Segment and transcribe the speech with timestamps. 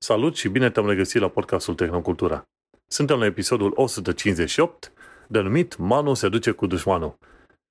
[0.00, 2.42] Salut și bine te-am regăsit la podcastul Tehnocultura.
[2.86, 4.92] Suntem la episodul 158,
[5.28, 7.18] denumit Manu se duce cu dușmanul.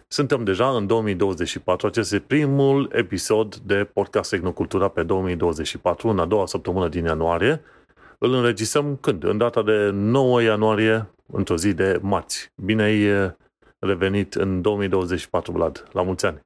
[0.07, 6.25] Suntem deja în 2024, acest este primul episod de podcast Tehnocultura pe 2024, în a
[6.25, 7.61] doua săptămână din ianuarie.
[8.17, 9.23] Îl înregistrăm când?
[9.23, 12.51] În data de 9 ianuarie, într-o zi de marți.
[12.55, 13.31] Bine ai eh,
[13.79, 15.87] revenit în 2024, Vlad.
[15.91, 16.39] La mulți ani!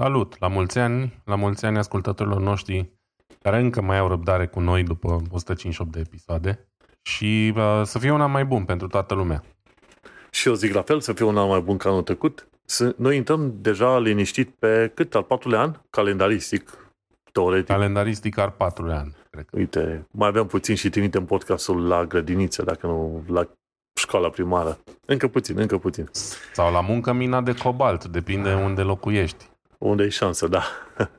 [0.00, 0.38] Salut!
[0.38, 2.97] La mulți ani, la mulți ani ascultătorilor noștri
[3.42, 6.68] care încă mai au răbdare cu noi după 158 de episoade
[7.02, 9.42] și uh, să fie un an mai bun pentru toată lumea.
[10.30, 12.48] Și eu zic la fel, să fie un an mai bun ca anul trecut.
[12.96, 15.14] Noi intrăm deja liniștit pe cât?
[15.14, 15.80] Al patrulea an?
[15.90, 16.92] Calendaristic,
[17.32, 17.66] teoretic.
[17.66, 19.56] Calendaristic al patrulea an, cred că.
[19.56, 23.48] Uite, mai aveam puțin și trimitem podcastul la grădiniță, dacă nu la
[23.94, 24.78] școala primară.
[25.06, 26.08] Încă puțin, încă puțin.
[26.52, 29.48] Sau la muncă mina de cobalt, depinde unde locuiești.
[29.78, 30.62] Unde e șansă, da.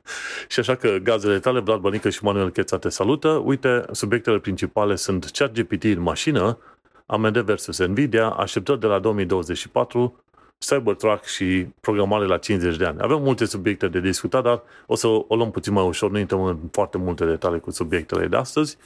[0.48, 3.28] și așa că gazele tale, Vlad Bănică și Manuel Cheța te salută.
[3.28, 6.58] Uite, subiectele principale sunt ChatGPT în mașină,
[7.06, 10.22] AMD versus Nvidia, așteptări de la 2024,
[10.58, 13.00] Cybertruck și programare la 50 de ani.
[13.00, 16.42] Avem multe subiecte de discutat, dar o să o luăm puțin mai ușor, nu intrăm
[16.42, 18.76] în foarte multe detalii cu subiectele de astăzi,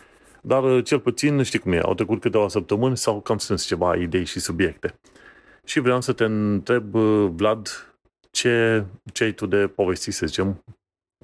[0.40, 4.24] dar cel puțin, știi cum e, au trecut câteva săptămâni sau cam strâns ceva idei
[4.24, 4.94] și subiecte.
[5.64, 6.94] Și vreau să te întreb,
[7.36, 7.93] Vlad,
[8.34, 10.64] ce, ce ai tu de povesti, să zicem,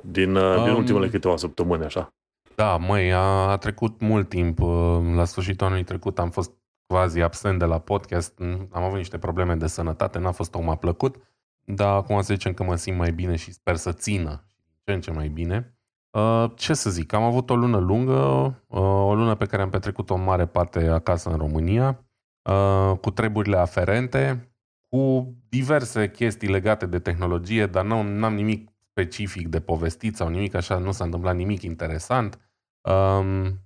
[0.03, 2.15] din, um, din ultimele câteva săptămâni, așa?
[2.55, 4.61] Da, măi, a, a trecut mult timp.
[4.61, 6.53] Uh, la sfârșitul anului trecut am fost
[6.87, 8.41] quasi absent de la podcast.
[8.71, 11.17] Am avut niște probleme de sănătate, n-a fost tocmai plăcut.
[11.65, 14.45] Dar acum să zicem că mă simt mai bine și sper să țină
[14.85, 15.75] ce în ce mai bine.
[16.11, 18.15] Uh, ce să zic, am avut o lună lungă,
[18.67, 22.05] uh, o lună pe care am petrecut o mare parte acasă în România,
[23.01, 24.50] cu treburile aferente,
[24.91, 30.55] cu diverse chestii legate de tehnologie, dar nu am nimic specific de povestit sau nimic
[30.55, 32.39] așa, nu s-a întâmplat nimic interesant.
[32.81, 33.61] Um,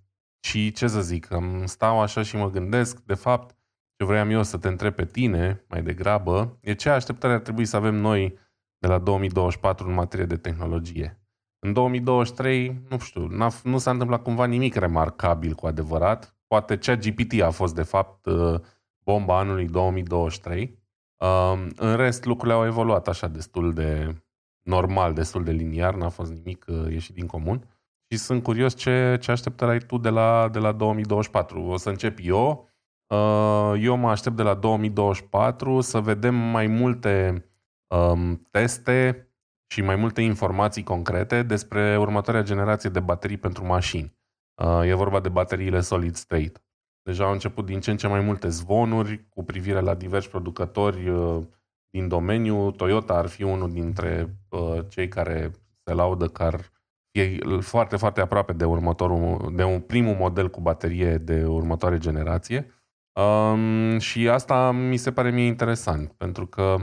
[0.46, 3.56] și ce să zic, um, stau așa și mă gândesc, de fapt,
[3.96, 7.64] ce vreau eu să te întreb pe tine, mai degrabă, e ce așteptare ar trebui
[7.64, 8.38] să avem noi
[8.78, 11.18] de la 2024 în materie de tehnologie.
[11.58, 13.28] În 2023, nu știu,
[13.62, 16.36] nu s-a întâmplat cumva nimic remarcabil cu adevărat.
[16.46, 18.60] Poate cea GPT a fost, de fapt, uh,
[18.98, 20.83] bomba anului 2023.
[21.18, 24.16] Um, în rest, lucrurile au evoluat așa destul de
[24.62, 27.68] normal, destul de liniar, n-a fost nimic uh, ieșit din comun.
[28.10, 31.62] Și sunt curios ce, ce așteptări ai tu de la, de la 2024.
[31.62, 32.68] O să încep eu.
[33.06, 37.44] Uh, eu mă aștept de la 2024 să vedem mai multe
[37.86, 39.28] um, teste
[39.66, 44.18] și mai multe informații concrete despre următoarea generație de baterii pentru mașini.
[44.54, 46.63] Uh, e vorba de bateriile solid state.
[47.04, 51.08] Deja au început din ce în ce mai multe zvonuri cu privire la diversi producători
[51.08, 51.42] uh,
[51.90, 52.70] din domeniu.
[52.70, 55.50] Toyota ar fi unul dintre uh, cei care
[55.82, 56.72] se laudă că ar
[57.10, 62.66] fi foarte, foarte aproape de următorul, de un primul model cu baterie de următoare generație.
[63.12, 66.76] Um, și asta mi se pare mie interesant, pentru că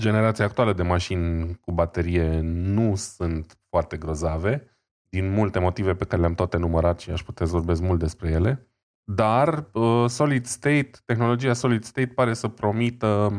[0.00, 6.20] generația actuală de mașini cu baterie nu sunt foarte grozave, din multe motive pe care
[6.20, 8.68] le-am toate numărat și aș putea să vorbesc mult despre ele.
[9.04, 13.30] Dar uh, Solid State, tehnologia Solid State pare să promită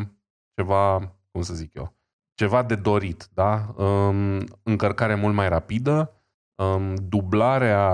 [0.56, 1.96] ceva, cum să zic eu,
[2.34, 3.74] ceva de dorit, da?
[3.78, 6.14] Um, încărcare mult mai rapidă,
[6.56, 7.90] um, dublarea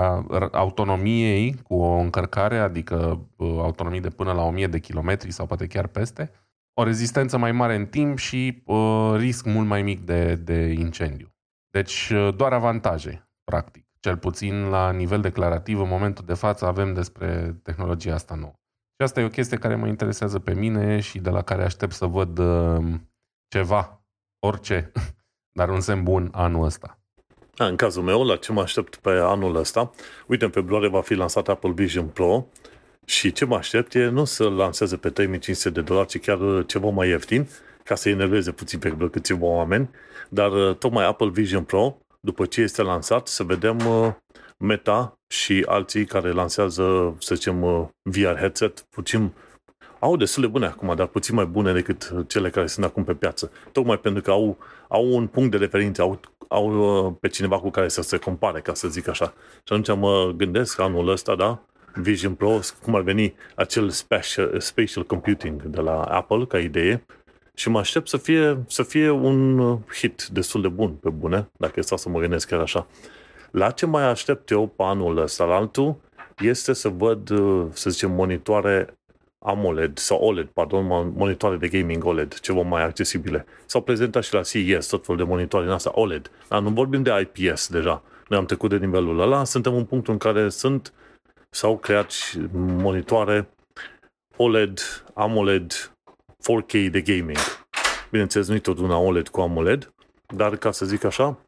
[0.52, 5.66] autonomiei cu o încărcare, adică uh, autonomie de până la 1000 de kilometri sau poate
[5.66, 6.30] chiar peste,
[6.74, 11.34] o rezistență mai mare în timp și uh, risc mult mai mic de, de incendiu.
[11.70, 16.94] Deci uh, doar avantaje, practic cel puțin la nivel declarativ, în momentul de față avem
[16.94, 18.52] despre tehnologia asta nouă.
[18.96, 21.92] Și asta e o chestie care mă interesează pe mine și de la care aștept
[21.92, 22.84] să văd uh,
[23.48, 24.04] ceva,
[24.46, 24.92] orice,
[25.58, 26.98] dar un semn bun anul ăsta.
[27.56, 29.90] A, în cazul meu, la ce mă aștept pe anul ăsta,
[30.26, 32.46] uite, în februarie va fi lansat Apple Vision Pro
[33.04, 36.88] și ce mă aștept e nu să lanseze pe 3500 de dolari, ci chiar ceva
[36.88, 37.48] mai ieftin,
[37.84, 39.90] ca să enerveze puțin pe câțiva oameni,
[40.28, 44.12] dar uh, tocmai Apple Vision Pro după ce este lansat, să vedem uh,
[44.58, 49.32] Meta și alții care lansează, să zicem, uh, VR headset, puțin
[49.98, 53.14] au destul de bune acum, dar puțin mai bune decât cele care sunt acum pe
[53.14, 53.50] piață.
[53.72, 54.58] Tocmai pentru că au,
[54.88, 58.60] au un punct de referință, au, au uh, pe cineva cu care să se compare,
[58.60, 59.32] ca să zic așa.
[59.52, 61.62] Și atunci mă gândesc anul ăsta, da,
[61.94, 67.04] Vision Pro, cum ar veni acel special, spatial computing de la Apple ca idee,
[67.54, 71.50] și mă aștept să fie, să fie un uh, hit destul de bun, pe bune,
[71.58, 72.86] dacă stau să mă gândesc chiar așa.
[73.50, 75.96] La ce mai aștept eu pe anul ăsta, la altul,
[76.38, 78.94] este să văd, uh, să zicem, monitoare
[79.44, 83.46] AMOLED sau OLED, pardon, monitoare de gaming OLED, ceva mai accesibile.
[83.66, 86.30] S-au prezentat și la CES tot felul de monitoare în asta OLED.
[86.48, 88.02] Dar nu vorbim de IPS deja.
[88.28, 90.92] Noi am trecut de nivelul ăla, suntem în punctul în care sunt
[91.50, 93.48] s-au creat și monitoare
[94.36, 94.80] OLED,
[95.14, 95.92] AMOLED,
[96.42, 97.38] 4K de gaming.
[98.10, 99.92] Bineînțeles, nu-i tot una OLED cu AMOLED,
[100.34, 101.38] dar ca să zic așa,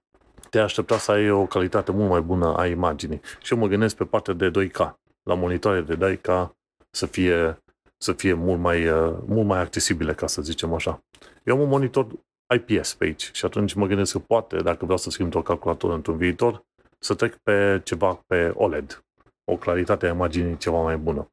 [0.50, 3.20] te aștepta să ai o calitate mult mai bună a imaginii.
[3.42, 4.76] Și eu mă gândesc pe partea de 2K,
[5.22, 6.50] la monitoare de 2K
[6.90, 7.58] să fie,
[7.96, 11.04] să fie mult, mai, uh, mult mai accesibile, ca să zicem așa.
[11.44, 12.06] Eu am un monitor
[12.54, 15.92] IPS pe aici și atunci mă gândesc că poate, dacă vreau să schimb o calculator
[15.92, 16.64] într-un viitor,
[16.98, 19.04] să trec pe ceva pe OLED.
[19.44, 21.28] O claritate a imaginii ceva mai bună.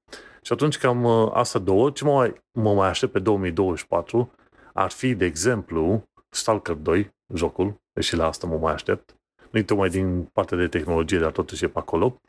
[0.46, 4.32] Și atunci cam uh, asta două, ce mă mai, mă mai aștept pe 2024
[4.74, 9.16] ar fi, de exemplu, Stalker 2, jocul, și la asta mă mai aștept.
[9.52, 12.22] Nu tocmai din partea de tehnologie, dar totuși e pe acolo.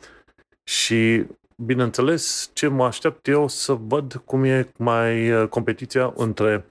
[0.65, 1.27] Și,
[1.57, 6.69] bineînțeles, ce mă aștept eu să văd cum e mai uh, competiția între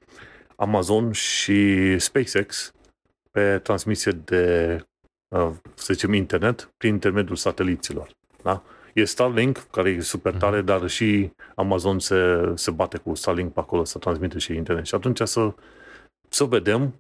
[0.56, 2.74] Amazon și SpaceX
[3.32, 4.78] pe transmisie de,
[5.36, 8.10] uh, să zicem, internet prin intermediul sateliților.
[8.44, 8.64] Da?
[8.94, 10.66] E Starlink, care e super tare, mhm.
[10.66, 14.86] dar și Amazon se, se bate cu Starlink pe acolo să transmite și internet.
[14.86, 15.54] Și atunci să,
[16.30, 16.94] să vedem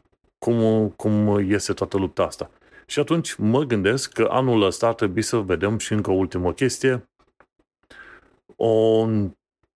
[0.45, 2.49] cum, cum iese toată lupta asta.
[2.85, 6.53] Și atunci mă gândesc că anul ăsta ar trebui să vedem și încă o ultimă
[6.53, 7.03] chestie,
[8.55, 9.07] o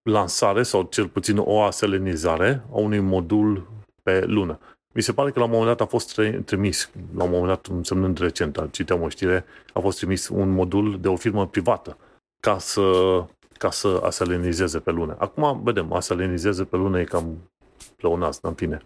[0.09, 3.67] lansare sau cel puțin o aselenizare a unui modul
[4.03, 4.59] pe lună.
[4.95, 7.65] Mi se pare că la un moment dat a fost trimis, la un moment dat,
[7.65, 11.97] însemnând recent, citeam o știre, a fost trimis un modul de o firmă privată
[12.39, 13.23] ca să,
[13.57, 15.15] ca să aselenizeze pe lună.
[15.19, 17.51] Acum, vedem, aselenizeze pe lună e cam
[17.95, 18.81] pleonaz, în fine.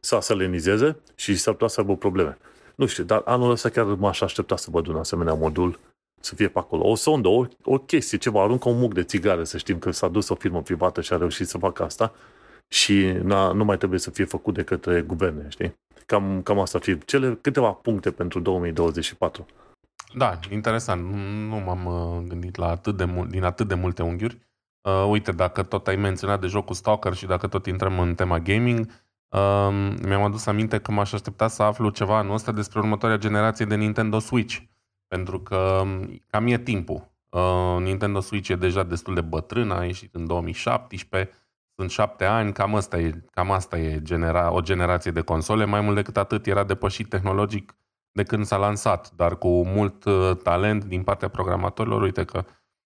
[0.00, 2.38] Să aselenizeze și s-ar putea să aibă probleme.
[2.74, 5.78] Nu știu, dar anul ăsta chiar m-aș aștepta să văd un asemenea modul
[6.20, 6.88] să fie pe acolo.
[6.88, 10.08] O sondă, o, o chestie, ceva, aruncă un muc de țigare, să știm că s-a
[10.08, 12.12] dus o firmă privată și a reușit să facă asta
[12.72, 13.02] și
[13.52, 15.74] nu mai trebuie să fie făcut de către guverne, știi?
[16.06, 19.46] Cam, cam asta ar fi cele câteva puncte pentru 2024.
[20.14, 21.12] Da, interesant.
[21.48, 24.38] Nu m-am uh, gândit la atât de mult, din atât de multe unghiuri.
[24.80, 28.38] Uh, uite, dacă tot ai menționat de jocul Stalker și dacă tot intrăm în tema
[28.38, 28.86] gaming,
[29.28, 33.64] uh, mi-am adus aminte că m-aș aștepta să aflu ceva anul ăsta despre următoarea generație
[33.64, 34.58] de Nintendo Switch.
[35.08, 37.10] Pentru că um, cam e timpul.
[37.28, 41.30] Uh, Nintendo Switch e deja destul de bătrân, a ieșit în 2017,
[41.82, 45.64] sunt șapte ani, cam asta e, cam asta e genera, o generație de console.
[45.64, 47.76] Mai mult decât atât, era depășit tehnologic
[48.12, 52.44] de când s-a lansat, dar cu mult uh, talent din partea programatorilor, uite că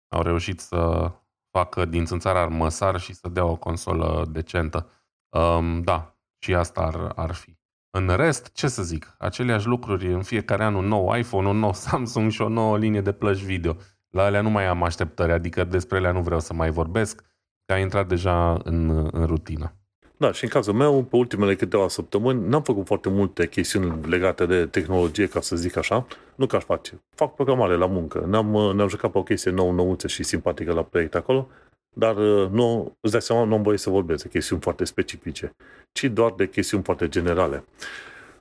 [0.08, 1.12] au reușit să
[1.52, 4.90] facă din țânțara măsar și să dea o consolă decentă.
[5.30, 7.58] Um, da, și asta ar, ar fi.
[7.90, 11.74] În rest, ce să zic, aceleași lucruri în fiecare an un nou iPhone, un nou
[11.84, 13.76] Samsung și o nouă linie de plăci video.
[14.10, 17.24] La alea nu mai am așteptări, adică despre ele nu vreau să mai vorbesc,
[17.66, 19.74] că a intrat deja în, în rutină.
[20.18, 24.46] Da, și în cazul meu, pe ultimele câteva săptămâni, n-am făcut foarte multe chestiuni legate
[24.46, 26.06] de tehnologie, ca să zic așa.
[26.36, 27.02] Nu că aș face.
[27.16, 28.26] Fac programare la muncă.
[28.28, 31.48] Ne-am, ne-am jucat pe o chestie nouă, nouță și simpatică la proiect acolo,
[31.94, 35.56] dar uh, nu, îți dai seama, nu am voie să vorbesc de chestiuni foarte specifice,
[35.92, 37.64] ci doar de chestiuni foarte generale.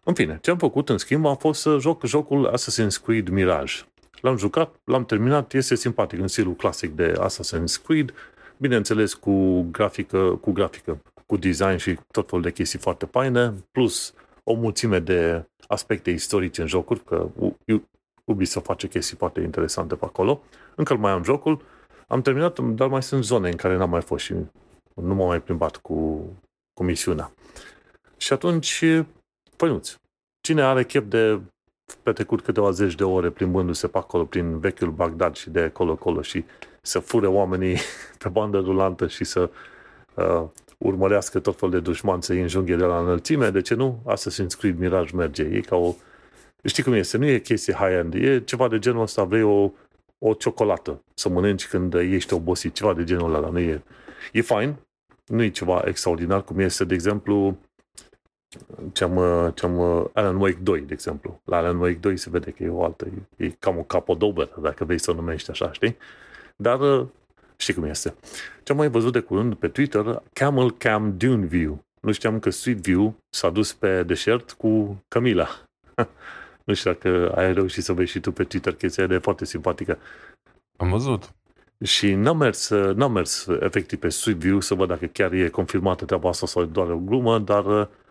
[0.04, 3.74] În fine, ce am făcut, în schimb, a fost să joc jocul Assassin's Creed Mirage.
[4.20, 8.12] L-am jucat, l-am terminat, este simpatic în stilul clasic de Assassin's Creed,
[8.56, 14.14] bineînțeles cu grafică, cu grafică, cu design și tot felul de chestii foarte faine, plus
[14.44, 17.28] o mulțime de aspecte istorice în jocuri, că
[18.24, 20.42] Ubisoft face chestii foarte interesante pe acolo.
[20.74, 21.62] Încă mai am jocul,
[22.08, 24.32] am terminat, dar mai sunt zone în care n-am mai fost și
[24.94, 26.28] nu m-am mai plimbat cu,
[26.72, 27.32] cu misiunea.
[28.16, 28.84] Și atunci,
[29.56, 29.96] păinuți,
[30.40, 31.40] cine are chef de
[32.02, 36.44] petrecut câteva zeci de ore plimbându-se pe acolo prin vechiul Bagdad și de acolo-acolo și
[36.86, 37.76] să fure oamenii
[38.22, 39.50] pe bandă rulantă și să
[40.14, 40.44] uh,
[40.78, 44.02] urmărească tot felul de dușmani să-i înjunghe de la înălțime, de ce nu?
[44.12, 45.42] Assassin's Creed Mirage merge.
[45.42, 45.94] E ca o...
[46.64, 47.16] Știi cum este?
[47.16, 48.14] Nu e chestie high-end.
[48.14, 49.24] E ceva de genul ăsta.
[49.24, 49.70] Vrei o,
[50.18, 52.74] o ciocolată să mănânci când ești obosit.
[52.74, 53.48] Ceva de genul ăla.
[53.48, 53.82] Nu e...
[54.32, 54.78] E fine.
[55.26, 57.58] Nu e ceva extraordinar, cum este, de exemplu,
[58.92, 59.20] ce-am,
[59.54, 59.80] ce-am
[60.12, 61.40] Alan Wake 2, de exemplu.
[61.44, 64.58] La Alan Wake 2 se vede că e o altă, e, e cam o capodoperă,
[64.62, 65.96] dacă vrei să o numești așa, știi?
[66.56, 67.08] Dar
[67.56, 68.14] Știi cum este.
[68.62, 71.84] Ce am mai văzut de curând pe Twitter, Camel Cam Dune View.
[72.00, 75.48] Nu știam că Sweet View s-a dus pe deșert cu Camila.
[76.64, 79.98] nu știu dacă ai reușit să vezi și tu pe Twitter chestia de foarte simpatică.
[80.76, 81.34] Am văzut.
[81.84, 86.04] Și n-am mers, n-am mers efectiv pe Sweet View să văd dacă chiar e confirmată
[86.04, 87.64] treaba asta sau doar o glumă, dar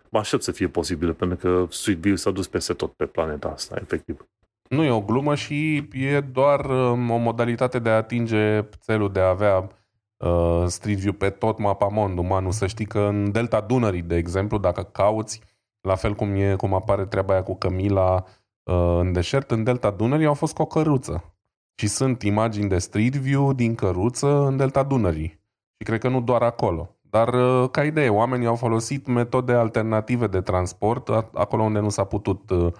[0.08, 3.48] mă aștept să fie posibil, pentru că Sweet View s-a dus peste tot pe planeta
[3.48, 4.26] asta, efectiv.
[4.74, 9.20] Nu e o glumă și e doar um, o modalitate de a atinge țelul de
[9.20, 9.68] a avea
[10.16, 12.50] uh, Street View pe tot mapamond umanul.
[12.50, 15.40] Să știi că în Delta Dunării, de exemplu, dacă cauți,
[15.80, 18.24] la fel cum, e, cum apare treaba aia cu Camila
[18.62, 21.34] uh, în deșert, în Delta Dunării au fost cu o căruță.
[21.74, 25.40] și sunt imagini de Street View din căruță în delta Dunării.
[25.76, 26.96] Și cred că nu doar acolo.
[27.00, 32.04] Dar uh, ca idee, oamenii au folosit metode alternative de transport acolo unde nu s-a
[32.04, 32.72] putut uh,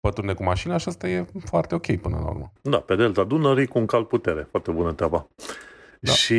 [0.00, 2.52] pătrunde cu mașina și asta e foarte ok până la urmă.
[2.62, 4.46] Da, pe delta Dunării cu un cal putere.
[4.50, 5.28] Foarte bună treaba.
[6.00, 6.12] Da.
[6.12, 6.34] Și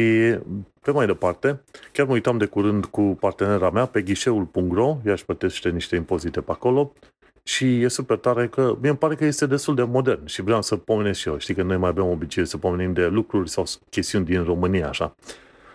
[0.82, 1.62] pe mai departe,
[1.92, 6.42] chiar mă uitam de curând cu partenera mea pe ghișeul.ro, ea își plătește niște impozite
[6.42, 6.94] pe acolo
[7.44, 10.62] și e super tare că, mie îmi pare că este destul de modern și vreau
[10.62, 11.38] să pomenesc și eu.
[11.38, 15.16] Știi că noi mai avem obicei să pomenim de lucruri sau chestiuni din România, așa.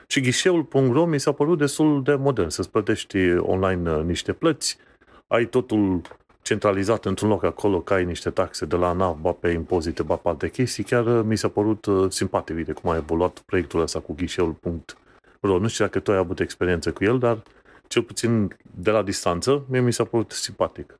[0.06, 4.78] Și ghișeul.ro mi s-a părut destul de modern, să-ți plătești online uh, niște plăți,
[5.26, 6.00] ai totul
[6.44, 10.16] centralizat într-un loc acolo, că ai niște taxe de la NAV, ba pe impozite, ba
[10.16, 13.80] pe alte chestii, chiar uh, mi s-a părut uh, simpatic de cum a evoluat proiectul
[13.80, 15.58] ăsta cu ghișeul.ro.
[15.58, 17.42] Nu știu dacă tu ai avut experiență cu el, dar
[17.88, 20.94] cel puțin de la distanță, mie mi s-a părut simpatic.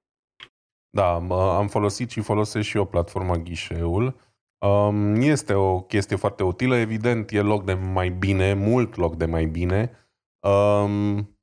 [0.90, 1.14] Da,
[1.56, 4.14] am folosit și folosesc și eu platforma Ghișeul.
[4.66, 9.24] Um, este o chestie foarte utilă, evident, e loc de mai bine, mult loc de
[9.24, 9.90] mai bine.
[10.48, 11.36] Um,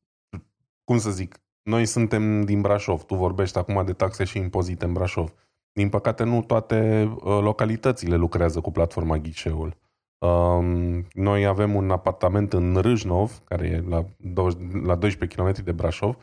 [0.84, 4.94] cum să zic, noi suntem din Brașov, tu vorbești acum de taxe și impozite în
[4.94, 5.34] Brașov.
[5.72, 9.78] Din păcate, nu toate uh, localitățile lucrează cu platforma Ghișeul.
[10.26, 15.72] Um, noi avem un apartament în Râșnov, care e la, 20, la 12 km de
[15.72, 16.16] Brașov,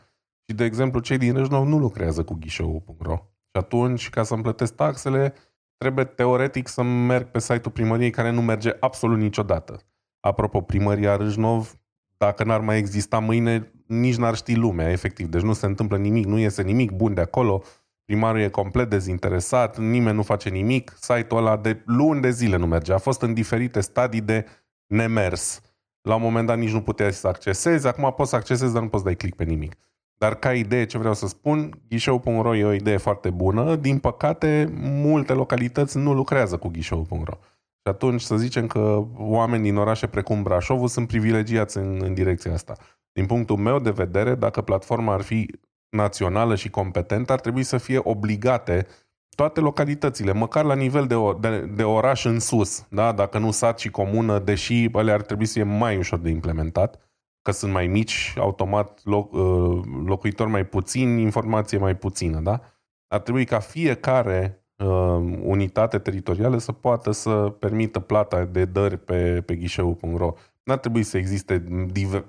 [0.47, 3.15] și, de exemplu, cei din Râșnov nu lucrează cu ghișeul.ro.
[3.15, 5.33] Și atunci, ca să-mi plătesc taxele,
[5.77, 9.79] trebuie teoretic să merg pe site-ul primăriei care nu merge absolut niciodată.
[10.19, 11.79] Apropo, primăria Râșnov,
[12.19, 15.27] dacă n-ar mai exista mâine, nici n-ar ști lumea, efectiv.
[15.27, 17.63] Deci nu se întâmplă nimic, nu iese nimic bun de acolo,
[18.05, 22.65] primarul e complet dezinteresat, nimeni nu face nimic, site-ul ăla de luni de zile nu
[22.65, 22.93] merge.
[22.93, 24.45] A fost în diferite stadii de
[24.87, 25.61] nemers.
[26.01, 28.89] La un moment dat nici nu puteai să accesezi, acum poți să accesezi, dar nu
[28.89, 29.75] poți să dai click pe nimic.
[30.17, 33.75] Dar ca idee, ce vreau să spun, ghișeu.ro e o idee foarte bună.
[33.75, 37.37] Din păcate, multe localități nu lucrează cu ghișeu.ro.
[37.81, 42.53] Și atunci să zicem că oameni din orașe precum Brașovul sunt privilegiați în, în direcția
[42.53, 42.75] asta.
[43.11, 45.51] Din punctul meu de vedere, dacă platforma ar fi
[45.89, 48.87] națională și competentă, ar trebui să fie obligate
[49.35, 53.11] toate localitățile, măcar la nivel de, de, de oraș în sus, da?
[53.11, 57.09] dacă nu sat și comună, deși ele ar trebui să fie mai ușor de implementat,
[57.41, 62.61] că sunt mai mici, automat loc, uh, locuitori mai puțini, informație mai puțină, da?
[63.07, 69.41] Ar trebui ca fiecare uh, unitate teritorială să poată să permită plata de dări pe,
[69.45, 70.33] pe ghișeu.ro.
[70.63, 71.63] Nu ar trebui să existe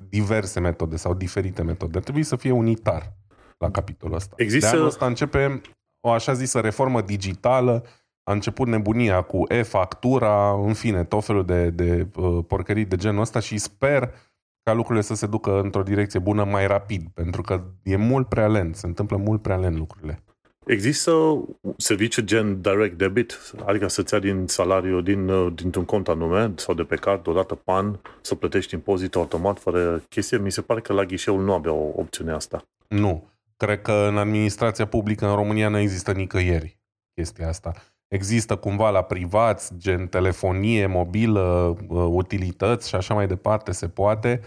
[0.09, 1.97] diverse metode sau diferite metode.
[1.97, 3.12] Ar trebui să fie unitar
[3.59, 4.35] la capitolul ăsta.
[4.37, 4.71] Există...
[4.71, 5.61] De anul ăsta începe
[6.00, 7.85] o așa zisă reformă digitală,
[8.23, 13.21] a început nebunia cu e-factura, în fine, tot felul de, de uh, porcării de genul
[13.21, 14.14] ăsta și sper
[14.62, 18.49] ca lucrurile să se ducă într-o direcție bună mai rapid, pentru că e mult prea
[18.49, 20.23] lent, se întâmplă mult prea lent lucrurile.
[20.67, 21.45] Există
[21.76, 26.75] serviciu gen direct debit, adică să-ți ia din salariu din, uh, dintr-un cont anume sau
[26.75, 30.38] de pe card odată pe an să plătești impozit automat fără chestie?
[30.38, 32.62] Mi se pare că la ghișeul nu avea o opțiune asta.
[32.88, 33.29] Nu.
[33.57, 36.79] Cred că în administrația publică în România nu există nicăieri
[37.14, 37.73] chestia asta.
[38.09, 44.40] Există cumva la privați, gen telefonie mobilă, uh, utilități și așa mai departe, se poate,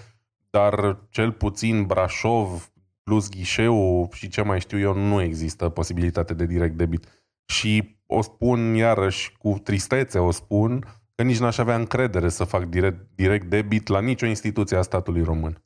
[0.49, 2.72] dar cel puțin Brașov
[3.03, 7.23] plus ghișeu și ce mai știu eu, nu există posibilitate de direct debit.
[7.45, 12.63] Și o spun iarăși cu tristețe, o spun, că nici n-aș avea încredere să fac
[12.63, 15.63] direct, direct debit la nicio instituție a statului român.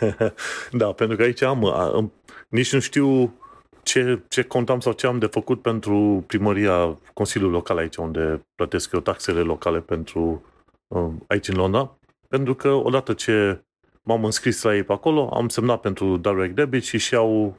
[0.80, 2.12] da, pentru că aici am, am
[2.48, 3.34] nici nu știu
[3.82, 8.92] ce, ce contam sau ce am de făcut pentru primăria Consiliului Local aici, unde plătesc
[8.92, 10.44] eu taxele locale pentru
[10.86, 13.64] um, aici în Londra, pentru că odată ce
[14.10, 17.56] m-am înscris la ei pe acolo, am semnat pentru direct debit și și-au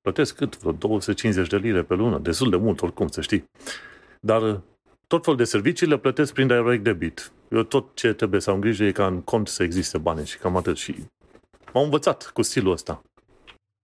[0.00, 0.58] plătesc cât?
[0.58, 3.44] Vreo 250 de lire pe lună, destul de mult oricum, să știi.
[4.20, 4.60] Dar
[5.06, 7.32] tot fel de servicii le plătesc prin direct debit.
[7.48, 10.38] Eu tot ce trebuie să am grijă e ca în cont să existe bani și
[10.38, 10.76] cam atât.
[10.76, 10.94] Și
[11.72, 13.02] m-am învățat cu stilul ăsta.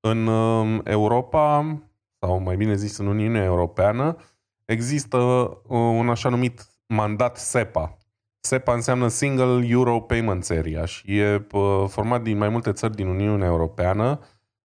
[0.00, 1.76] În um, Europa,
[2.18, 4.16] sau mai bine zis în Uniunea Europeană,
[4.64, 7.95] există uh, un așa numit mandat SEPA.
[8.46, 13.06] SEPA înseamnă Single Euro Payments Area și e uh, format din mai multe țări din
[13.06, 14.20] Uniunea Europeană.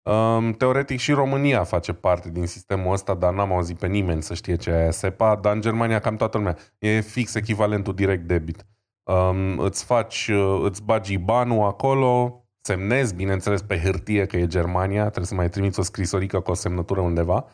[0.02, 4.34] Um, teoretic și România face parte din sistemul ăsta, dar n-am auzit pe nimeni să
[4.34, 6.56] știe ce e SEPA, dar în Germania cam toată lumea.
[6.78, 8.66] E fix echivalentul direct debit.
[9.02, 15.02] Um, îți faci, uh, îți bagi banul acolo, semnezi, bineînțeles, pe hârtie că e Germania,
[15.02, 17.46] trebuie să mai trimiți o scrisorică cu o semnătură undeva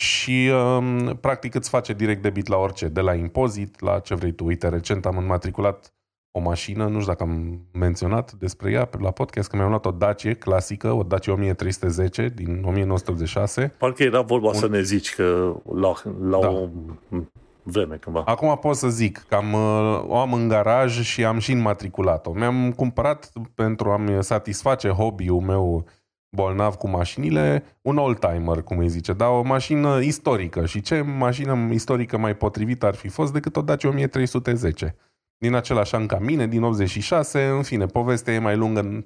[0.00, 4.32] și um, practic îți face direct debit la orice, de la impozit la ce vrei
[4.32, 4.44] tu.
[4.44, 5.94] Uite, recent am înmatriculat
[6.30, 9.90] o mașină, nu știu dacă am menționat despre ea la podcast, că mi-am luat o
[9.90, 13.74] Dacia clasică, o Dacia 1310 din 1986.
[13.78, 14.54] Parcă era vorba Un...
[14.54, 16.48] să ne zici că la, la da.
[16.48, 16.68] o
[17.62, 18.22] vreme cândva.
[18.26, 22.32] Acum pot să zic că am, uh, o am în garaj și am și înmatriculat-o.
[22.32, 25.86] Mi-am cumpărat pentru a-mi satisface hobby-ul meu
[26.30, 30.66] bolnav cu mașinile, un old-timer, cum îi zice, dar o mașină istorică.
[30.66, 34.96] Și ce mașină istorică mai potrivită ar fi fost decât o Dacia 1310?
[35.38, 39.04] Din același an ca mine, din 86, în fine, povestea e mai lungă în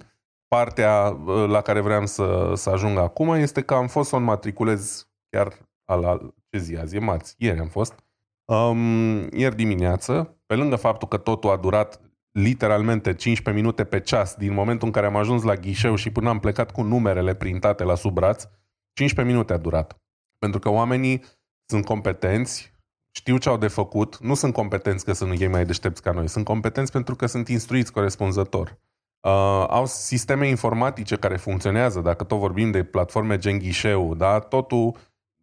[0.49, 4.19] partea uh, la care vreau să, să ajung acum este că am fost să o
[4.19, 5.52] înmatriculez chiar
[5.85, 6.19] la
[6.50, 8.04] ce zi azi e marți, ieri am fost,
[8.45, 12.00] um, ieri dimineață, pe lângă faptul că totul a durat
[12.35, 16.29] literalmente 15 minute pe ceas din momentul în care am ajuns la ghișeu și până
[16.29, 18.49] am plecat cu numerele printate la sub braț,
[18.93, 20.00] 15 minute a durat.
[20.38, 21.23] Pentru că oamenii
[21.67, 22.73] sunt competenți,
[23.11, 26.29] știu ce au de făcut, nu sunt competenți că sunt ei mai deștepți ca noi,
[26.29, 28.79] sunt competenți pentru că sunt instruiți corespunzător.
[29.21, 34.38] Uh, au sisteme informatice care funcționează, dacă tot vorbim de platforme gen ghișeu, da?
[34.38, 34.97] totul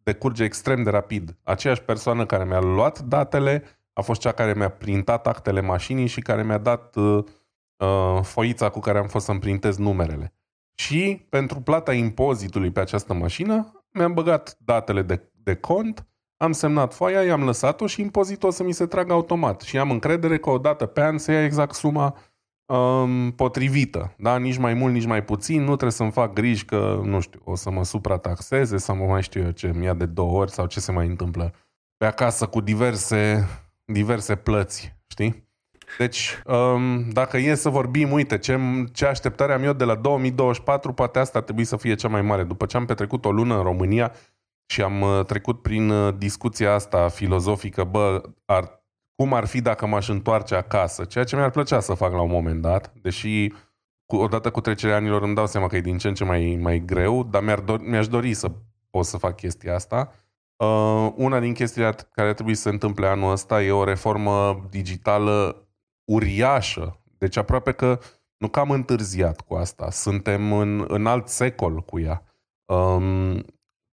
[0.03, 1.37] decurge extrem de rapid.
[1.43, 3.63] Aceeași persoană care mi-a luat datele
[4.01, 7.23] a fost cea care mi-a printat actele mașinii și care mi-a dat uh,
[7.77, 10.33] uh, foița cu care am fost să-mi printez numerele.
[10.75, 16.05] Și pentru plata impozitului pe această mașină mi-am băgat datele de, de cont,
[16.37, 19.61] am semnat foaia, i-am lăsat-o și impozitul o să mi se tragă automat.
[19.61, 22.15] Și am încredere că o dată pe an se ia exact suma
[22.65, 24.13] um, potrivită.
[24.17, 24.37] Da?
[24.37, 25.59] Nici mai mult, nici mai puțin.
[25.59, 29.21] Nu trebuie să-mi fac griji că, nu știu, o să mă suprataxeze sau mă mai
[29.21, 31.53] știu eu ce, mi-a de două ori sau ce se mai întâmplă
[32.01, 33.47] pe acasă cu diverse,
[33.85, 35.49] diverse plăți, știi?
[35.97, 38.59] Deci, um, dacă e să vorbim, uite, ce,
[38.93, 42.21] ce așteptare am eu de la 2024, poate asta ar trebui să fie cea mai
[42.21, 42.43] mare.
[42.43, 44.13] După ce am petrecut o lună în România
[44.65, 48.79] și am uh, trecut prin uh, discuția asta filozofică, bă, ar
[49.15, 52.29] cum ar fi dacă m-aș întoarce acasă, ceea ce mi-ar plăcea să fac la un
[52.29, 53.51] moment dat, deși
[54.05, 56.57] cu, odată cu trecerea anilor îmi dau seama că e din ce în ce mai,
[56.61, 58.51] mai greu, dar mi-ar do- mi-aș dori să
[58.89, 60.13] pot să fac chestia asta.
[60.61, 65.67] Uh, una din chestiile care trebuie să se întâmple anul ăsta e o reformă digitală
[66.03, 67.01] uriașă.
[67.17, 67.99] Deci aproape că
[68.37, 69.89] nu cam întârziat cu asta.
[69.89, 72.23] Suntem în, în alt secol cu ea.
[72.65, 73.45] Um,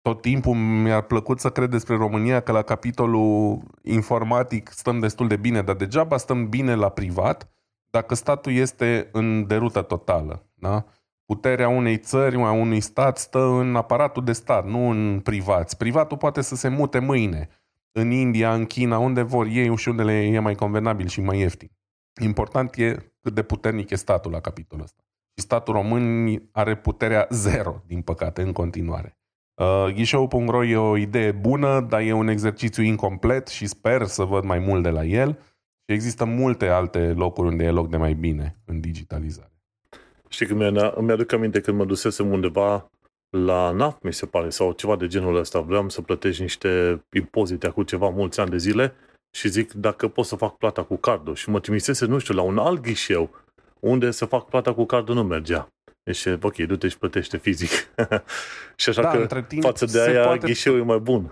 [0.01, 5.35] tot timpul mi-ar plăcut să cred despre România că la capitolul informatic stăm destul de
[5.35, 7.49] bine, dar degeaba stăm bine la privat
[7.89, 10.45] dacă statul este în derută totală.
[10.53, 10.85] Da?
[11.27, 15.77] Puterea unei țări, a unui stat stă în aparatul de stat, nu în privați.
[15.77, 17.49] Privatul poate să se mute mâine
[17.91, 21.39] în India, în China, unde vor ei și unde le e mai convenabil și mai
[21.39, 21.71] ieftin.
[22.21, 25.01] Important e cât de puternic e statul la capitolul ăsta.
[25.35, 29.17] Și statul român are puterea zero, din păcate, în continuare.
[29.61, 34.43] Uh, Ghișeu.ro e o idee bună, dar e un exercițiu incomplet și sper să văd
[34.43, 35.39] mai mult de la el.
[35.85, 39.56] Și există multe alte locuri unde e loc de mai bine în digitalizare.
[40.29, 40.53] Știi că
[40.95, 42.89] îmi aduc aminte când mă dusesem undeva
[43.29, 45.59] la NAF, mi se pare, sau ceva de genul ăsta.
[45.59, 48.93] Vreau să plătești niște impozite cu ceva mulți ani de zile
[49.37, 51.35] și zic dacă pot să fac plata cu cardul.
[51.35, 53.29] Și mă trimisese, nu știu, la un alt ghișeu
[53.79, 55.67] unde să fac plata cu cardul nu mergea.
[56.03, 57.69] Deci, ok, du-te și plătește fizic.
[58.75, 60.47] și așa da, că timp față de aia poate...
[60.47, 61.31] ghișeul e mai bun.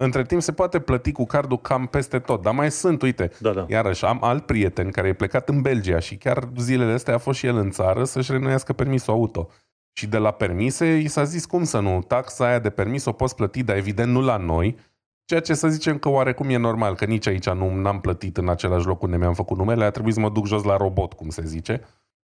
[0.00, 3.52] Între timp se poate plăti cu cardul cam peste tot, dar mai sunt, uite, da,
[3.52, 3.66] da.
[3.68, 7.38] iarăși am alt prieten care e plecat în Belgia și chiar zilele astea a fost
[7.38, 9.48] și el în țară să-și renuiască permisul auto.
[9.92, 13.12] Și de la permise i s-a zis cum să nu, taxa aia de permis o
[13.12, 14.76] poți plăti, dar evident nu la noi,
[15.24, 18.48] ceea ce să zicem că oarecum e normal, că nici aici nu am plătit în
[18.48, 21.28] același loc unde mi-am făcut numele, a trebuit să mă duc jos la robot, cum
[21.28, 21.80] se zice.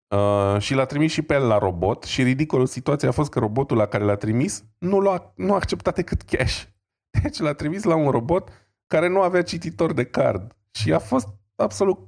[0.09, 3.39] Uh, și l-a trimis și pe el la robot și ridicolul situația a fost că
[3.39, 6.63] robotul la care l-a trimis nu, l-a, nu a acceptat decât cash.
[7.23, 8.49] Deci l-a trimis la un robot
[8.87, 10.57] care nu avea cititor de card.
[10.71, 11.99] Și a fost absolut,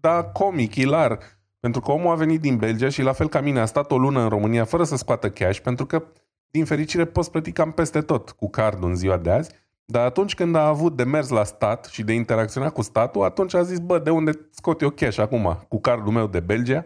[0.00, 1.18] da, comic, hilar.
[1.60, 3.98] Pentru că omul a venit din Belgia și la fel ca mine a stat o
[3.98, 6.04] lună în România fără să scoată cash, pentru că,
[6.50, 9.50] din fericire, poți plăti cam peste tot cu cardul în ziua de azi
[9.92, 13.54] dar atunci când a avut de mers la stat și de interacționa cu statul, atunci
[13.54, 16.84] a zis, bă, de unde scot eu cash acum cu cardul meu de Belgia?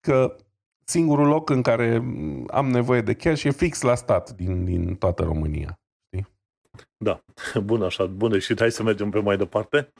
[0.00, 0.36] Că
[0.84, 2.02] singurul loc în care
[2.46, 5.80] am nevoie de cash e fix la stat din, din toată România.
[6.96, 7.04] Știi?
[7.04, 7.20] Da,
[7.68, 8.38] bun așa, bun.
[8.38, 9.92] Și hai să mergem pe mai departe.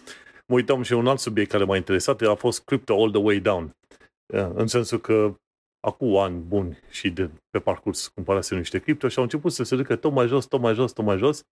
[0.46, 3.38] Mă uitam și un alt subiect care m-a interesat, a fost Crypto All the Way
[3.38, 3.76] Down.
[4.54, 5.35] În sensul că
[5.80, 9.76] acum ani buni și de pe parcurs cumpărase niște cripto și au început să se
[9.76, 11.42] ducă tot mai jos, tot mai jos, tot mai jos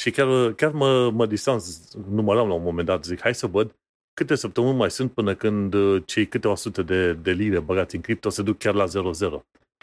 [0.00, 3.74] și chiar, chiar mă, mă distanț, număram la un moment dat, zic, hai să văd
[4.14, 8.00] câte săptămâni mai sunt până când uh, cei câteva sute de, de lire băgați în
[8.00, 8.88] cripto se duc chiar la 0-0.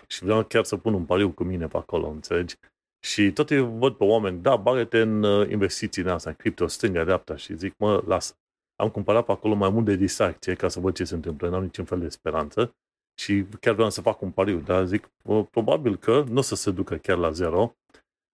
[0.08, 2.56] Și vreau chiar să pun un pariu cu mine pe acolo, înțelegi?
[3.04, 6.68] Și tot eu văd pe oameni, da, bagă-te în uh, investiții în asta, în cripto,
[6.68, 8.36] stânga, dreapta și zic, mă, lasă.
[8.76, 11.64] Am cumpărat pe acolo mai mult de distracție ca să văd ce se întâmplă, n-am
[11.64, 12.76] niciun fel de speranță
[13.20, 15.10] și chiar vreau să fac un pariu, dar zic,
[15.52, 17.76] probabil că nu o să se ducă chiar la zero,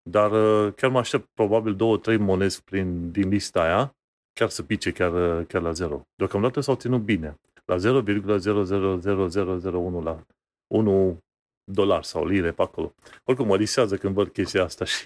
[0.10, 3.96] Dar uh, chiar mă aștept probabil două, trei monezi prin, din lista aia,
[4.34, 6.02] chiar să pice chiar, chiar la zero.
[6.16, 7.40] Deocamdată s-au ținut bine.
[7.66, 10.26] La 0,00001 la
[10.68, 11.24] 1
[11.72, 12.94] dolar sau lire pe acolo.
[13.24, 15.06] Oricum mă lisează când văd chestia asta și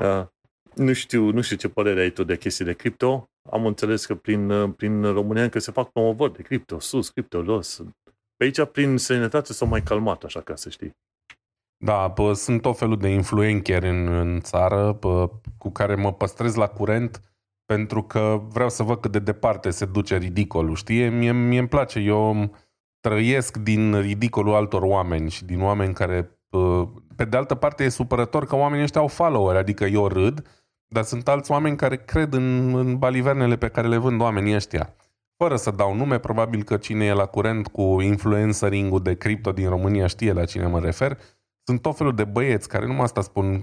[0.00, 0.26] uh,
[0.74, 3.30] nu știu, nu știu ce părere ai tu de chestii de cripto.
[3.50, 7.82] Am înțeles că prin, prin România încă se fac promovări de cripto, sus, cripto, jos.
[8.36, 10.96] Pe aici, prin sănătate, s-au mai calmat, așa ca să știi.
[11.84, 16.54] Da, pă, sunt tot felul de influencheri în, în țară pă, cu care mă păstrez
[16.54, 17.20] la curent
[17.64, 21.08] pentru că vreau să văd cât de departe se duce ridicolul, știi?
[21.08, 22.50] Mie, mie îmi place, eu
[23.00, 26.30] trăiesc din ridicolul altor oameni și din oameni care...
[27.16, 30.46] Pe de altă parte e supărător că oamenii ăștia au follower, adică eu râd,
[30.86, 34.94] dar sunt alți oameni care cred în, în balivernele pe care le vând oamenii ăștia.
[35.36, 39.68] Fără să dau nume, probabil că cine e la curent cu influencering-ul de cripto din
[39.68, 41.18] România știe la cine mă refer.
[41.62, 43.62] Sunt tot felul de băieți care numai asta spun,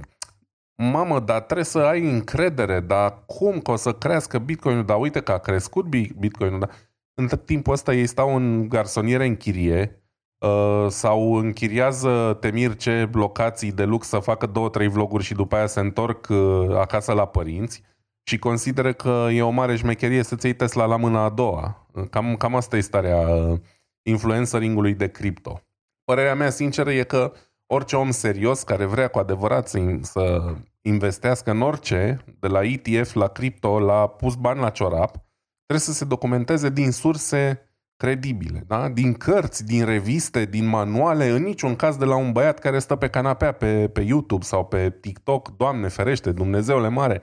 [0.76, 5.22] mamă, dar trebuie să ai încredere, dar cum că o să crească Bitcoin-ul, dar uite
[5.22, 5.86] că a crescut
[6.18, 6.70] Bitcoin-ul, dar
[7.14, 10.04] în timpul ăsta ei stau în garsoniere în chirie
[10.38, 12.40] uh, sau închiriază
[12.78, 16.76] ce locații de lux să facă două, trei vloguri și după aia se întorc uh,
[16.76, 17.84] acasă la părinți
[18.24, 21.88] și consideră că e o mare șmecherie să-ți iei Tesla la mâna a doua.
[22.10, 23.60] Cam, cam asta e starea uh,
[24.02, 25.62] influenceringului de cripto.
[26.04, 27.34] Părerea mea sinceră e că
[27.66, 33.14] orice om serios care vrea cu adevărat să, să investească în orice, de la ETF
[33.14, 35.23] la cripto, la pus bani la ciorap,
[35.66, 38.90] trebuie să se documenteze din surse credibile, da?
[38.90, 42.96] din cărți, din reviste, din manuale, în niciun caz de la un băiat care stă
[42.96, 47.22] pe canapea pe, pe YouTube sau pe TikTok, Doamne ferește, Dumnezeule mare,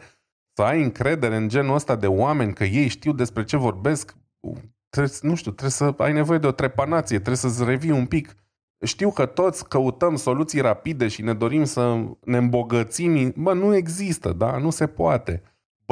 [0.52, 4.16] să ai încredere în genul ăsta de oameni că ei știu despre ce vorbesc,
[4.88, 8.34] trebuie, nu știu, trebuie să ai nevoie de o trepanație, trebuie să-ți revii un pic
[8.86, 13.32] știu că toți căutăm soluții rapide și ne dorim să ne îmbogățim.
[13.36, 14.58] Bă, nu există, da?
[14.58, 15.42] Nu se poate.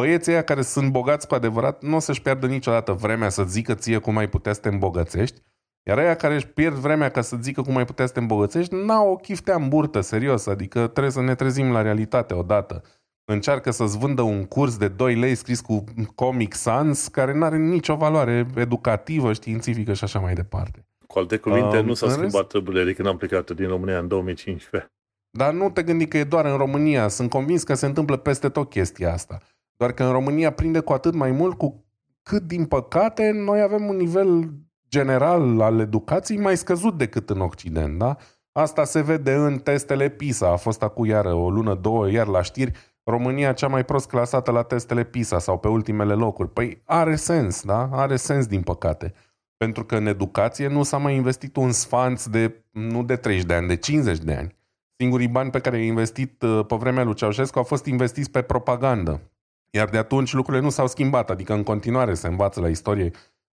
[0.01, 3.75] Băieții ăia care sunt bogați cu adevărat nu o să-și pierdă niciodată vremea să zică
[3.75, 5.43] ție cum ai putea să te îmbogățești,
[5.89, 8.75] iar aia care își pierd vremea ca să zică cum ai putea să te îmbogățești,
[8.75, 12.83] n-au o chiftea în burtă, serios, adică trebuie să ne trezim la realitate odată.
[13.25, 15.85] Încearcă să-ți vândă un curs de 2 lei scris cu
[16.15, 20.87] Comic Sans, care nu are nicio valoare educativă, științifică și așa mai departe.
[21.07, 22.49] Cu alte cuvinte, um, nu s-a schimbat rest...
[22.49, 24.93] treburile de când am plecat din România în 2015.
[25.31, 27.09] Dar nu te gândi că e doar în România.
[27.09, 29.39] Sunt convins că se întâmplă peste tot chestia asta.
[29.79, 31.85] Doar că în România prinde cu atât mai mult cu
[32.23, 34.51] cât, din păcate, noi avem un nivel
[34.89, 38.17] general al educației mai scăzut decât în Occident, da?
[38.53, 40.53] Asta se vede în testele PISA.
[40.53, 42.73] A fost acum iară o lună, două, iar la știri,
[43.05, 46.51] România cea mai prost clasată la testele PISA sau pe ultimele locuri.
[46.51, 47.89] Păi are sens, da?
[47.93, 49.15] Are sens, din păcate.
[49.57, 53.55] Pentru că în educație nu s-a mai investit un sfanț de, nu de 30 de
[53.55, 54.57] ani, de 50 de ani.
[54.97, 58.43] Singurii bani pe care i-a investit uh, pe vremea lui Ceaușescu au fost investiți pe
[58.43, 59.28] propagandă.
[59.71, 63.11] Iar de atunci lucrurile nu s-au schimbat, adică în continuare se învață la istorie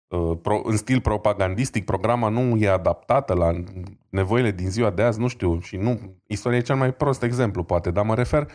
[0.09, 3.53] uh, în stil propagandistic, programa nu e adaptată la
[4.09, 7.63] nevoile din ziua de azi, nu știu, și nu, istoria e cel mai prost exemplu,
[7.63, 8.51] poate, dar mă refer,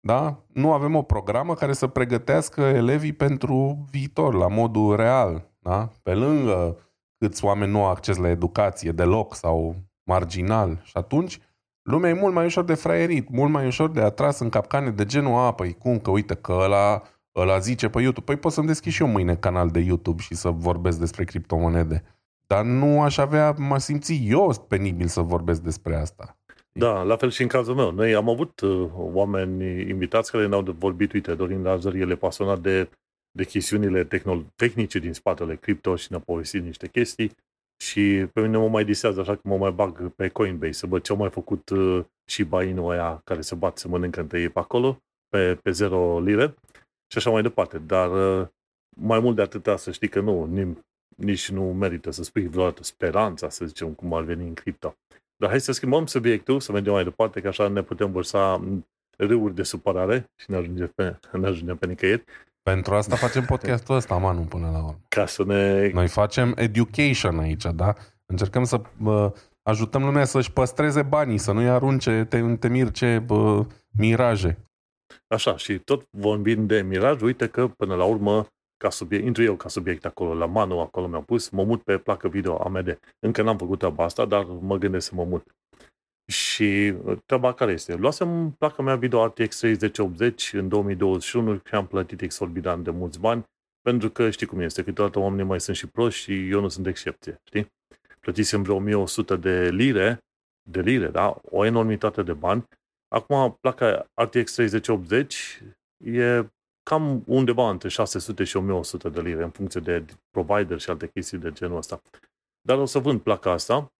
[0.00, 5.90] da, nu avem o programă care să pregătească elevii pentru viitor, la modul real, da,
[6.02, 6.78] pe lângă
[7.18, 10.80] câți oameni nu au acces la educație deloc sau marginal.
[10.82, 11.40] Și atunci
[11.84, 15.04] lumea e mult mai ușor de fraierit, mult mai ușor de atras în capcane de
[15.04, 17.02] genul, a, păi cum, că uite că ăla,
[17.36, 20.34] ăla zice pe YouTube, păi pot să-mi deschid și eu mâine canal de YouTube și
[20.34, 22.04] să vorbesc despre criptomonede.
[22.46, 26.38] Dar nu aș avea, mă simți eu penibil să vorbesc despre asta.
[26.72, 27.90] Da, la fel și în cazul meu.
[27.90, 32.58] Noi am avut uh, oameni invitați care ne-au vorbit, uite, Dorin Lazar, el e pasionat
[32.58, 32.88] de
[33.36, 34.08] de chestiunile
[34.56, 37.36] tehnice din spatele cripto și ne-a povestit niște chestii
[37.84, 41.02] și pe mine mă mai disează așa că mă mai bag pe Coinbase să văd
[41.02, 44.48] ce au mai făcut uh, și bainul ăia care se bat, se mănâncă între ei
[44.48, 46.54] pe acolo, pe, pe zero lire
[47.10, 47.78] și așa mai departe.
[47.78, 48.46] Dar uh,
[48.96, 50.46] mai mult de atâta să știi că nu,
[51.16, 54.96] nici nu merită să spui vreodată speranța, să zicem, cum ar veni în cripto.
[55.36, 58.64] Dar hai să schimbăm subiectul, să mergem mai departe, că așa ne putem vărsa
[59.16, 62.24] râuri de supărare și ne ajungem pe, ne ajungem pe nicăieri.
[62.70, 65.00] Pentru asta facem podcastul ăsta, Manu, până la urmă.
[65.08, 65.90] Ca să ne...
[65.92, 67.94] Noi facem education aici, da?
[68.26, 69.30] Încercăm să uh,
[69.62, 73.66] ajutăm lumea să-și păstreze banii, să nu-i arunce te, temirce uh,
[73.98, 74.58] miraje.
[75.26, 78.46] Așa, și tot vorbim de miraj, uite că până la urmă,
[78.76, 81.98] ca subiect, intru eu ca subiect acolo, la Manu, acolo mi-am pus, mă mut pe
[81.98, 82.98] placă video AMD.
[83.18, 85.54] Încă n-am făcut treaba asta, dar mă gândesc să mă mut.
[86.32, 87.94] Și uh, treaba care este?
[87.94, 93.44] Luasem placa mea video RTX 3080 în 2021 și am plătit exorbitant de mulți bani,
[93.80, 96.86] pentru că știi cum este, câteodată oamenii mai sunt și proști și eu nu sunt
[96.86, 97.72] excepție, știi?
[98.20, 100.18] Plătisem vreo 1100 de lire,
[100.70, 101.40] de lire, da?
[101.50, 102.64] O enormitate de bani.
[103.08, 105.62] Acum, placa RTX 3080
[106.04, 106.44] e
[106.82, 111.38] cam undeva între 600 și 1100 de lire, în funcție de provider și alte chestii
[111.38, 112.00] de genul ăsta.
[112.60, 113.93] Dar o să vând placa asta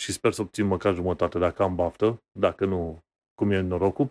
[0.00, 2.98] și sper să obțin măcar jumătate dacă am baftă, dacă nu,
[3.34, 4.10] cum e norocul.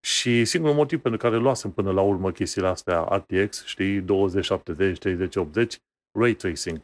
[0.00, 4.98] Și singurul motiv pentru care luasem până la urmă chestiile astea RTX, știi, 20, 70,
[4.98, 5.78] 30, 80,
[6.18, 6.80] ray tracing.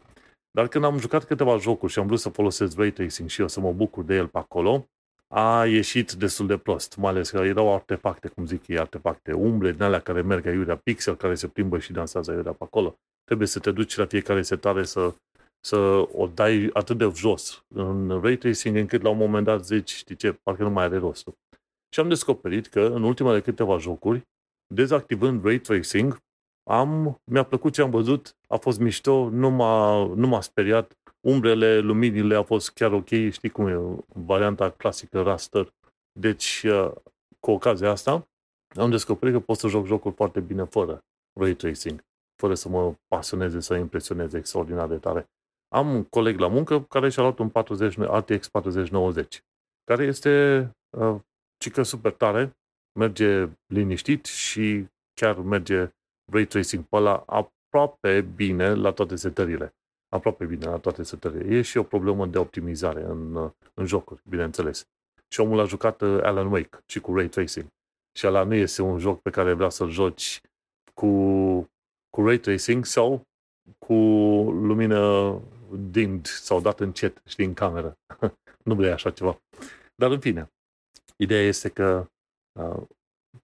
[0.51, 3.49] Dar când am jucat câteva jocuri și am vrut să folosesc ray tracing și eu
[3.49, 4.89] să mă bucur de el pe acolo,
[5.29, 9.73] a ieșit destul de prost, mai ales că erau artefacte, cum zic ei, artefacte, umbre
[9.73, 12.99] din alea care merg aiurea, pixel care se plimbă și dansează aiurea pe acolo.
[13.25, 15.15] Trebuie să te duci la fiecare setare să,
[15.67, 19.91] să o dai atât de jos în ray tracing încât la un moment dat zici,
[19.91, 21.35] știi ce, parcă nu mai are rostul.
[21.95, 24.23] Și am descoperit că în ultimele câteva jocuri,
[24.75, 26.19] dezactivând ray tracing,
[26.71, 31.79] am, mi-a plăcut ce am văzut, a fost mișto, nu m-a, nu m-a speriat, umbrele,
[31.79, 35.73] luminile au fost chiar ok, știi cum e, varianta clasică raster.
[36.21, 36.93] Deci, uh,
[37.41, 38.29] cu ocazia asta,
[38.75, 41.05] am descoperit că pot să joc jocul foarte bine fără
[41.41, 42.05] ray tracing,
[42.37, 45.27] fără să mă pasioneze, să impresioneze extraordinar de tare.
[45.77, 49.45] Am un coleg la muncă care și-a luat un 40, RTX 4090,
[49.85, 50.61] care este
[50.99, 51.21] uh,
[51.59, 52.57] cică super tare,
[52.99, 55.91] merge liniștit și chiar merge
[56.33, 59.75] ray tracing pe ăla aproape bine la toate setările.
[60.09, 61.57] Aproape bine la toate setările.
[61.57, 64.89] E și o problemă de optimizare în, în jocuri, bineînțeles.
[65.29, 67.67] Și omul a jucat uh, Alan Wake și cu ray tracing.
[68.19, 70.41] Și ăla nu este un joc pe care vrea să-l joci
[70.95, 71.11] cu,
[72.11, 73.23] cu ray tracing sau
[73.79, 73.95] cu
[74.51, 75.41] lumină
[75.91, 77.99] dimmed sau dat încet, știi, în cameră.
[78.65, 79.41] nu vrei așa ceva.
[79.95, 80.53] Dar în fine,
[81.17, 82.07] ideea este că
[82.61, 82.83] uh,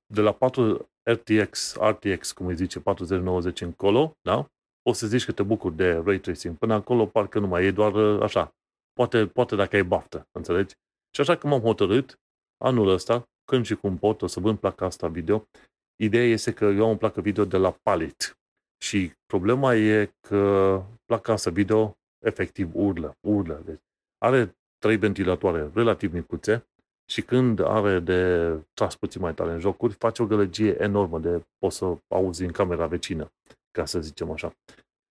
[0.06, 4.46] de la 4 RTX, RTX, cum îi zice, 4090 încolo, da?
[4.82, 6.56] O să zici că te bucuri de ray tracing.
[6.56, 8.54] Până acolo parcă nu mai e doar uh, așa.
[8.92, 10.74] Poate, poate dacă ai baftă, înțelegi?
[11.14, 12.20] Și așa că m-am hotărât
[12.64, 15.48] anul ăsta, când și cum pot, o să vând placa asta video.
[15.96, 18.36] Ideea este că eu am o placă video de la Palit.
[18.84, 23.62] Și problema e că placa asta video efectiv urlă, urlă.
[23.64, 23.80] Deci
[24.18, 26.66] are trei ventilatoare relativ micuțe,
[27.12, 31.44] și când are de tras puțin mai tare în jocuri, face o gălăgie enormă de
[31.58, 33.32] poți să auzi în camera vecină,
[33.70, 34.52] ca să zicem așa.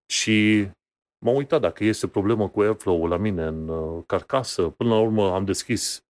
[0.05, 0.69] Și
[1.25, 4.69] m-am uitat dacă este problemă cu airflow-ul la mine în uh, carcasă.
[4.69, 6.03] Până la urmă am deschis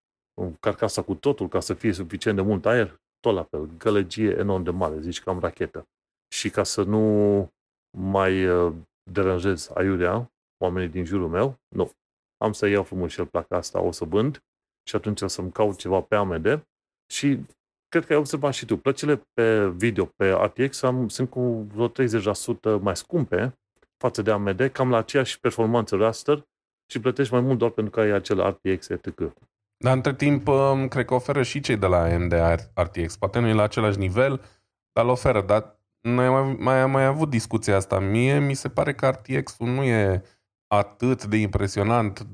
[0.59, 4.63] carcasa cu totul ca să fie suficient de mult aer, tot la fel, gălăgie enorm
[4.63, 5.87] de mare, zici cam rachetă.
[6.33, 7.47] Și ca să nu
[7.97, 8.73] mai uh,
[9.11, 10.31] deranjez aiurea
[10.63, 11.91] oamenii din jurul meu, nu.
[12.37, 14.43] Am să iau frumos și el placa asta, o să vând
[14.89, 16.63] și atunci o să-mi caut ceva pe AMD
[17.11, 17.39] și
[17.87, 21.89] cred că ai observat și tu, plăcile pe video, pe RTX am, sunt cu vreo
[21.89, 23.59] 30% mai scumpe
[23.97, 26.45] față de AMD, cam la aceeași performanță raster
[26.91, 29.33] și plătești mai mult doar pentru că ai acel RTX etc.
[29.77, 32.33] Dar între timp, um, cred că oferă și cei de la AMD
[32.75, 33.17] RTX.
[33.17, 34.41] Poate nu e la același nivel,
[34.91, 35.41] dar îl oferă.
[35.41, 37.99] Dar noi am mai, mai, mai avut discuția asta.
[37.99, 40.23] Mie mi se pare că RTX-ul nu e
[40.73, 42.27] atât de impresionant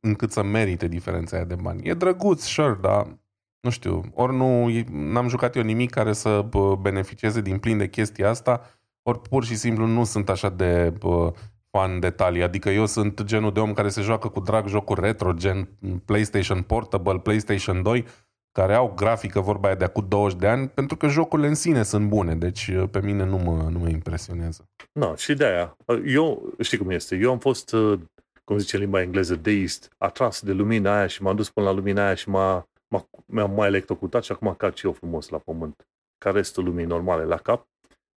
[0.00, 1.88] încât să merite diferența aia de bani.
[1.88, 3.18] E drăguț, sure, dar
[3.60, 6.48] nu știu, ori nu n-am jucat eu nimic care să
[6.80, 8.60] beneficieze din plin de chestia asta,
[9.02, 11.32] ori pur și simplu nu sunt așa de bă,
[11.70, 12.42] fan detalii.
[12.42, 15.68] Adică eu sunt genul de om care se joacă cu drag jocuri retro, gen
[16.04, 18.04] PlayStation Portable, PlayStation 2,
[18.52, 21.82] care au grafică vorba aia de acum 20 de ani, pentru că jocurile în sine
[21.82, 24.64] sunt bune, deci pe mine nu mă, nu mă impresionează.
[24.92, 25.76] No, și de aia.
[26.04, 27.74] Eu, știi cum este, eu am fost
[28.44, 32.04] cum zice limba engleză, deist, atras de lumina aia și m-am dus până la lumina
[32.04, 35.86] aia și m-a, m-a, m-a mai electrocutat și acum cac și eu frumos la pământ,
[36.18, 37.66] ca restul lumii normale la cap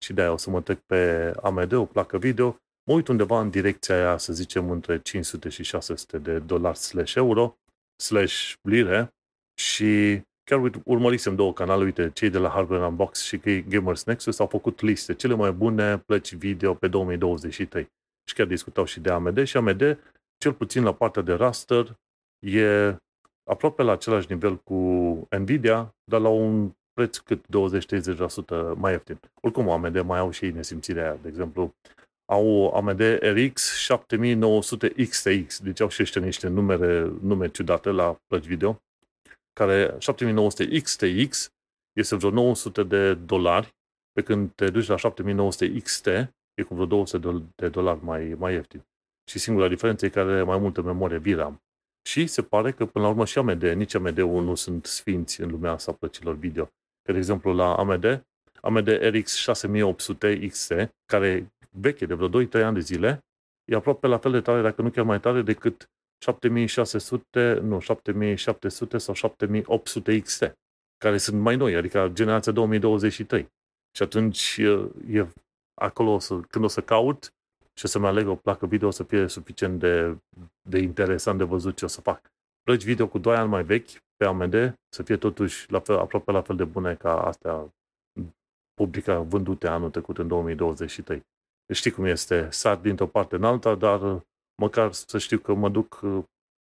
[0.03, 2.57] și de-aia o să mă trec pe AMD, o placă video,
[2.89, 7.13] mă uit undeva în direcția aia, să zicem, între 500 și 600 de dolari slash
[7.13, 7.57] euro,
[8.03, 9.14] slash lire
[9.59, 14.47] și chiar urmărisem două canale, uite, cei de la Hardware Unbox și Gamers Nexus au
[14.47, 17.87] făcut liste, cele mai bune plăci video pe 2023.
[18.27, 19.99] Și chiar discutau și de AMD și AMD
[20.37, 21.95] cel puțin la partea de raster,
[22.39, 22.95] e
[23.43, 24.77] aproape la același nivel cu
[25.37, 29.19] Nvidia, dar la un preț cât 20-30% mai ieftin.
[29.41, 31.19] Oricum, AMD mai au și ei nesimțirea aia.
[31.21, 31.73] De exemplu,
[32.25, 38.45] au AMD RX 7900 XTX, deci au și ăștia niște numere, nume ciudate la plăci
[38.45, 38.81] video,
[39.59, 41.53] care 7900 XTX
[41.93, 43.75] este vreo 900 de dolari,
[44.11, 48.53] pe când te duci la 7900 XT, e cu vreo 200 de dolari mai, mai
[48.53, 48.85] ieftin.
[49.29, 51.63] Și singura diferență e că are mai multă memorie VRAM.
[52.07, 55.49] Și se pare că până la urmă și AMD, nici AMD-ul nu sunt sfinți în
[55.49, 56.65] lumea asta plăcilor video.
[57.01, 58.25] Că, de exemplu, la AMD,
[58.61, 60.73] AMD RX 6800 XT,
[61.05, 63.25] care e veche de vreo 2-3 ani de zile,
[63.71, 68.97] e aproape la fel de tare, dacă nu chiar mai tare, decât 7600, nu, 7700
[68.97, 70.53] sau 7800 XT,
[70.97, 73.47] care sunt mai noi, adică generația 2023.
[73.95, 75.27] Și atunci e, e
[75.81, 77.33] acolo, o să, când o să caut
[77.73, 80.17] și o să-mi aleg o placă video, o să fie suficient de,
[80.69, 82.31] de interesant de văzut ce o să fac.
[82.63, 86.31] Plăci video cu 2 ani mai vechi pe AMD să fie totuși la fel, aproape
[86.31, 87.73] la fel de bune ca astea
[88.73, 91.21] publica vândute anul trecut în 2023.
[91.65, 95.69] Deci știi cum este, sar dintr-o parte în alta, dar măcar să știu că mă
[95.69, 95.99] duc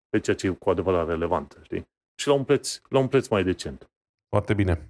[0.09, 1.87] pe ceea ce e cu adevărat relevant, știi?
[2.15, 3.89] Și la un preț, la un preț mai decent.
[4.29, 4.89] Foarte bine.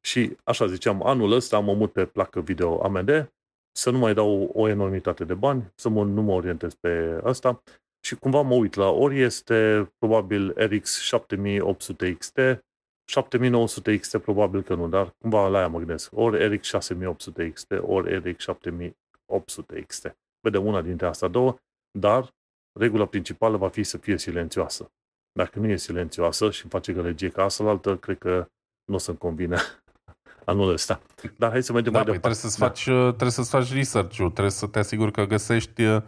[0.00, 3.32] Și așa ziceam, anul ăsta mă mut pe placă video AMD,
[3.72, 7.62] să nu mai dau o enormitate de bani, să mă, nu mă orientez pe asta
[8.00, 12.38] și cumva mă uit la ori este probabil RX 7800 XT,
[13.04, 16.10] 7900 XT probabil că nu, dar cumva la aia mă gândesc.
[16.14, 20.16] Ori RX 6800 XT, ori RX 7800 XT.
[20.40, 21.56] Vedem una dintre astea două,
[21.90, 22.34] dar
[22.72, 24.92] regula principală va fi să fie silențioasă.
[25.32, 28.48] Dacă nu e silențioasă și îmi face gălăgie ca asta altă, cred că
[28.84, 29.56] nu o să-mi convine
[30.44, 31.00] anul ăsta.
[31.36, 32.18] Dar hai să mergem da, mai păi departe.
[32.18, 33.08] Trebuie să-ți, faci, da.
[33.08, 36.02] trebuie să-ți faci research-ul, trebuie să te asiguri că găsești, uh,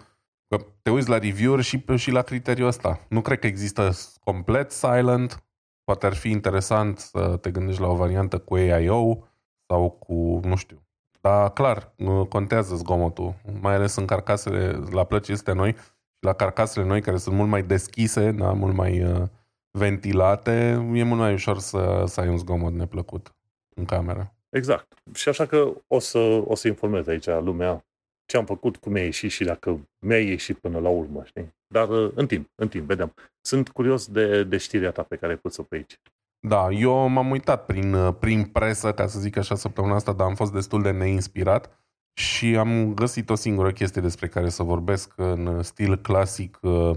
[0.48, 3.06] că te uiți la review-uri și, și la criteriul ăsta.
[3.08, 3.90] Nu cred că există
[4.24, 5.44] complet silent,
[5.84, 9.28] poate ar fi interesant să te gândești la o variantă cu AIO
[9.66, 10.82] sau cu, nu știu.
[11.20, 16.32] Dar clar, uh, contează zgomotul, mai ales în carcasele, la plăcile astea noi, și la
[16.32, 19.22] carcasele noi care sunt mult mai deschise, da, mult mai uh,
[19.70, 20.50] ventilate,
[20.94, 23.34] e mult mai ușor să, să ai un zgomot neplăcut
[23.74, 24.34] în cameră.
[24.48, 24.94] Exact.
[25.14, 27.84] Și așa că o să, o să informez aici lumea
[28.26, 31.54] ce am făcut, cum mi-a ieșit și dacă mi-a ieșit până la urmă, știi?
[31.66, 33.14] Dar uh, în timp, în timp, vedem.
[33.40, 36.00] Sunt curios de, de știrea ta pe care ai pus-o pe aici.
[36.42, 40.26] Da, eu m-am uitat prin, uh, prin presă, ca să zic așa, săptămâna asta, dar
[40.26, 41.80] am fost destul de neinspirat
[42.12, 46.90] și am găsit o singură chestie despre care să vorbesc în stil clasic uh,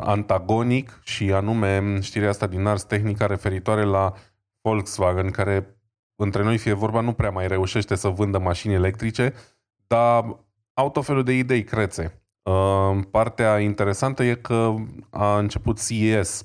[0.00, 4.14] antagonic și anume știrea asta din Ars Technica referitoare la
[4.60, 5.76] Volkswagen, care
[6.16, 9.34] între noi fie vorba, nu prea mai reușește să vândă mașini electrice,
[9.86, 10.36] dar
[10.72, 12.22] au tot felul de idei crețe.
[12.42, 14.74] Uh, partea interesantă e că
[15.10, 16.44] a început CES.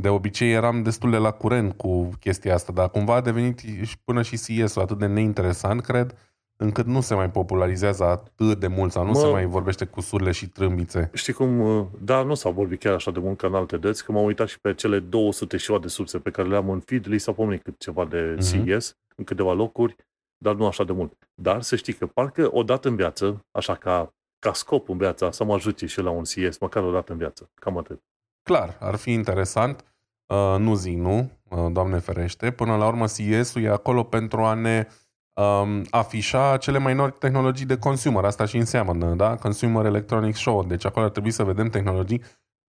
[0.00, 3.60] De obicei eram destul de la curent cu chestia asta, dar cumva a devenit
[4.04, 6.14] până și CES-ul atât de neinteresant, cred,
[6.56, 10.00] încât nu se mai popularizează atât de mult sau nu mă, se mai vorbește cu
[10.00, 11.10] surle și trâmbițe.
[11.14, 14.04] Știi cum, uh, da, nu s-a vorbit chiar așa de mult ca în alte dăți,
[14.04, 17.06] că m-am uitat și pe cele 200 și de surse pe care le-am în feed,
[17.06, 18.64] li s-a pomenit cât ceva de uh-huh.
[18.64, 19.96] CES în câteva locuri,
[20.36, 21.12] dar nu așa de mult.
[21.34, 25.30] Dar să știi că parcă o dată în viață, așa ca, ca scop în viața,
[25.30, 27.50] să mă ajute și la un CS, măcar o dată în viață.
[27.54, 28.02] Cam atât.
[28.42, 29.84] Clar, ar fi interesant.
[30.28, 32.50] Uh, nu zic nu, uh, Doamne ferește.
[32.50, 34.86] Până la urmă, CS-ul e acolo pentru a ne
[35.32, 38.24] um, afișa cele mai noi tehnologii de consumer.
[38.24, 39.36] Asta și înseamnă, da?
[39.36, 40.64] Consumer Electronics Show.
[40.64, 42.22] Deci acolo ar trebui să vedem tehnologii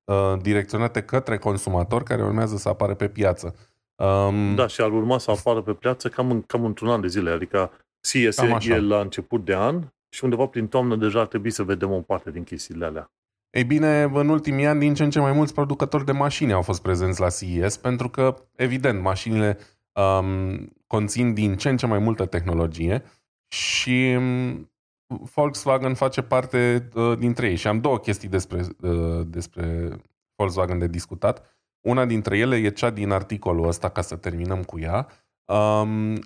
[0.05, 3.55] uh, direcționate către consumator care urmează să apară pe piață.
[3.94, 7.09] Um, da, și ar urma să apară pe piață cam, în, cam într-un an de
[7.09, 7.31] zile.
[7.31, 11.62] Adică CS e la început de an și undeva prin toamnă deja ar trebui să
[11.62, 13.11] vedem o parte din chestiile alea.
[13.59, 16.62] Ei bine, în ultimii ani, din ce în ce mai mulți producători de mașini au
[16.62, 19.59] fost prezenți la CES, pentru că, evident, mașinile
[19.92, 23.03] um, conțin din ce în ce mai multă tehnologie
[23.49, 24.71] și um,
[25.07, 27.57] Volkswagen face parte uh, dintre ei.
[27.57, 29.88] Și am două chestii despre, uh, despre
[30.37, 31.59] Volkswagen de discutat.
[31.81, 35.07] Una dintre ele e cea din articolul ăsta, ca să terminăm cu ea.
[35.44, 36.18] Um,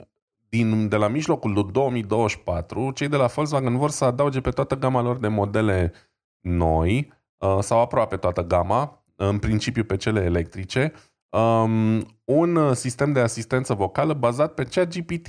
[0.49, 4.77] din, de la mijlocul lui 2024, cei de la Volkswagen vor să adauge pe toată
[4.77, 5.93] gama lor de modele
[6.41, 7.21] noi, uh,
[7.61, 10.93] sau aproape toată gama, în principiu pe cele electrice,
[11.29, 15.29] um, un sistem de asistență vocală bazat pe ChatGPT.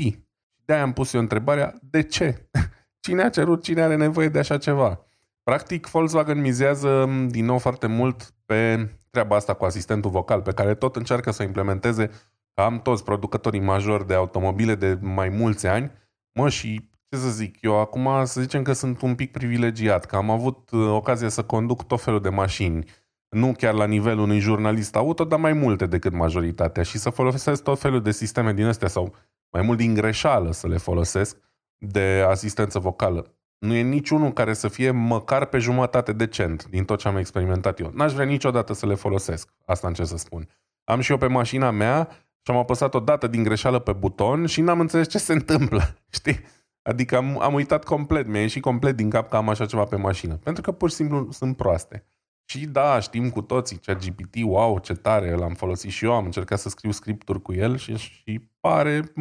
[0.66, 2.50] De-aia am pus eu întrebarea, de ce?
[3.06, 5.06] Cine a cerut, cine are nevoie de așa ceva?
[5.44, 10.74] Practic, Volkswagen mizează din nou foarte mult pe treaba asta cu asistentul vocal, pe care
[10.76, 12.10] tot încearcă să o implementeze
[12.54, 15.92] am toți producătorii majori de automobile de mai mulți ani,
[16.32, 20.16] mă, și ce să zic, eu acum să zicem că sunt un pic privilegiat, că
[20.16, 22.86] am avut uh, ocazia să conduc tot felul de mașini,
[23.30, 27.64] nu chiar la nivelul unui jurnalist auto, dar mai multe decât majoritatea și să folosesc
[27.64, 29.16] tot felul de sisteme din astea sau
[29.50, 31.38] mai mult din greșeală să le folosesc
[31.78, 33.34] de asistență vocală.
[33.58, 37.80] Nu e niciunul care să fie măcar pe jumătate decent din tot ce am experimentat
[37.80, 37.92] eu.
[37.94, 39.50] N-aș vrea niciodată să le folosesc.
[39.66, 40.50] Asta ce să spun.
[40.84, 42.10] Am și eu pe mașina mea
[42.42, 45.96] și am apăsat o dată din greșeală pe buton și n-am înțeles ce se întâmplă.
[46.18, 46.40] Știi?
[46.84, 49.96] Adică am, am uitat complet, mi-a ieșit complet din cap că am așa ceva pe
[49.96, 50.36] mașină.
[50.36, 52.06] Pentru că pur și simplu sunt proaste.
[52.46, 56.26] Și da, știm cu toții, cea GPT, wow, ce tare, l-am folosit și eu, am
[56.26, 59.14] încercat să scriu scripturi cu el și, și pare,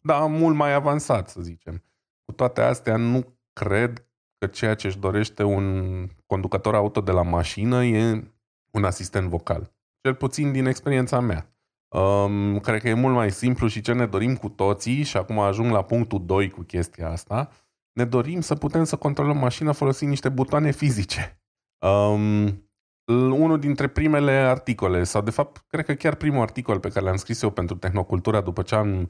[0.00, 1.82] da, mult mai avansat, să zicem.
[2.24, 4.06] Cu toate astea, nu cred
[4.38, 8.32] că ceea ce își dorește un conducător auto de la mașină e
[8.70, 9.72] un asistent vocal.
[10.00, 11.55] Cel puțin din experiența mea.
[11.96, 15.38] Um, cred că e mult mai simplu și ce ne dorim cu toții, și acum
[15.38, 17.50] ajung la punctul 2 cu chestia asta,
[17.92, 21.40] ne dorim să putem să controlăm mașina folosind niște butoane fizice.
[21.86, 22.68] Um,
[23.12, 27.16] unul dintre primele articole, sau de fapt, cred că chiar primul articol pe care l-am
[27.16, 29.08] scris eu pentru Tehnocultura după ce am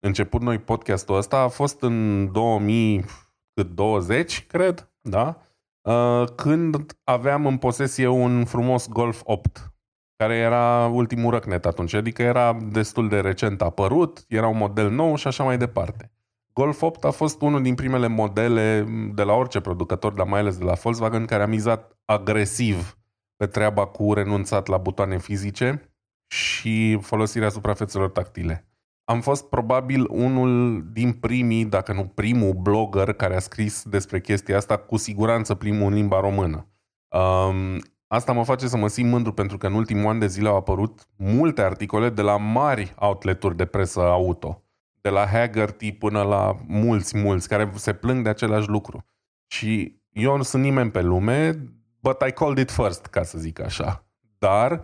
[0.00, 5.40] început noi podcastul ăsta a fost în 2020, cred, da?
[5.88, 9.73] Uh, când aveam în posesie un frumos Golf 8,
[10.16, 15.16] care era ultimul răcnet atunci, adică era destul de recent apărut, era un model nou
[15.16, 16.12] și așa mai departe.
[16.52, 20.58] Golf 8 a fost unul din primele modele de la orice producător, dar mai ales
[20.58, 22.98] de la Volkswagen, care a mizat agresiv
[23.36, 25.94] pe treaba cu renunțat la butoane fizice
[26.26, 28.68] și folosirea suprafețelor tactile.
[29.04, 34.56] Am fost probabil unul din primii, dacă nu primul blogger care a scris despre chestia
[34.56, 36.68] asta, cu siguranță primul în limba română.
[37.08, 37.80] Um,
[38.14, 40.56] asta mă face să mă simt mândru pentru că în ultimul an de zile au
[40.56, 44.62] apărut multe articole de la mari outleturi de presă auto,
[45.00, 49.04] de la Haggerty până la mulți, mulți, care se plâng de același lucru.
[49.46, 51.52] Și eu nu sunt nimeni pe lume,
[52.00, 54.06] but I called it first, ca să zic așa.
[54.38, 54.82] Dar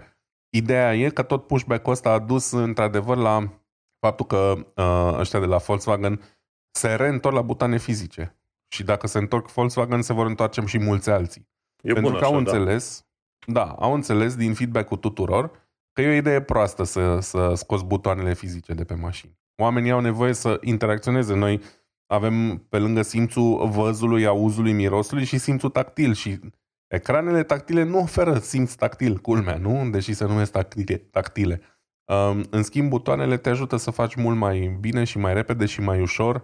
[0.48, 3.52] ideea e că tot pushback-ul ăsta a dus într-adevăr la
[3.98, 6.20] faptul că uh, ăștia de la Volkswagen
[6.70, 8.34] se reîntorc la butoane fizice.
[8.68, 11.48] Și dacă se întorc Volkswagen, se vor întoarce și mulți alții.
[11.82, 12.38] E Pentru că așa, au da.
[12.38, 13.09] înțeles, da.
[13.46, 15.50] Da, au înțeles din feedback-ul tuturor
[15.92, 19.38] că e o idee proastă să, să scoți butoanele fizice de pe mașini.
[19.60, 21.34] Oamenii au nevoie să interacționeze.
[21.34, 21.60] Noi
[22.06, 26.40] avem pe lângă simțul văzului, auzului, mirosului și simțul tactil și
[26.86, 29.90] ecranele tactile nu oferă simț tactil, culmea, nu?
[29.90, 30.96] Deși se numesc tactile.
[30.96, 31.60] tactile.
[32.50, 36.00] În schimb, butoanele te ajută să faci mult mai bine și mai repede și mai
[36.00, 36.42] ușor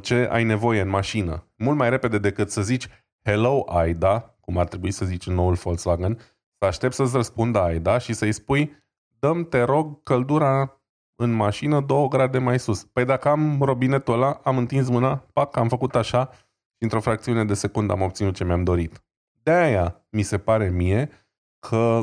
[0.00, 1.46] ce ai nevoie în mașină.
[1.56, 2.88] Mult mai repede decât să zici
[3.22, 6.18] Hello Aida, cum ar trebui să zici în noul Volkswagen,
[6.58, 8.82] să aștepți să-ți răspundă Aida și să-i spui
[9.18, 10.80] dăm te rog căldura
[11.16, 12.84] în mașină 2 grade mai sus.
[12.84, 16.30] Păi dacă am robinetul ăla, am întins mâna, pac, am făcut așa
[16.76, 19.04] și într-o fracțiune de secundă am obținut ce mi-am dorit.
[19.42, 21.10] De aia mi se pare mie
[21.58, 22.00] că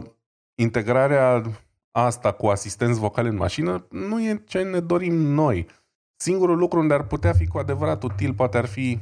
[0.56, 1.42] integrarea
[1.92, 5.68] asta cu asistenți vocali în mașină nu e ce ne dorim noi.
[6.16, 9.00] Singurul lucru unde ar putea fi cu adevărat util poate ar fi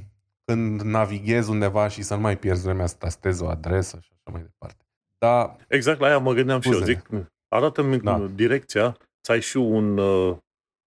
[0.54, 4.32] când navighezi undeva și să nu mai pierzi vremea să tastezi o adresă și așa
[4.32, 4.86] mai departe.
[5.18, 5.56] Da.
[5.68, 6.78] Exact la aia mă gândeam Scuze.
[6.78, 6.88] și eu.
[6.88, 8.28] Zic, arată-mi da.
[8.36, 10.38] direcția, să ai și un, uh,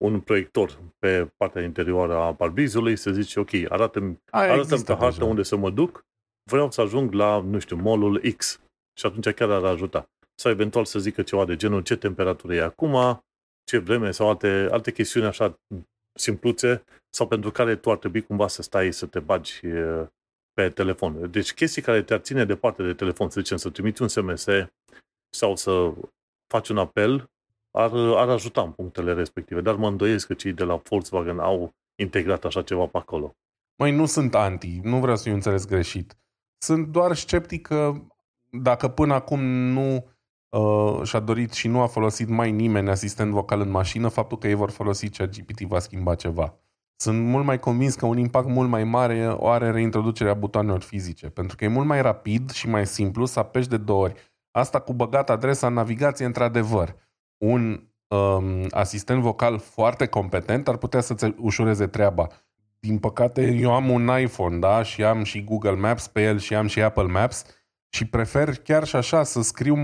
[0.04, 5.42] un proiector pe partea interioară a barbizului, să zici, ok, arată-mi, arată-mi pe hartă unde
[5.42, 6.04] să mă duc,
[6.50, 8.60] vreau să ajung la, nu știu, molul X.
[8.98, 12.62] Și atunci chiar ar ajuta sau eventual să zică ceva de genul ce temperatură e
[12.62, 13.24] acum,
[13.64, 15.60] ce vreme sau alte, alte chestiuni așa
[16.14, 19.60] simpluțe sau pentru care tu ar trebui cumva să stai să te bagi
[20.52, 21.30] pe telefon.
[21.30, 24.46] Deci chestii care te-ar ține departe de telefon, să zicem, să trimiți un SMS
[25.30, 25.92] sau să
[26.46, 27.30] faci un apel,
[27.70, 29.60] ar, ar ajuta în punctele respective.
[29.60, 33.36] Dar mă îndoiesc că cei de la Volkswagen au integrat așa ceva pe acolo.
[33.76, 36.16] Mai nu sunt anti, nu vreau să-i înțeles greșit.
[36.58, 37.92] Sunt doar sceptic că
[38.50, 40.11] dacă până acum nu
[40.57, 44.48] uh, și-a dorit și nu a folosit mai nimeni asistent vocal în mașină, faptul că
[44.48, 46.55] ei vor folosi GPT va schimba ceva.
[46.96, 51.28] Sunt mult mai convins că un impact mult mai mare o are reintroducerea butoanelor fizice,
[51.28, 54.14] pentru că e mult mai rapid și mai simplu să apeși de două ori.
[54.50, 56.96] Asta cu băgat adresa în navigație, într-adevăr.
[57.36, 62.28] Un um, asistent vocal foarte competent ar putea să-ți ușureze treaba.
[62.80, 66.55] Din păcate, eu am un iPhone, da, și am și Google Maps pe el și
[66.55, 67.44] am și Apple Maps
[67.95, 69.76] și prefer chiar și așa să scriu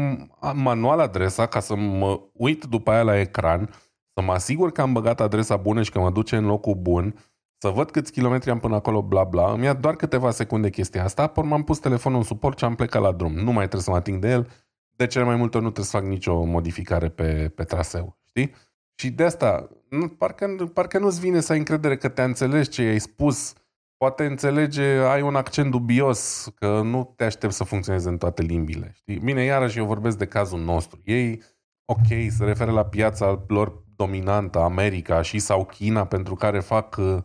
[0.55, 3.71] manual adresa ca să mă uit după aia la ecran,
[4.15, 7.15] să mă asigur că am băgat adresa bună și că mă duce în locul bun,
[7.59, 9.53] să văd câți kilometri am până acolo, bla bla.
[9.53, 12.75] Îmi ia doar câteva secunde chestia asta, apoi m-am pus telefonul în suport și am
[12.75, 13.33] plecat la drum.
[13.33, 14.51] Nu mai trebuie să mă ating de el,
[14.97, 18.55] de cele mai multe ori nu trebuie să fac nicio modificare pe, pe traseu, știi?
[18.95, 22.83] Și de asta, nu, parcă, parcă nu-ți vine să ai încredere că te înțelegi ce
[22.83, 23.53] i-ai spus,
[23.99, 28.93] poate înțelege, ai un accent dubios, că nu te aștept să funcționeze în toate limbile.
[28.95, 29.19] Știi?
[29.19, 31.01] Bine, iarăși eu vorbesc de cazul nostru.
[31.05, 31.43] Ei,
[31.85, 37.19] ok, se referă la piața lor dominantă, America și sau China, pentru care fac uh,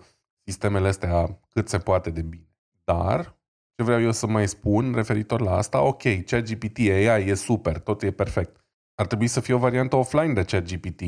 [0.43, 2.47] sistemele astea cât se poate de bine.
[2.83, 3.37] Dar,
[3.75, 8.01] ce vreau eu să mai spun referitor la asta, ok, ChatGPT AI e super, tot
[8.01, 8.65] e perfect.
[8.95, 11.01] Ar trebui să fie o variantă offline de ChatGPT.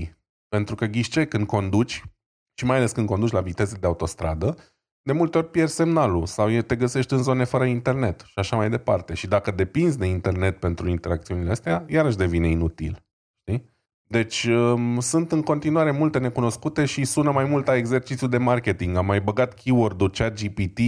[0.48, 2.04] Pentru că ghiște când conduci,
[2.58, 4.58] și mai ales când conduci la viteze de autostradă,
[5.06, 8.70] de multe ori pierzi semnalul sau te găsești în zone fără internet și așa mai
[8.70, 9.14] departe.
[9.14, 13.06] Și dacă depinzi de internet pentru interacțiunile astea, iarăși devine inutil.
[13.42, 13.74] Știi?
[14.08, 18.96] Deci um, sunt în continuare multe necunoscute și sună mai mult a exercițiu de marketing.
[18.96, 20.80] Am mai băgat keyword-ul ChatGPT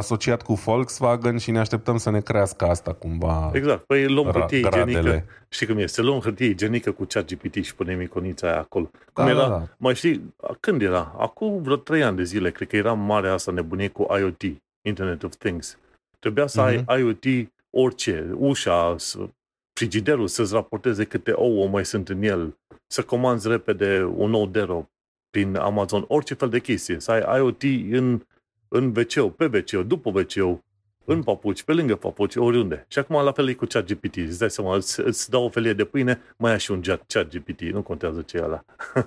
[0.00, 3.50] asociat cu Volkswagen și ne așteptăm să ne crească asta cumva.
[3.54, 3.84] Exact.
[3.84, 4.90] Păi luăm ra- hârtie gradele.
[4.98, 5.24] igienică.
[5.48, 6.02] Știi cum este?
[6.02, 8.90] Luăm hârtie igienică cu chat GPT și punem iconița aia acolo.
[9.12, 9.68] Cum Da, era, da, da.
[9.78, 11.14] mai știi, când era?
[11.18, 14.42] Acum vreo trei ani de zile, cred că era marea asta nebunie cu IoT,
[14.88, 15.78] Internet of Things.
[16.18, 16.82] Trebuia să Mhm.
[16.86, 17.24] ai IoT
[17.70, 19.18] orice, ușa, s-
[19.78, 24.88] frigiderul să-ți raporteze câte ouă mai sunt în el, să comanzi repede un nou dero
[25.30, 28.22] prin Amazon, orice fel de chestie, să ai IoT în,
[28.72, 30.60] în wc pe wc după wc
[31.04, 32.84] în papuci, pe lângă papuci, oriunde.
[32.88, 34.16] Și acum la fel e cu chat GPT.
[34.16, 37.02] Îți dai seama, îți, îți dau o felie de pâine, mai ai și un chat
[37.06, 37.60] chat GPT.
[37.60, 38.64] Nu contează ce e ăla.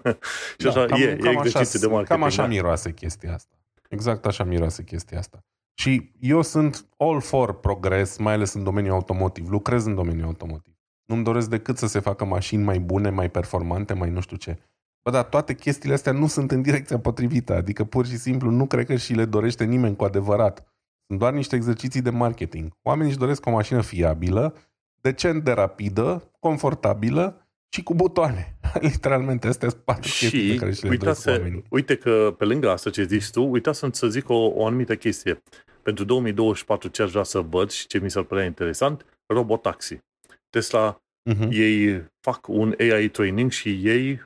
[0.60, 2.08] și așa, cam, e, e cam exercițiu așa, de marketing.
[2.08, 2.48] Cam așa da.
[2.48, 3.56] miroase chestia asta.
[3.90, 5.44] Exact așa miroase chestia asta.
[5.74, 9.50] Și eu sunt all for progres, mai ales în domeniul automotiv.
[9.50, 10.74] Lucrez în domeniul automotiv.
[11.06, 14.58] Nu-mi doresc decât să se facă mașini mai bune, mai performante, mai nu știu ce.
[15.04, 17.54] Bă, dar toate chestiile astea nu sunt în direcția potrivită.
[17.56, 20.74] Adică pur și simplu nu cred că și le dorește nimeni cu adevărat.
[21.08, 22.72] Sunt doar niște exerciții de marketing.
[22.82, 24.56] Oamenii își doresc o mașină fiabilă,
[25.02, 28.58] decent de rapidă, confortabilă și cu butoane.
[28.80, 31.64] Literalmente, astea sunt patru chestii pe Și care și le uita doresc să, oamenii.
[31.70, 34.96] uite că pe lângă asta ce zici tu, uita să, să zic o, o anumită
[34.96, 35.42] chestie.
[35.84, 39.98] Pentru 2024 ce aș vrea să văd și ce mi s-ar părea interesant, robotaxi.
[40.50, 40.98] Tesla
[41.32, 41.48] Uh-huh.
[41.50, 44.22] ei fac un AI training și ei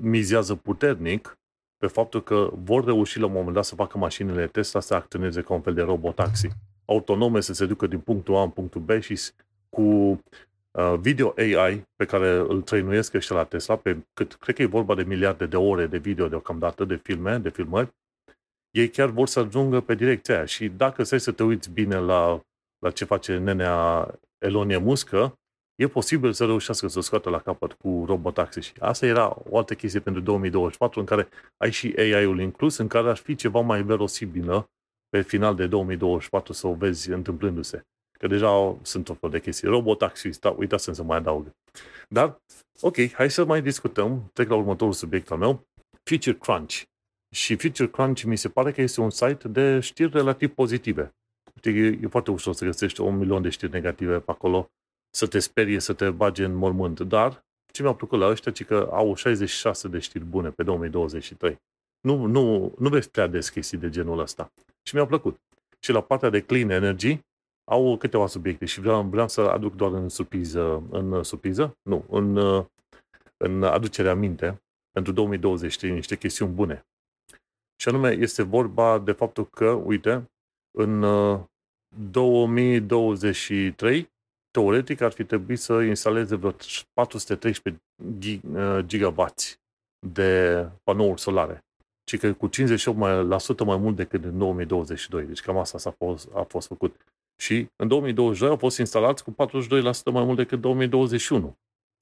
[0.00, 1.38] mizează puternic
[1.76, 5.40] pe faptul că vor reuși la un moment dat să facă mașinile Tesla să acționeze
[5.42, 6.48] ca un fel de robotaxi.
[6.84, 9.34] Autonome să se ducă din punctul A în punctul B și s-
[9.68, 14.62] cu uh, video AI pe care îl trăinuiesc ăștia la Tesla, pe cât, cred că
[14.62, 17.88] e vorba de miliarde de ore de video deocamdată, de filme, de filmări,
[18.70, 20.44] ei chiar vor să ajungă pe direcția aia.
[20.44, 22.40] Și dacă stai să te uiți bine la,
[22.78, 25.34] la ce face nenea Elonie Muscă,
[25.74, 28.60] e posibil să reușească să o scoată la capăt cu robotaxi.
[28.60, 32.88] Și asta era o altă chestie pentru 2024 în care ai și AI-ul inclus, în
[32.88, 34.68] care ar fi ceva mai verosibilă
[35.08, 37.82] pe final de 2024 să o vezi întâmplându-se.
[38.18, 39.68] Că deja sunt tot fel de chestii.
[39.68, 41.50] Robotaxi, sta, uitați să mai adaug.
[42.08, 42.42] Dar,
[42.80, 44.30] ok, hai să mai discutăm.
[44.32, 45.66] Trec la următorul subiect al meu.
[46.02, 46.82] Feature Crunch.
[47.34, 51.14] Și Feature Crunch mi se pare că este un site de știri relativ pozitive.
[51.56, 54.70] Știi, E, e foarte ușor să găsești un milion de știri negative pe acolo,
[55.14, 57.00] să te sperie, să te bage în mormânt.
[57.00, 61.62] Dar ce mi-a plăcut la ăștia, ci că au 66 de știri bune pe 2023.
[62.00, 64.52] Nu, nu, nu vezi prea des chestii de genul ăsta.
[64.82, 65.40] Și mi-a plăcut.
[65.80, 67.18] Și la partea de clean energy
[67.70, 71.76] au câteva subiecte și vreau, vreau să aduc doar în surpriză, în surpriză?
[71.82, 72.36] Nu, în,
[73.36, 76.86] în aducerea minte pentru 2023 niște chestiuni bune.
[77.80, 80.30] Și anume este vorba de faptul că, uite,
[80.78, 81.40] în uh,
[82.10, 84.12] 2023
[84.54, 86.54] teoretic ar fi trebuit să instaleze vreo
[86.92, 87.82] 413
[88.18, 89.58] gi- uh, gigawatts
[90.06, 91.64] de panouri solare.
[92.10, 92.50] Și că cu 58%
[92.94, 95.24] mai, la sută mai mult decât în 2022.
[95.24, 96.96] Deci cam asta s-a fost, a fost făcut.
[97.42, 99.34] Și în 2022 au fost instalați cu 42%
[100.12, 101.56] mai mult decât 2021.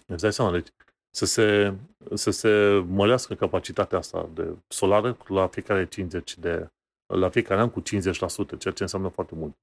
[0.07, 0.69] Îți dai seama, deci
[1.11, 1.75] să se,
[2.15, 6.69] să se mărească capacitatea asta de solară la fiecare 50 de,
[7.07, 7.85] la fiecare an cu 50%,
[8.59, 9.57] ceea ce înseamnă foarte mult.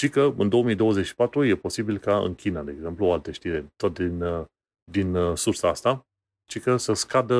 [0.00, 3.94] Ci că în 2024 e posibil ca în China, de exemplu, o altă știre, tot
[3.94, 4.44] din, uh,
[4.90, 6.06] din uh, sursa asta,
[6.46, 7.36] ci că să scadă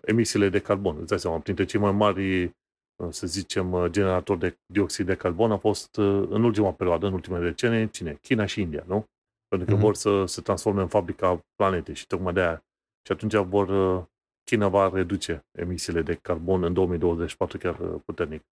[0.00, 0.96] emisiile de carbon.
[0.98, 5.14] Îți dai seama, printre cei mai mari, uh, să zicem, uh, generatori de dioxid de
[5.14, 8.18] carbon a fost uh, în ultima perioadă, în ultimele decenii, cine?
[8.22, 9.04] China și India, nu?
[9.48, 9.82] Pentru că Mhm.
[9.82, 12.64] vor să se transforme în fabrica planetei și tocmai de aia.
[13.06, 14.04] Și atunci vor, uh,
[14.44, 18.42] China va reduce emisiile de carbon în 2024 chiar uh, puternic.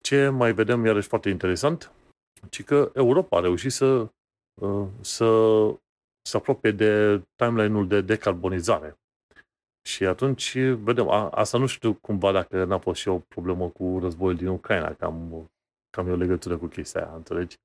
[0.00, 1.92] Ce mai vedem iarăși foarte interesant,
[2.50, 4.08] ci că Europa a reușit să,
[4.60, 5.26] uh, să
[6.28, 8.98] se apropie de timeline-ul de decarbonizare.
[9.88, 13.98] Și atunci vedem, a, asta nu știu cumva dacă n-a fost și o problemă cu
[14.00, 15.50] războiul din Ucraina, că am,
[15.90, 17.56] că am eu legătură cu chestia aia, înțelegi?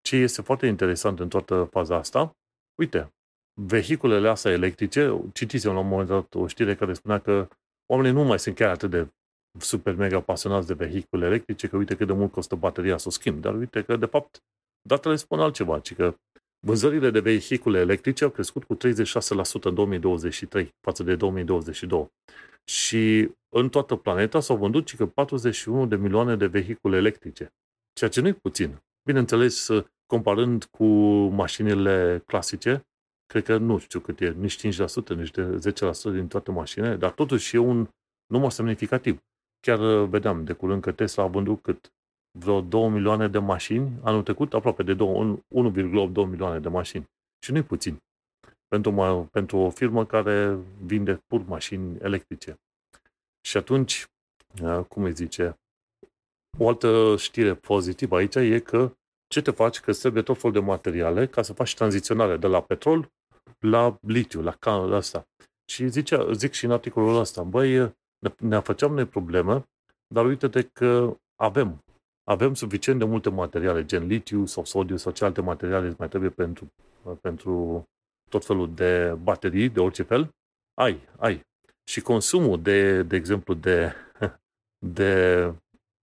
[0.00, 2.36] Ce este foarte interesant în toată faza asta,
[2.74, 3.12] uite,
[3.60, 7.48] vehiculele astea electrice, citisem la un moment dat o știre care spunea că
[7.92, 9.08] oamenii nu mai sunt chiar atât de
[9.58, 13.10] super mega pasionați de vehicule electrice, că uite cât de mult costă bateria să o
[13.10, 14.42] schimb, dar uite că de fapt
[14.88, 16.14] datele spun altceva, ci că
[16.66, 18.76] vânzările de vehicule electrice au crescut cu 36%
[19.62, 22.08] în 2023 față de 2022.
[22.64, 27.52] Și în toată planeta s-au vândut ci că 41 de milioane de vehicule electrice,
[27.92, 28.82] ceea ce nu e puțin.
[29.04, 29.68] Bineînțeles,
[30.06, 30.84] comparând cu
[31.28, 32.86] mașinile clasice,
[33.26, 35.72] cred că nu știu cât e, nici 5%, nici de
[36.10, 37.88] 10% din toate mașinile, dar totuși e un
[38.26, 39.22] număr semnificativ.
[39.64, 41.92] Chiar uh, vedeam de curând că Tesla a vândut cât?
[42.38, 47.10] Vreo 2 milioane de mașini, anul trecut aproape de 2, 1,8 milioane de mașini.
[47.44, 48.02] Și nu-i puțin.
[48.68, 52.60] Pentru, ma, pentru o firmă care vinde pur mașini electrice.
[53.40, 54.06] Și atunci,
[54.62, 55.58] uh, cum îi zice,
[56.58, 58.96] o altă știre pozitivă aici e că
[59.26, 59.80] ce te faci?
[59.80, 63.12] Că trebuie tot felul de materiale ca să faci tranziționare de la petrol
[63.58, 65.28] la litiu, la, la asta.
[65.72, 67.94] Și zice, zic și în articolul ăsta, băi,
[68.24, 69.64] ne, ne făceam noi probleme,
[70.14, 71.78] dar uite-te că avem.
[72.24, 76.30] Avem suficient de multe materiale, gen litiu sau sodiu sau ce alte materiale mai trebuie
[76.30, 76.66] pentru,
[77.20, 77.84] pentru
[78.30, 80.28] tot felul de baterii, de orice fel.
[80.74, 81.40] Ai, ai.
[81.88, 83.92] Și consumul de, de exemplu, de,
[84.96, 85.52] de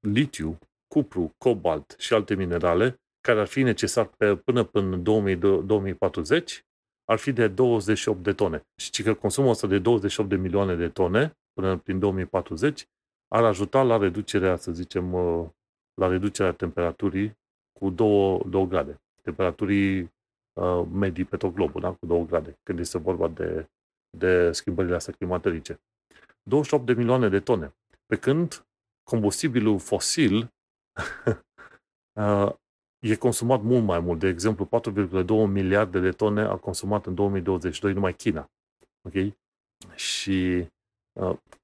[0.07, 0.57] litiu,
[0.87, 6.61] cupru, cobalt și alte minerale, care ar fi necesar pe, până până 2040,
[7.05, 8.61] ar fi de 28 de tone.
[8.81, 12.87] Și că consumul ăsta de 28 de milioane de tone până prin 2040
[13.27, 15.49] ar ajuta la reducerea, să zicem, uh,
[15.93, 17.37] la reducerea temperaturii
[17.79, 19.01] cu 2, 2 grade.
[19.21, 20.13] Temperaturii
[20.53, 21.91] uh, medii pe tot globul, da?
[21.91, 23.69] cu 2 grade, când este vorba de,
[24.17, 25.79] de schimbările astea climaterice.
[26.43, 27.75] 28 de milioane de tone.
[28.05, 28.65] Pe când
[29.03, 30.53] combustibilul fosil
[32.19, 32.51] uh,
[32.99, 34.19] e consumat mult mai mult.
[34.19, 38.51] De exemplu, 4,2 miliarde de tone a consumat în 2022 numai China.
[39.01, 39.33] Ok?
[39.95, 40.67] Și uh,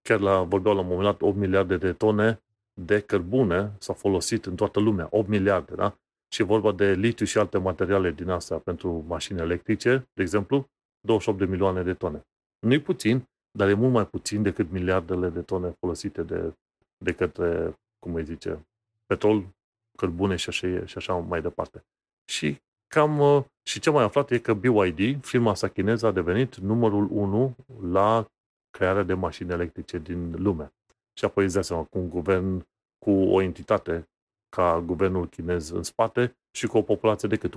[0.02, 2.41] chiar la, vorbeau la un moment dat 8 miliarde de tone
[2.82, 5.08] de cărbune s-au folosit în toată lumea.
[5.12, 5.98] 8 miliarde, da?
[6.30, 10.70] Și e vorba de litiu și alte materiale din astea pentru mașini electrice, de exemplu,
[11.00, 12.26] 28 de milioane de tone.
[12.60, 16.54] nu e puțin, dar e mult mai puțin decât miliardele de tone folosite de,
[16.98, 18.68] de către, cum îi zice,
[19.06, 19.48] petrol,
[19.98, 21.86] cărbune și așa, și așa mai departe.
[22.30, 26.56] Și cam uh, și ce mai aflat e că BYD, firma asta chineză, a devenit
[26.56, 27.56] numărul 1
[27.91, 28.26] la
[28.78, 30.74] crearea de mașini electrice din lume.
[31.14, 32.66] Și apoi îți dai seama, cu un guvern,
[32.98, 34.10] cu o entitate
[34.50, 37.54] ca guvernul chinez în spate și cu o populație de cât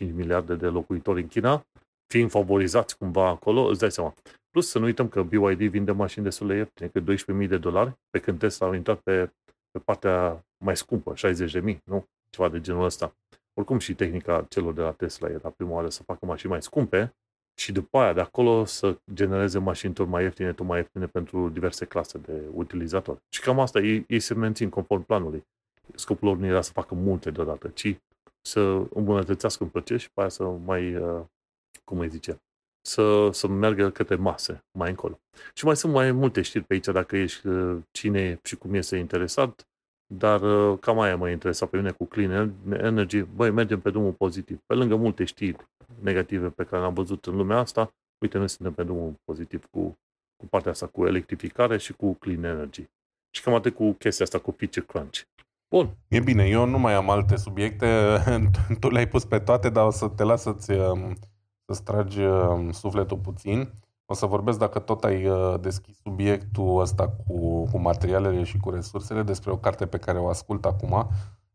[0.00, 1.66] 1,5 miliarde de locuitori în China,
[2.06, 4.14] fiind favorizați cumva acolo, îți dai seama.
[4.50, 7.00] Plus să nu uităm că BYD vinde mașini destul de ieftine, că
[7.42, 9.32] 12.000 de dolari, pe când Tesla au intrat pe,
[9.70, 12.04] pe partea mai scumpă, 60.000, nu?
[12.30, 13.14] Ceva de genul ăsta.
[13.54, 17.14] Oricum și tehnica celor de la Tesla era prima oară să facă mașini mai scumpe
[17.58, 21.48] și după aia de acolo să genereze mașini tot mai ieftine, tot mai ieftine pentru
[21.48, 23.18] diverse clase de utilizatori.
[23.28, 25.44] Și cam asta, ei, ei se mențin conform planului.
[25.94, 27.98] Scopul lor nu era să facă multe deodată, ci
[28.40, 28.60] să
[28.94, 31.24] îmbunătățească în proces și pe aia să mai, uh,
[31.84, 32.40] cum îi zice,
[32.86, 35.20] să, să meargă către mase mai încolo.
[35.54, 38.96] Și mai sunt mai multe știri pe aici, dacă ești uh, cine și cum este
[38.96, 39.66] interesat,
[40.06, 43.22] dar uh, cam aia mă interesa pe mine cu Clean Energy.
[43.22, 44.60] Băi, mergem pe drumul pozitiv.
[44.66, 45.68] Pe lângă multe știri
[46.00, 49.98] negative pe care le-am văzut în lumea asta, uite, noi suntem pe drumul pozitiv cu,
[50.36, 52.84] cu partea asta, cu electrificare și cu Clean Energy.
[53.30, 55.20] Și cam atât cu chestia asta, cu feature crunch.
[55.68, 55.96] Bun.
[56.08, 58.18] E bine, eu nu mai am alte subiecte.
[58.80, 61.16] tu le-ai pus pe toate, dar o să te las să-ți, um,
[61.66, 63.72] să-ți tragi um, sufletul puțin.
[64.08, 68.70] O să vorbesc, dacă tot ai uh, deschis subiectul ăsta cu, cu materialele și cu
[68.70, 71.08] resursele, despre o carte pe care o ascult acum.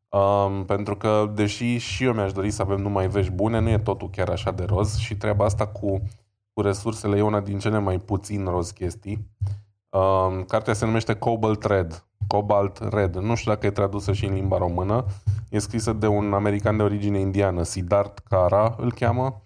[0.10, 3.78] Um, pentru că, deși și eu mi-aș dori să avem numai vești bune, nu e
[3.78, 6.02] totul chiar așa de roz și treaba asta cu,
[6.54, 9.28] cu resursele e una din cele mai puțin roz chestii.
[9.90, 12.06] Um, cartea se numește Cobalt Red.
[12.28, 13.16] Cobalt Red.
[13.16, 15.06] Nu știu dacă e tradusă și în limba română.
[15.50, 19.42] E scrisă de un american de origine indiană, Siddharth Kara îl cheamă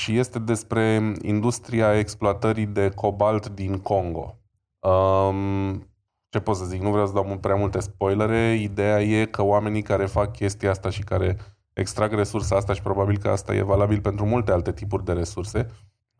[0.00, 4.38] și este despre industria exploatării de cobalt din Congo.
[4.78, 5.88] Um,
[6.28, 9.82] ce pot să zic, nu vreau să dau prea multe spoilere, ideea e că oamenii
[9.82, 11.36] care fac chestia asta și care
[11.72, 15.66] extrag resursa asta și probabil că asta e valabil pentru multe alte tipuri de resurse,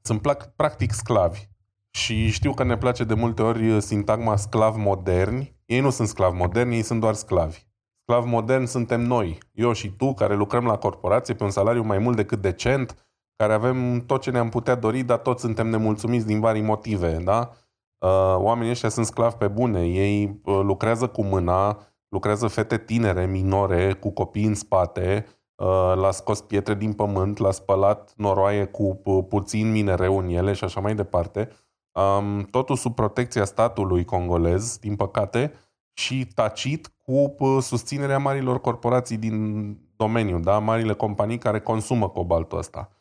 [0.03, 1.49] sunt practic sclavi.
[1.91, 5.57] Și știu că ne place de multe ori sintagma sclav moderni.
[5.66, 7.66] Ei nu sunt sclavi moderni, ei sunt doar sclavi.
[8.03, 11.99] Sclav modern suntem noi, eu și tu, care lucrăm la corporație pe un salariu mai
[11.99, 13.10] mult decât decent,
[13.41, 17.51] care avem tot ce ne-am putea dori, dar toți suntem nemulțumiți din vari motive, da?
[17.99, 21.78] Uh, oamenii ăștia sunt sclavi pe bune, ei uh, lucrează cu mâna,
[22.09, 27.51] lucrează fete tinere, minore, cu copii în spate, uh, l-a scos pietre din pământ, l-a
[27.51, 31.49] spălat noroaie cu puțin minereu în ele și așa mai departe.
[31.93, 35.53] Um, totul sub protecția statului congolez, din păcate,
[35.93, 40.59] și tacit cu susținerea marilor corporații din domeniu, da?
[40.59, 43.00] marile companii care consumă cobaltul ăsta um,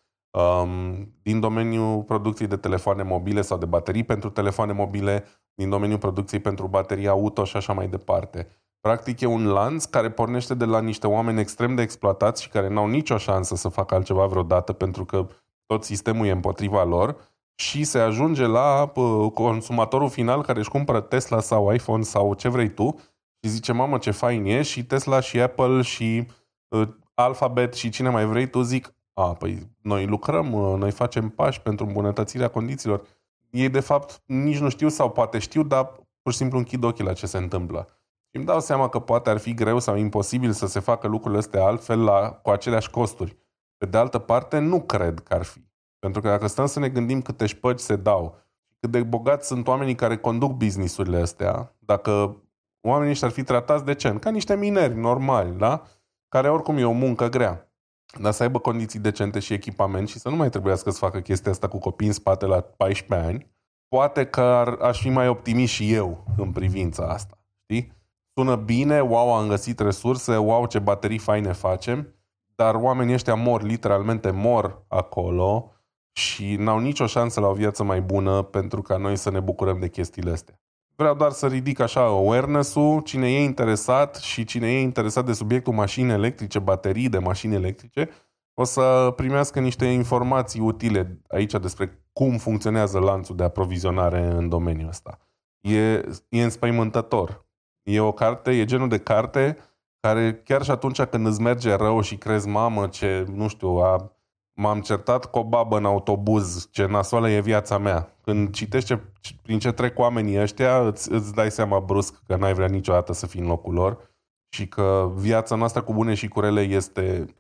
[1.22, 6.42] din domeniul producției de telefoane mobile sau de baterii pentru telefoane mobile, din domeniul producției
[6.42, 8.48] pentru baterii auto și așa mai departe.
[8.82, 12.70] Practic e un lanț care pornește de la niște oameni extrem de exploatați și care
[12.70, 15.28] n-au nicio șansă să facă altceva vreodată pentru că
[15.66, 17.16] tot sistemul e împotriva lor
[17.56, 22.48] și se ajunge la uh, consumatorul final care își cumpără Tesla sau iPhone sau ce
[22.48, 22.96] vrei tu
[23.42, 26.28] și zice, mamă ce fain e și Tesla și Apple și
[26.68, 31.30] uh, Alphabet și cine mai vrei tu zic, a, păi noi lucrăm, uh, noi facem
[31.30, 33.02] pași pentru îmbunătățirea condițiilor.
[33.50, 35.86] Ei, de fapt, nici nu știu sau poate știu, dar
[36.22, 37.88] pur și simplu închid ochii la ce se întâmplă.
[38.32, 41.66] îmi dau seama că poate ar fi greu sau imposibil să se facă lucrurile astea
[41.66, 43.38] altfel la, cu aceleași costuri.
[43.78, 45.68] Pe de altă parte, nu cred că ar fi.
[46.00, 48.36] Pentru că dacă stăm să ne gândim câte șpăci se dau,
[48.80, 52.44] cât de bogați sunt oamenii care conduc businessurile astea, dacă
[52.82, 55.84] oamenii ăștia ar fi tratați decent, ca niște mineri normali, da?
[56.30, 57.69] care oricum e o muncă grea,
[58.18, 61.52] dar să aibă condiții decente și echipament și să nu mai trebuiască să facă chestia
[61.52, 63.52] asta cu copii în spate la 14 ani,
[63.88, 67.38] poate că ar, aș fi mai optimist și eu în privința asta.
[67.62, 67.94] Știi?
[68.34, 72.14] Sună bine, wow, am găsit resurse, wow, ce baterii faine facem,
[72.56, 75.72] dar oamenii ăștia mor, literalmente mor acolo
[76.12, 79.80] și n-au nicio șansă la o viață mai bună pentru ca noi să ne bucurăm
[79.80, 80.62] de chestiile astea.
[81.00, 85.74] Vreau doar să ridic așa awareness-ul, cine e interesat și cine e interesat de subiectul
[85.74, 88.10] mașini electrice, baterii de mașini electrice,
[88.54, 94.88] o să primească niște informații utile aici despre cum funcționează lanțul de aprovizionare în domeniul
[94.88, 95.20] ăsta.
[95.62, 95.94] E,
[96.30, 97.46] e înspăimântător.
[97.84, 99.58] E o carte, e genul de carte
[100.00, 104.19] care chiar și atunci când îți merge rău și crezi, mamă, ce, nu știu, a,
[104.60, 108.16] m-am certat cu o babă în autobuz, ce nasoală e viața mea.
[108.24, 112.54] Când citești ce, prin ce trec oamenii ăștia, îți, îți dai seama brusc că n-ai
[112.54, 114.10] vrea niciodată să fii în locul lor
[114.50, 117.36] și că viața noastră cu bune și cu rele este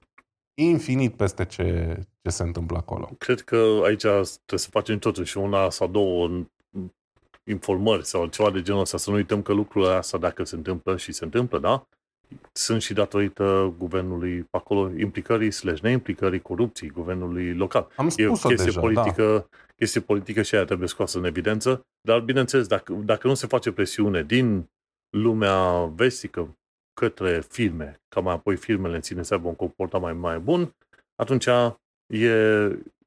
[0.62, 3.10] infinit peste ce, ce se întâmplă acolo.
[3.18, 6.30] Cred că aici trebuie să facem totuși una sau două
[7.44, 10.98] informări sau ceva de genul ăsta, să nu uităm că lucrurile astea, dacă se întâmplă
[10.98, 11.88] și se întâmplă, da,
[12.52, 17.88] sunt și datorită guvernului acolo, implicării slash neimplicării corupției guvernului local.
[17.96, 19.58] Am spus e o chestie deja, politică, da.
[19.76, 23.72] chestie politică și aia trebuie scoasă în evidență, dar bineînțeles, dacă, dacă nu se face
[23.72, 24.70] presiune din
[25.10, 26.58] lumea vestică
[26.94, 30.76] către firme, ca mai apoi firmele în sine să aibă un comportament mai, mai bun,
[31.16, 31.46] atunci
[32.14, 32.32] e,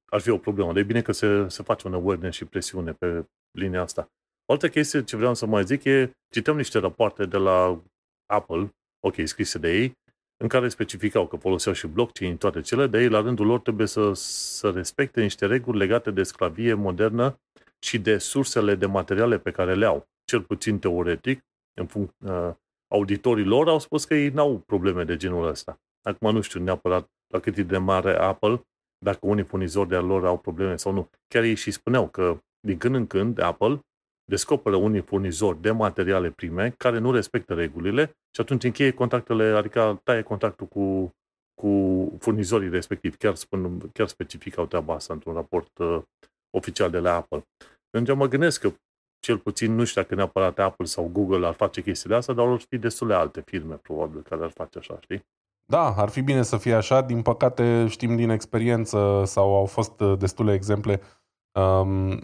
[0.04, 0.72] ar fi o problemă.
[0.72, 3.26] De bine că se, se face un awareness și presiune pe
[3.58, 4.08] linia asta.
[4.44, 7.82] O altă chestie ce vreau să mai zic e, cităm niște rapoarte de la
[8.26, 8.74] Apple,
[9.06, 9.98] ok, scrise de ei,
[10.36, 13.86] în care specificau că foloseau și blockchain, toate cele, de ei la rândul lor trebuie
[13.86, 17.40] să, să respecte niște reguli legate de sclavie modernă
[17.78, 20.06] și de sursele de materiale pe care le au.
[20.24, 21.44] Cel puțin teoretic,
[21.80, 22.54] în func- uh,
[22.88, 25.80] auditorii lor au spus că ei n-au probleme de genul ăsta.
[26.02, 28.62] Acum nu știu neapărat la cât e de mare Apple,
[28.98, 31.08] dacă unii furnizori de lor au probleme sau nu.
[31.28, 33.80] Chiar ei și spuneau că din când în când Apple
[34.24, 40.00] descoperă unii furnizori de materiale prime care nu respectă regulile și atunci încheie contractele, adică
[40.04, 41.14] taie contactul cu,
[41.54, 43.16] cu furnizorii respectivi.
[43.16, 46.02] Chiar, spun, chiar specificau treaba asta într-un raport uh,
[46.50, 47.46] oficial de la Apple.
[47.90, 48.72] Deci mă gândesc că
[49.18, 52.60] cel puțin nu știu dacă neapărat Apple sau Google ar face chestiile astea, dar ar
[52.68, 55.26] fi destule alte firme, probabil, care ar face așa, știi?
[55.66, 57.02] Da, ar fi bine să fie așa.
[57.02, 61.21] Din păcate știm din experiență sau au fost uh, destule exemple um,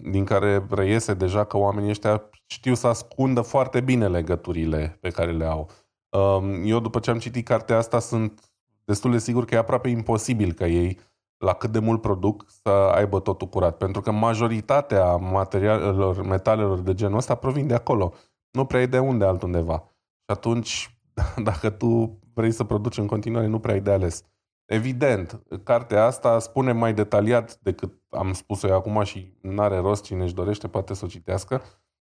[0.03, 5.33] din care reiese deja că oamenii ăștia știu să ascundă foarte bine legăturile pe care
[5.33, 5.71] le au.
[6.09, 8.53] Um, eu după ce am citit cartea asta sunt
[8.85, 10.99] destul de sigur că e aproape imposibil ca ei
[11.39, 13.77] la cât de mult produc să aibă totul curat.
[13.77, 18.15] Pentru că majoritatea materialelor, metalelor de genul ăsta provin de acolo.
[18.51, 19.79] Nu prea e de unde altundeva.
[19.97, 21.01] Și atunci,
[21.49, 24.25] dacă tu vrei să produci în continuare, nu prea ai de ales.
[24.65, 30.05] Evident, cartea asta spune mai detaliat decât am spus-o eu acum și nu are rost
[30.05, 31.63] cine își dorește, poate să o citească,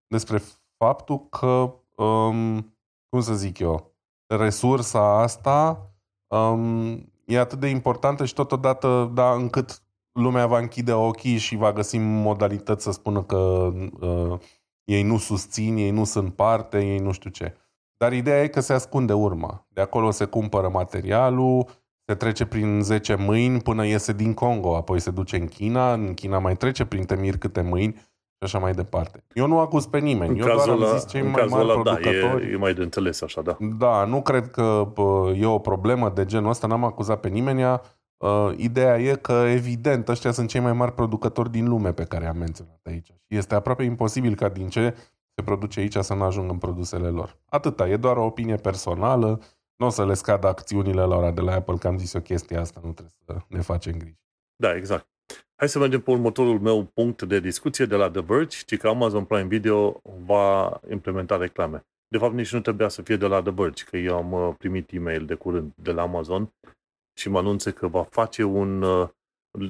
[0.08, 0.42] despre
[0.78, 1.74] faptul că,
[2.04, 2.76] um,
[3.10, 3.94] cum să zic eu,
[4.28, 5.90] resursa asta
[6.28, 11.74] um, e atât de importantă și totodată, da, încât lumea va închide ochii și va
[11.74, 14.40] găsi modalități să spună că uh,
[14.84, 17.58] ei nu susțin, ei nu sunt parte, ei nu știu ce.
[17.98, 19.68] Dar ideea e că se ascunde urma.
[19.70, 21.68] De acolo se cumpără materialul,
[22.14, 26.14] se trece prin 10 mâini până iese din Congo, apoi se duce în China, în
[26.14, 29.24] China mai trece prin temir câte mâini și așa mai departe.
[29.34, 32.42] Eu nu acuz pe nimeni, în eu doar am zis cei mai mari ăla, producători.
[32.42, 33.58] Da, e, e mai de înțeles așa, da.
[33.60, 37.64] Da, nu cred că bă, e o problemă de genul ăsta, n-am acuzat pe nimeni.
[37.64, 42.28] Uh, ideea e că, evident, ăștia sunt cei mai mari producători din lume pe care
[42.28, 43.08] am menționat aici.
[43.08, 44.96] Și este aproape imposibil ca din ce
[45.36, 47.38] se produce aici să nu ajungă în produsele lor.
[47.50, 49.40] Atâta, e doar o opinie personală,
[49.76, 52.58] nu o să le scadă acțiunile lor de la Apple, că am zis o chestie
[52.58, 54.22] asta, nu trebuie să ne facem griji.
[54.56, 55.08] Da, exact.
[55.56, 58.88] Hai să mergem pe următorul meu punct de discuție de la The Verge, ci că
[58.88, 61.86] Amazon Prime Video va implementa reclame.
[62.08, 64.56] De fapt, nici nu trebuia să fie de la The Verge, că eu am uh,
[64.58, 66.54] primit e-mail de curând de la Amazon
[67.18, 68.82] și mă anunțe că va face un...
[68.82, 69.10] Uh,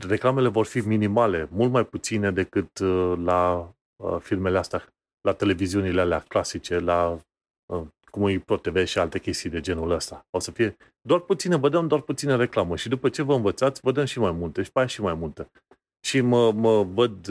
[0.07, 3.73] reclamele vor fi minimale, mult mai puține decât uh, la
[4.19, 4.83] filmele astea,
[5.21, 7.17] la televiziunile alea clasice, la
[8.13, 10.27] cum e Pro TV și alte chestii de genul ăsta.
[10.29, 13.79] O să fie doar puține, vă dăm doar puține reclamă și după ce vă învățați,
[13.83, 15.51] vă dăm și mai multe și pe aia și mai multe.
[16.05, 17.29] Și mă, mă văd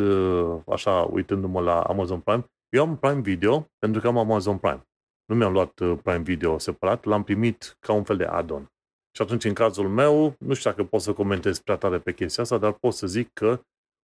[0.66, 4.86] așa, uitându-mă la Amazon Prime, eu am Prime Video pentru că am Amazon Prime.
[5.24, 8.70] Nu mi-am luat uh, Prime Video separat, l-am primit ca un fel de add-on.
[9.16, 12.42] Și atunci, în cazul meu, nu știu dacă pot să comentez prea tare pe chestia
[12.42, 13.60] asta, dar pot să zic că,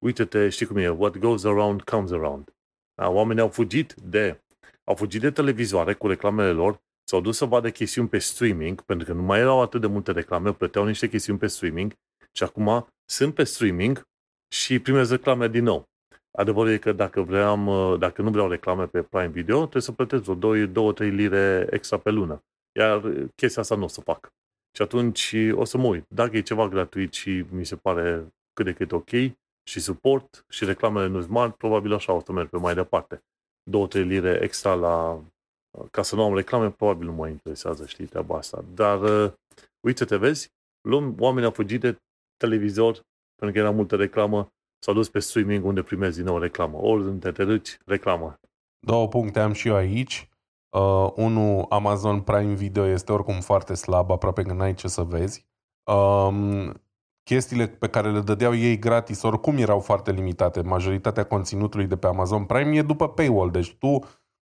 [0.05, 2.55] uite-te, știi cum e, what goes around comes around.
[2.95, 3.09] Da?
[3.09, 4.41] Oamenii au fugit de,
[4.87, 9.07] au fugit de televizoare cu reclamele lor, s-au dus să vadă chestiuni pe streaming, pentru
[9.07, 11.93] că nu mai erau atât de multe reclame, plăteau niște chestiuni pe streaming
[12.31, 14.01] și acum sunt pe streaming
[14.55, 15.85] și primez reclame din nou.
[16.37, 20.23] Adevărul e că dacă, vreau, dacă nu vreau reclame pe Prime Video, trebuie să plătesc
[20.23, 22.43] vreo 2-3 lire extra pe lună.
[22.79, 23.01] Iar
[23.35, 24.29] chestia asta nu o să fac.
[24.75, 26.05] Și atunci o să mă uit.
[26.07, 29.09] Dacă e ceva gratuit și mi se pare cât de cât ok
[29.69, 33.21] și suport și reclamele nu sunt mari, probabil așa o să merg pe mai departe.
[33.69, 35.21] 2-3 lire extra la
[35.91, 38.63] ca să nu am reclame, probabil nu mă interesează, știi, treaba asta.
[38.73, 39.31] Dar uh,
[39.79, 40.51] uite-te, vezi,
[40.81, 41.97] luăm, oamenii au fugit de
[42.37, 43.01] televizor
[43.35, 44.47] pentru că era multă reclamă,
[44.79, 46.77] s-au dus pe streaming unde primezi din nou reclamă.
[46.77, 48.39] Ori unde te duci, reclamă.
[48.79, 50.29] Două puncte am și eu aici.
[50.69, 55.45] Uh, unul, Amazon Prime Video este oricum foarte slab, aproape că n-ai ce să vezi.
[55.91, 56.81] Um,
[57.27, 60.61] chestiile pe care le dădeau ei gratis oricum erau foarte limitate.
[60.61, 63.99] Majoritatea conținutului de pe Amazon Prime e după paywall, deci tu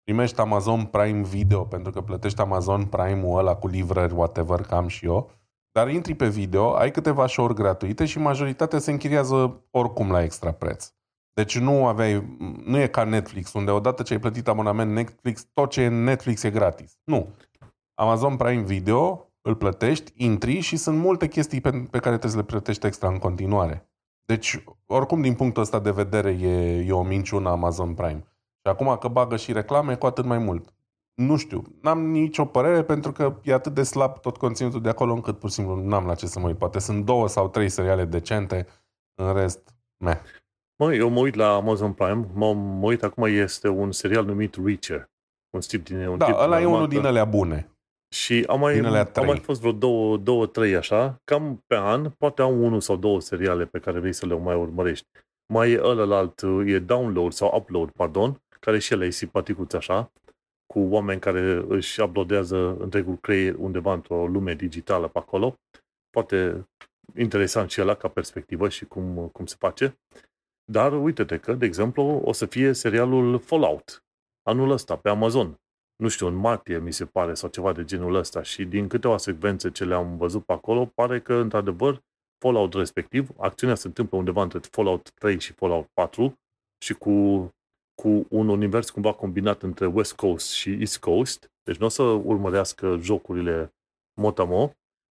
[0.03, 5.05] primești Amazon Prime Video pentru că plătești Amazon Prime-ul ăla cu livrări, whatever, cam și
[5.05, 5.31] eu,
[5.71, 10.51] dar intri pe video, ai câteva show-uri gratuite și majoritatea se închiriază oricum la extra
[10.51, 10.91] preț.
[11.33, 15.69] Deci nu aveai, nu e ca Netflix, unde odată ce ai plătit abonament Netflix, tot
[15.69, 16.97] ce e Netflix e gratis.
[17.03, 17.27] Nu.
[17.93, 22.37] Amazon Prime Video îl plătești, intri și sunt multe chestii pe, pe care trebuie să
[22.37, 23.89] le plătești extra în continuare.
[24.25, 28.23] Deci, oricum, din punctul ăsta de vedere, e, e o minciună Amazon Prime.
[28.61, 30.73] Și acum că bagă și reclame, cu atât mai mult.
[31.13, 35.13] Nu știu, n-am nicio părere pentru că e atât de slab tot conținutul de acolo
[35.13, 36.57] încât pur și simplu n-am la ce să mă uit.
[36.57, 38.67] Poate sunt două sau trei seriale decente,
[39.15, 40.17] în rest, meh.
[40.75, 44.55] Măi, eu mă uit la Amazon Prime, mă, mă uit acum, este un serial numit
[44.63, 45.09] Reacher.
[45.49, 46.07] Un tip din...
[46.07, 47.78] Un da, tip ăla e unul din alea bune.
[48.15, 48.79] Și am mai,
[49.13, 52.95] am mai fost vreo două, două, trei așa, cam pe an, poate am unul sau
[52.95, 55.07] două seriale pe care vrei să le mai urmărești.
[55.53, 60.11] Mai e ălălalt, e download sau upload, pardon, care și el e simpaticuț așa,
[60.73, 65.55] cu oameni care își uploadează întregul creier undeva într-o lume digitală pe acolo.
[66.09, 66.67] Poate
[67.15, 69.97] interesant și ăla ca perspectivă și cum, cum se face.
[70.71, 74.03] Dar uite-te că, de exemplu, o să fie serialul Fallout
[74.49, 75.59] anul ăsta pe Amazon.
[76.03, 79.17] Nu știu, în martie mi se pare sau ceva de genul ăsta și din câteva
[79.17, 82.01] secvențe ce le-am văzut pe acolo, pare că într-adevăr
[82.37, 86.39] Fallout respectiv, acțiunea se întâmplă undeva între Fallout 3 și Fallout 4
[86.83, 87.49] și cu
[88.01, 92.03] cu un univers cumva combinat între West Coast și East Coast, deci nu o să
[92.03, 93.73] urmărească jocurile
[94.21, 94.73] Motamo,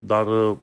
[0.06, 0.58] dar uh,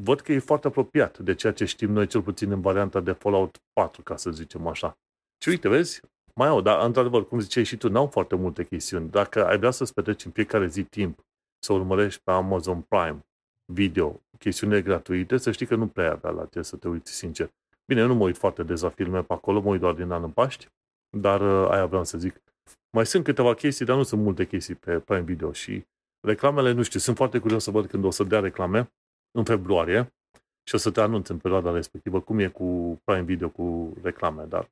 [0.00, 3.12] văd că e foarte apropiat de ceea ce știm noi, cel puțin în varianta de
[3.12, 4.98] Fallout 4, ca să zicem așa.
[5.42, 6.00] Și uite, vezi,
[6.34, 9.10] mai au, dar într-adevăr, cum ziceai și tu, n-au foarte multe chestiuni.
[9.10, 11.24] Dacă ai vrea să-ți petreci în fiecare zi timp
[11.58, 13.26] să urmărești pe Amazon Prime
[13.72, 17.50] video chestiunile gratuite, să știi că nu prea avea la ce să te uiți, sincer.
[17.86, 20.10] Bine, eu nu mă uit foarte des la filme pe acolo, mă uit doar din
[20.10, 20.68] an în Paști,
[21.16, 22.42] dar uh, aia vreau să zic.
[22.90, 25.84] Mai sunt câteva chestii, dar nu sunt multe chestii pe Prime Video și
[26.26, 28.92] reclamele, nu știu, sunt foarte curios să văd când o să dea reclame
[29.38, 30.14] în februarie
[30.64, 34.44] și o să te anunț în perioada respectivă cum e cu Prime Video cu reclame,
[34.44, 34.70] dar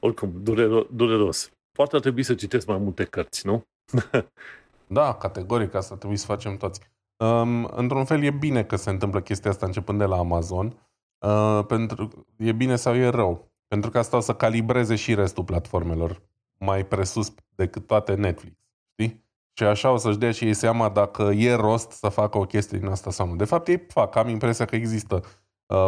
[0.00, 1.50] oricum, durero- dureros.
[1.72, 3.66] Poate ar trebui să citesc mai multe cărți, nu?
[4.86, 6.80] da, categoric, asta trebuie să facem toți.
[7.16, 10.78] Um, într-un fel e bine că se întâmplă chestia asta începând de la Amazon,
[11.18, 13.50] uh, pentru e bine sau e rău.
[13.68, 16.22] Pentru că asta o să calibreze și restul platformelor
[16.58, 18.56] mai presus decât toate Netflix.
[18.92, 19.24] Știi?
[19.52, 22.78] Și așa o să-și dea și ei seama dacă e rost să facă o chestie
[22.78, 23.36] din asta sau nu.
[23.36, 24.16] De fapt, ei fac.
[24.16, 25.30] Am impresia că există uh,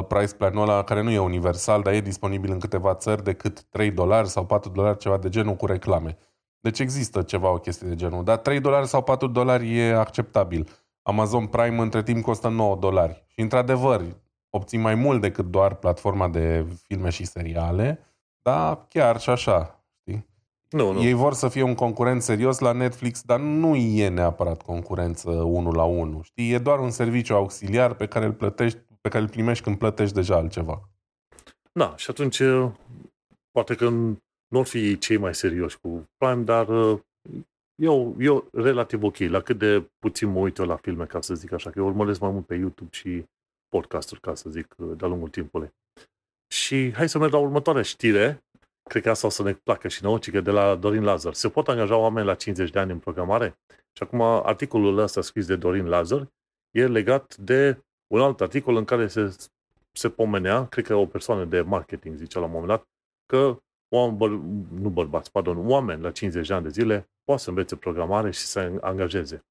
[0.08, 3.90] price plan-ul ăla care nu e universal, dar e disponibil în câteva țări decât 3
[3.90, 6.16] dolari sau 4 dolari, ceva de genul cu reclame.
[6.60, 8.24] Deci există ceva, o chestie de genul.
[8.24, 10.68] Dar 3 dolari sau 4 dolari e acceptabil.
[11.02, 13.24] Amazon Prime între timp costă 9 dolari.
[13.26, 14.04] Și într-adevăr,
[14.50, 17.98] obții mai mult decât doar platforma de filme și seriale,
[18.42, 20.26] dar chiar și așa, știi?
[20.70, 21.02] Nu, nu.
[21.02, 25.74] Ei vor să fie un concurent serios la Netflix, dar nu e neapărat concurență unul
[25.74, 26.52] la unul, știi?
[26.52, 30.14] E doar un serviciu auxiliar pe care îl plătești, pe care îl primești când plătești
[30.14, 30.88] deja altceva.
[31.72, 32.42] Da, și atunci
[33.50, 33.88] poate că
[34.48, 36.68] nu ar fi cei mai serioși cu Prime, dar
[37.82, 41.34] eu, eu relativ ok, la cât de puțin mă uit eu la filme, ca să
[41.34, 43.24] zic așa, că eu urmăresc mai mult pe YouTube și
[43.68, 45.70] podcasturi, ca să zic, de-a lungul timpului.
[46.52, 48.44] Și hai să merg la următoarea știre.
[48.90, 51.34] Cred că asta o să ne placă și nouă, că de la Dorin Lazar.
[51.34, 53.58] Se pot angaja oameni la 50 de ani în programare?
[53.92, 56.28] Și acum articolul ăsta scris de Dorin Lazar
[56.70, 57.78] e legat de
[58.14, 59.36] un alt articol în care se,
[59.92, 62.88] se pomenea, cred că o persoană de marketing zicea la un moment dat,
[63.26, 64.30] că oameni, băr,
[64.80, 68.40] nu bărbați, pardon, oameni la 50 de ani de zile poate să învețe programare și
[68.40, 69.44] să angajeze.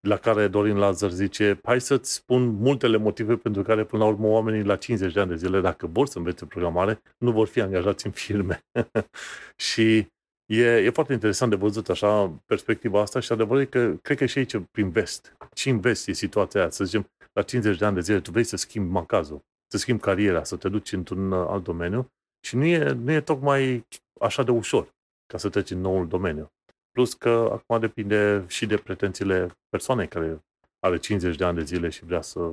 [0.00, 4.26] La care Dorin Lazar zice, hai să-ți spun multele motive pentru care până la urmă
[4.26, 7.60] oamenii la 50 de ani de zile, dacă vor să învețe programare, nu vor fi
[7.60, 8.64] angajați în firme.
[9.70, 10.06] și
[10.46, 14.26] e, e foarte interesant de văzut așa perspectiva asta și adevărul e că cred că
[14.26, 15.36] și aici prin vest.
[15.54, 17.10] Și în vest e situația aia, să zicem,
[17.40, 20.56] la 50 de ani de zile tu vrei să schimbi macazul, să schimbi cariera, să
[20.56, 22.10] te duci într-un alt domeniu
[22.46, 23.86] și nu e, nu e tocmai
[24.20, 24.94] așa de ușor
[25.26, 26.48] ca să treci în noul domeniu.
[26.90, 30.40] Plus că acum depinde și de pretențiile persoanei care
[30.86, 32.52] are 50 de ani de zile și vrea să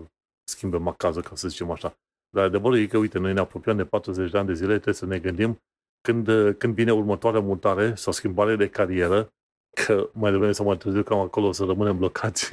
[0.51, 1.97] schimbe macazul, ca să zicem așa.
[2.29, 4.93] Dar adevărul e că, uite, noi ne apropiem de 40 de ani de zile, trebuie
[4.93, 5.59] să ne gândim
[6.01, 9.33] când, când vine următoarea mutare sau schimbare de carieră,
[9.85, 12.49] că mai devreme sau mai târziu cam acolo o să rămânem blocați.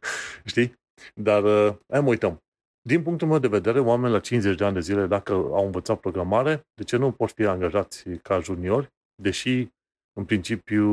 [0.50, 0.74] Știi?
[1.14, 1.42] Dar
[1.88, 2.42] hai mă uităm.
[2.80, 6.00] Din punctul meu de vedere, oameni la 50 de ani de zile, dacă au învățat
[6.00, 8.92] programare, de ce nu pot fi angajați ca juniori,
[9.22, 9.68] deși,
[10.12, 10.84] în principiu,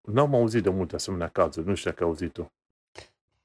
[0.00, 1.66] n-am auzit de multe asemenea cazuri.
[1.66, 2.52] Nu știu dacă ai auzit tu.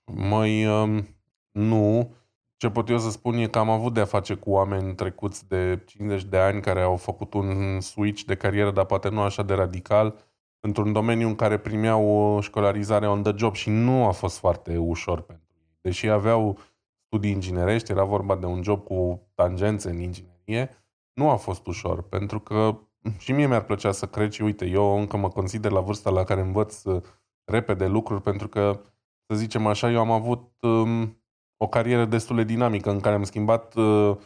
[0.05, 1.07] Mai um,
[1.51, 2.13] nu.
[2.57, 5.83] Ce pot eu să spun e că am avut de-a face cu oameni trecuți de
[5.85, 9.53] 50 de ani care au făcut un switch de carieră, dar poate nu așa de
[9.53, 10.15] radical,
[10.59, 14.77] într-un domeniu în care primeau o școlarizare on the job și nu a fost foarte
[14.77, 15.44] ușor pentru ei.
[15.85, 16.57] Deși aveau
[17.05, 22.01] studii inginerești, era vorba de un job cu tangențe în inginerie, nu a fost ușor,
[22.01, 22.77] pentru că
[23.17, 26.23] și mie mi-ar plăcea să cred și uite, eu încă mă consider la vârsta la
[26.23, 27.03] care învăț uh,
[27.43, 28.81] repede lucruri, pentru că,
[29.27, 31.21] să zicem așa, eu am avut um,
[31.57, 34.17] o carieră destul de dinamică în care am schimbat uh,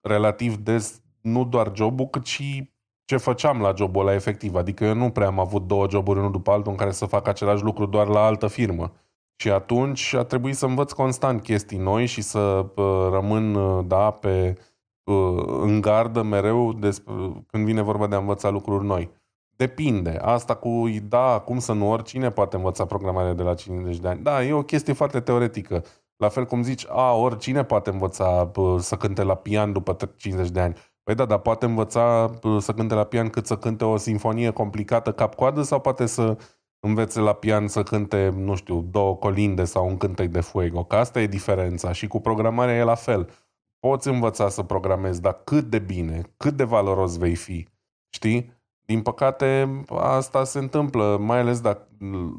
[0.00, 2.72] relativ des nu doar jobul, cât și
[3.04, 4.54] ce făceam la jobul ăla efectiv.
[4.54, 7.26] Adică eu nu prea am avut două joburi unul după altul în care să fac
[7.26, 8.92] același lucru doar la altă firmă.
[9.40, 14.10] Și atunci a trebuit să învăț constant chestii noi și să uh, rămân uh, da,
[14.10, 14.58] pe,
[15.04, 17.14] uh, în gardă mereu despre,
[17.46, 19.10] când vine vorba de a învăța lucruri noi.
[19.56, 20.18] Depinde.
[20.22, 24.22] Asta cu, da, cum să nu, oricine poate învăța programarea de la 50 de ani.
[24.22, 25.84] Da, e o chestie foarte teoretică.
[26.16, 30.60] La fel cum zici, a, oricine poate învăța să cânte la pian după 50 de
[30.60, 30.76] ani.
[31.02, 35.12] Păi da, dar poate învăța să cânte la pian cât să cânte o sinfonie complicată
[35.12, 36.36] cap-coadă sau poate să
[36.80, 40.84] învețe la pian să cânte, nu știu, două colinde sau un cântec de fuego.
[40.84, 43.30] Că asta e diferența și cu programarea e la fel.
[43.78, 47.68] Poți învăța să programezi, dar cât de bine, cât de valoros vei fi,
[48.08, 48.56] știi?
[48.80, 51.88] Din păcate, asta se întâmplă, mai ales dacă,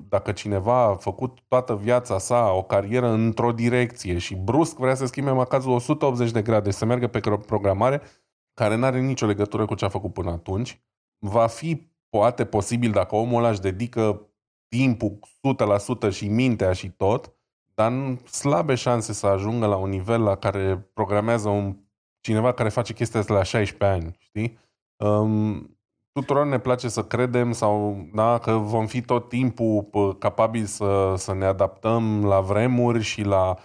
[0.09, 5.05] dacă cineva a făcut toată viața sa o carieră într-o direcție și brusc vrea să
[5.05, 8.01] schimbe macazul 180 de grade, să meargă pe programare,
[8.53, 10.81] care nu are nicio legătură cu ce a făcut până atunci,
[11.17, 14.28] va fi poate posibil dacă omul ăla își dedică
[14.69, 15.19] timpul
[16.09, 17.33] 100% și mintea și tot,
[17.73, 21.77] dar slabe șanse să ajungă la un nivel la care programează un
[22.21, 24.57] cineva care face chestia asta la 16 ani, știi?
[24.95, 25.77] Um,
[26.11, 31.33] tuturor ne place să credem sau da, că vom fi tot timpul capabili să, să
[31.33, 33.57] ne adaptăm la vremuri și la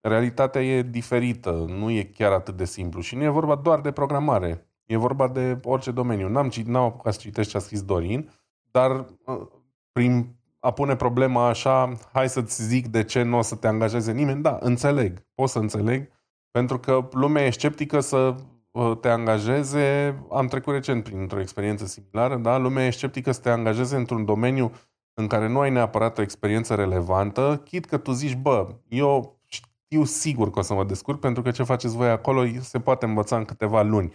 [0.00, 3.92] realitatea e diferită, nu e chiar atât de simplu și nu e vorba doar de
[3.92, 6.28] programare, e vorba de orice domeniu.
[6.28, 8.30] N-am, n-am apucat să citesc ce a scris Dorin,
[8.70, 9.46] dar uh,
[9.92, 14.12] prin a pune problema așa, hai să-ți zic de ce nu o să te angajeze
[14.12, 16.08] nimeni, da, înțeleg, pot să înțeleg,
[16.50, 18.34] pentru că lumea e sceptică să
[18.70, 23.50] uh, te angajeze, am trecut recent printr-o experiență similară, da, lumea e sceptică să te
[23.50, 24.72] angajeze într-un domeniu
[25.14, 30.04] în care nu ai neapărat o experiență relevantă, chit că tu zici, bă, eu știu
[30.04, 33.36] sigur că o să mă descurc pentru că ce faceți voi acolo se poate învăța
[33.36, 34.12] în câteva luni.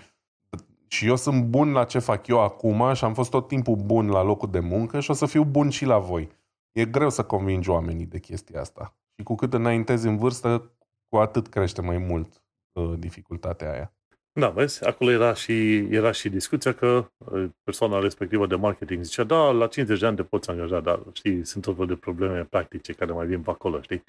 [0.87, 4.07] Și eu sunt bun la ce fac eu acum și am fost tot timpul bun
[4.07, 6.29] la locul de muncă și o să fiu bun și la voi.
[6.77, 8.95] E greu să convingi oamenii de chestia asta.
[9.15, 10.71] Și cu cât înaintezi în vârstă,
[11.09, 12.43] cu atât crește mai mult
[12.79, 13.93] uh, dificultatea aia.
[14.39, 19.23] Da, vezi, acolo era și, era și discuția că uh, persoana respectivă de marketing zicea,
[19.23, 22.43] da, la 50 de ani te poți angaja, dar știi, sunt tot fel de probleme
[22.43, 24.03] practice care mai vin pe acolo, știi?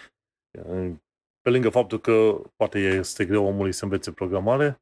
[1.41, 4.81] Pe lângă faptul că poate este greu omului să învețe programare,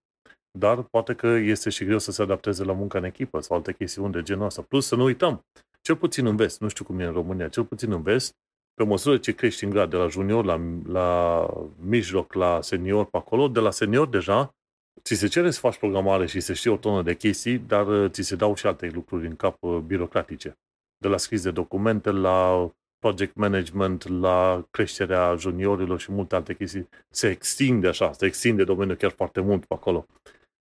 [0.59, 3.73] dar poate că este și greu să se adapteze la munca în echipă sau alte
[3.73, 4.63] chestiuni de genul ăsta.
[4.63, 5.45] Plus să nu uităm,
[5.87, 8.35] cel puțin în vest, nu știu cum e în România, cel puțin în vest,
[8.75, 11.49] pe măsură ce crești în grad de la junior la, la
[11.81, 14.55] mijloc, la senior pe acolo, de la senior deja
[15.03, 18.11] ți se cere să faci programare și să știi o tonă de chestii, dar uh,
[18.11, 20.59] ți se dau și alte lucruri în cap uh, birocratice.
[20.99, 26.89] De la scris de documente, la project management, la creșterea juniorilor și multe alte chestii.
[27.11, 30.07] Se extinde așa, se extinde domeniul chiar foarte mult pe acolo.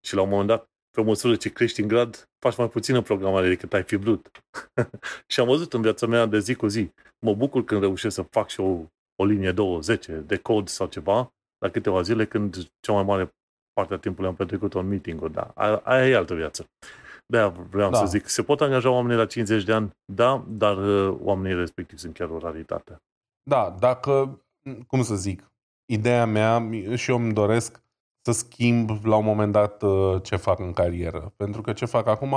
[0.02, 3.48] Și la un moment dat, pe măsură ce crești în grad, faci mai puțină programare
[3.48, 4.32] decât ai fi vrut.
[5.32, 6.92] și am văzut în viața mea de zi cu zi.
[7.20, 8.80] Mă bucur când reușesc să fac și o,
[9.16, 13.34] o linie 20 de cod sau ceva la câteva zile când cea mai mare
[13.74, 15.34] parte a timpului am petrecut în meeting-uri.
[15.34, 16.70] Da, aia, aia e altă viață.
[17.26, 17.98] de vreau da.
[17.98, 22.02] să zic, se pot angaja oamenii la 50 de ani, da, dar uh, oamenii respectivi
[22.02, 23.02] sunt chiar o raritate.
[23.44, 24.42] Da, dacă,
[24.88, 25.52] cum să zic,
[25.86, 27.82] ideea mea și eu îmi doresc
[28.26, 31.34] să schimb la un moment dat uh, ce fac în carieră.
[31.36, 32.36] Pentru că ce fac acum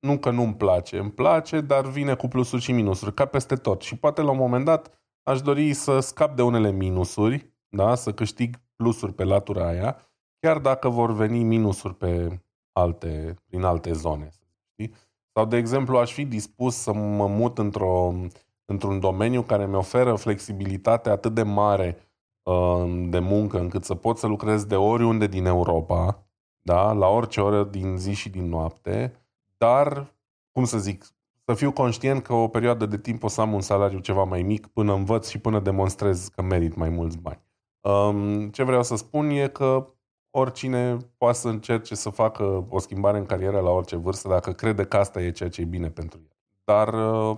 [0.00, 3.82] nu că nu-mi place, îmi place, dar vine cu plusuri și minusuri, ca peste tot.
[3.82, 7.94] Și poate la un moment dat aș dori să scap de unele minusuri, da?
[7.94, 9.98] să câștig plusuri pe latura aia,
[10.38, 12.40] chiar dacă vor veni minusuri pe
[12.72, 14.30] alte, prin alte zone.
[14.72, 14.94] Știi?
[15.32, 18.14] Sau, de exemplu, aș fi dispus să mă mut într-o,
[18.64, 22.13] într-un domeniu care mi oferă flexibilitate atât de mare uh,
[23.08, 26.26] de muncă încât să pot să lucrez de oriunde din Europa,
[26.60, 26.92] da?
[26.92, 29.12] la orice oră din zi și din noapte,
[29.56, 30.14] dar,
[30.52, 31.04] cum să zic,
[31.44, 34.42] să fiu conștient că o perioadă de timp o să am un salariu ceva mai
[34.42, 37.42] mic până învăț și până demonstrez că merit mai mulți bani.
[37.80, 39.88] Um, ce vreau să spun e că
[40.30, 44.84] oricine poate să încerce să facă o schimbare în carieră la orice vârstă dacă crede
[44.84, 46.36] că asta e ceea ce e bine pentru el.
[46.64, 47.36] Dar, uh,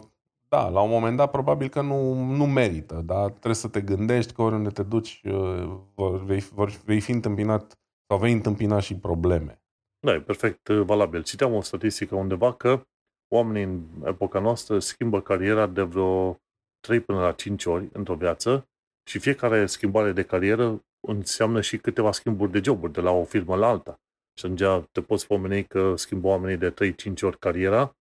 [0.48, 3.28] da, la un moment dat probabil că nu, nu merită, da?
[3.28, 6.44] Trebuie să te gândești că oriunde te duci uh, vei,
[6.84, 7.78] vei fi întâmpinat
[8.08, 9.60] sau vei întâmpina și probleme.
[10.06, 11.22] Da, e perfect uh, valabil.
[11.22, 12.86] Citeam o statistică undeva că
[13.34, 16.40] oamenii în epoca noastră schimbă cariera de vreo
[16.80, 18.68] 3 până la 5 ori într-o viață
[19.08, 23.56] și fiecare schimbare de carieră înseamnă și câteva schimburi de joburi de la o firmă
[23.56, 24.00] la alta.
[24.38, 27.96] Și atunci te poți pomeni că schimbă oamenii de 3-5 ori cariera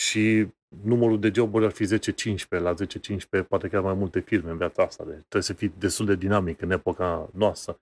[0.00, 0.48] și
[0.82, 2.74] numărul de joburi ar fi 10-15, la
[3.42, 5.04] 10-15 poate chiar mai multe firme în viața asta.
[5.04, 7.80] Deci trebuie să fii destul de dinamic în epoca noastră.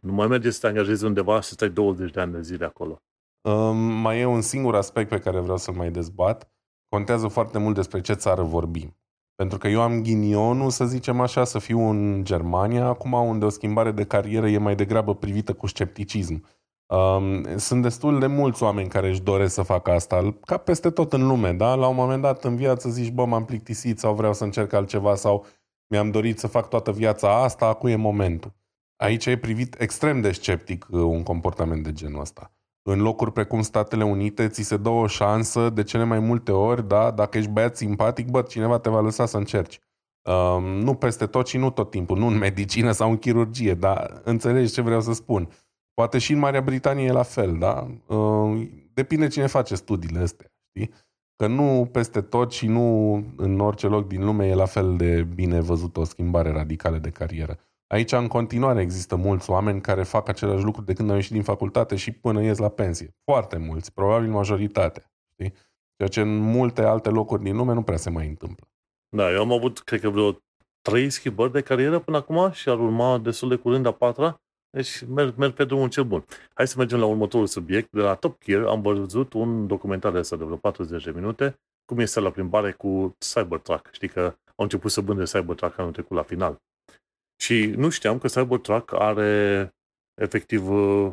[0.00, 2.64] Nu mai merge să te angajezi undeva și să stai 20 de ani de zile
[2.64, 3.02] acolo.
[3.48, 6.50] Um, mai e un singur aspect pe care vreau să-l mai dezbat.
[6.88, 8.96] Contează foarte mult despre ce țară vorbim.
[9.34, 13.48] Pentru că eu am ghinionul, să zicem așa, să fiu în Germania, acum unde o
[13.48, 16.44] schimbare de carieră e mai degrabă privită cu scepticism.
[16.86, 21.12] Um, sunt destul de mulți oameni care își doresc să facă asta, ca peste tot
[21.12, 21.74] în lume, da?
[21.74, 25.14] La un moment dat în viață zici, bă, m-am plictisit sau vreau să încerc altceva
[25.14, 25.46] sau
[25.86, 28.52] mi-am dorit să fac toată viața asta, acum e momentul.
[28.96, 32.52] Aici e privit extrem de sceptic uh, un comportament de genul ăsta.
[32.82, 36.88] În locuri precum Statele Unite, ți se dă o șansă de cele mai multe ori,
[36.88, 37.10] da?
[37.10, 39.80] Dacă ești băiat simpatic, bă, cineva te va lăsa să încerci.
[40.22, 44.20] Um, nu peste tot și nu tot timpul, nu în medicină sau în chirurgie, dar
[44.24, 45.48] înțelegi ce vreau să spun.
[45.94, 47.86] Poate și în Marea Britanie e la fel, da?
[48.14, 50.94] Um, depinde cine face studiile astea, știi?
[51.36, 55.22] Că nu peste tot și nu în orice loc din lume e la fel de
[55.22, 57.58] bine văzută o schimbare radicală de carieră.
[57.86, 61.42] Aici, în continuare, există mulți oameni care fac același lucru de când au ieșit din
[61.42, 63.16] facultate și până ies la pensie.
[63.24, 65.12] Foarte mulți, probabil majoritatea.
[65.32, 65.54] Știi?
[65.96, 68.68] Ceea ce în multe alte locuri din lume nu prea se mai întâmplă.
[69.16, 70.38] Da, eu am avut, cred că vreo
[70.80, 74.43] trei schimbări de carieră până acum și ar urma destul de curând a patra.
[74.74, 76.24] Deci merg, merg pe drumul cel bun.
[76.54, 77.90] Hai să mergem la următorul subiect.
[77.90, 81.60] De la Top Gear am văzut un documentar de ăsta de vreo 40 de minute,
[81.84, 83.88] cum este la plimbare cu Cybertruck.
[83.92, 86.62] Știi că au început să bânde Cybertruck anul trecut la final.
[87.36, 89.74] Și nu știam că Cybertruck are,
[90.20, 91.12] efectiv, uh,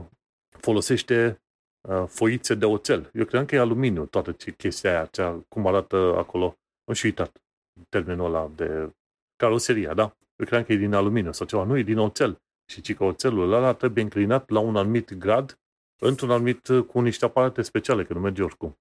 [0.49, 1.41] folosește
[1.89, 3.09] uh, foițe de oțel.
[3.13, 6.57] Eu credeam că e aluminiu, toată chestia aia, cea, cum arată acolo.
[6.85, 7.41] Nu și uitat
[7.89, 8.91] termenul ăla de
[9.35, 10.03] caroseria, da?
[10.35, 11.63] Eu credeam că e din aluminiu sau ceva.
[11.63, 12.41] Nu, e din oțel.
[12.71, 15.59] Și ci că oțelul ăla trebuie înclinat la un anumit grad,
[16.01, 18.77] într-un anumit, uh, cu niște aparate speciale, că nu merge oricum.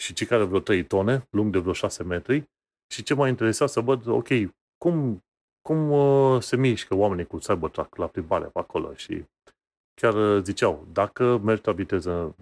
[0.00, 2.50] Și ci care vreo 3 tone, lung de vreo 6 metri.
[2.94, 4.28] Și ce m-a interesat să văd, ok,
[4.76, 5.22] cum
[5.62, 9.24] cum uh, se mișcă oamenii cu Cybertruck la plimbare pe acolo și
[9.94, 12.36] chiar uh, ziceau, dacă mergi la viteză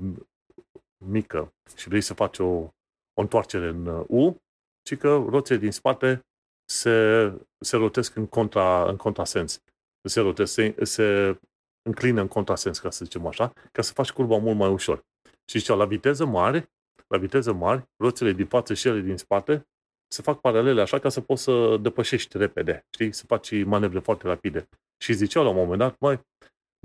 [1.04, 4.36] mică și vrei să faci o, o întoarcere în uh, U,
[4.82, 6.26] ci că roțile din spate
[6.64, 9.62] se, se rotesc în, contra, în contrasens.
[10.02, 11.38] Se rotesc, se, se
[11.82, 15.04] înclină în contrasens, ca să zicem așa, ca să faci curba mult mai ușor.
[15.44, 16.70] Și ziceau, la viteză mare,
[17.06, 19.64] la viteză mari, roțile din față și ele din spate
[20.12, 23.12] se fac paralele așa ca să poți să depășești repede, știi?
[23.12, 24.68] Să faci manevre foarte rapide.
[25.02, 26.20] Și ziceau la un moment dat, mai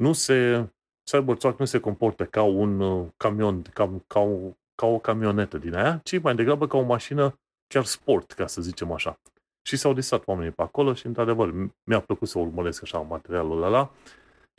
[0.01, 0.69] nu se,
[1.11, 4.37] Cybertruck nu se comportă ca un uh, camion, ca, ca, o,
[4.75, 8.61] ca o camionetă din aia, ci mai degrabă ca o mașină chiar sport, ca să
[8.61, 9.19] zicem așa.
[9.67, 13.91] Și s-au disat oamenii pe acolo și, într-adevăr, mi-a plăcut să urmăresc așa materialul ăla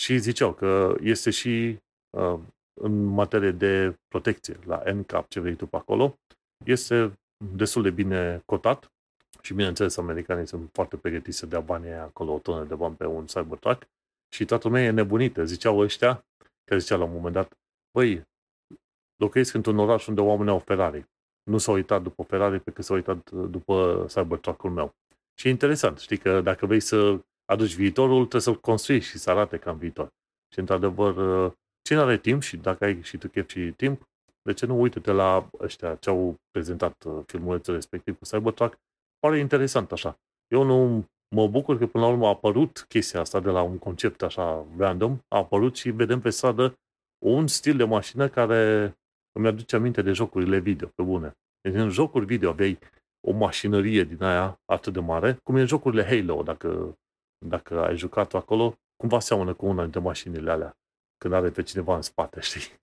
[0.00, 1.78] și ziceau că este și
[2.16, 2.38] uh,
[2.80, 6.18] în materie de protecție, la NCAP, ce vrei tu pe acolo,
[6.64, 7.12] este
[7.54, 8.90] destul de bine cotat
[9.42, 13.06] și bineînțeles americanii sunt foarte pregătiți să dea banii acolo, o tonă de bani pe
[13.06, 13.86] un Cybertruck
[14.34, 15.44] și toată lumea e nebunită.
[15.44, 16.24] Ziceau ăștia,
[16.64, 17.58] că zicea la un moment dat,
[17.92, 18.22] băi,
[19.16, 21.06] locuiesc într-un oraș unde oamenii au Ferrari.
[21.51, 24.94] Nu s-au uitat după Ferrari pe cât s-au uitat după Cybertruck-ul meu.
[25.35, 29.31] Și e interesant, știi că dacă vrei să aduci viitorul, trebuie să-l construiești și să
[29.31, 30.09] arate ca în viitor.
[30.52, 31.14] Și într-adevăr,
[31.82, 34.09] cine are timp și dacă ai și tu chef și timp,
[34.43, 34.81] De ce nu?
[34.81, 38.78] Uite-te la ăștia ce au prezentat uh, filmulețul respectiv cu Cybertruck.
[39.18, 40.18] Pare interesant așa.
[40.48, 41.05] Eu nu
[41.35, 44.66] mă bucur că până la urmă a apărut chestia asta de la un concept așa
[44.78, 46.78] random, a apărut și vedem pe stradă
[47.24, 48.94] un stil de mașină care
[49.36, 51.36] îmi aduce aminte de jocurile video, pe bune.
[51.60, 52.78] Deci în jocuri video aveai
[53.28, 56.98] o mașinărie din aia atât de mare, cum e în jocurile Halo, dacă,
[57.46, 60.76] dacă ai jucat acolo, cumva seamănă cu una dintre mașinile alea,
[61.16, 62.78] când are pe cineva în spate, știi?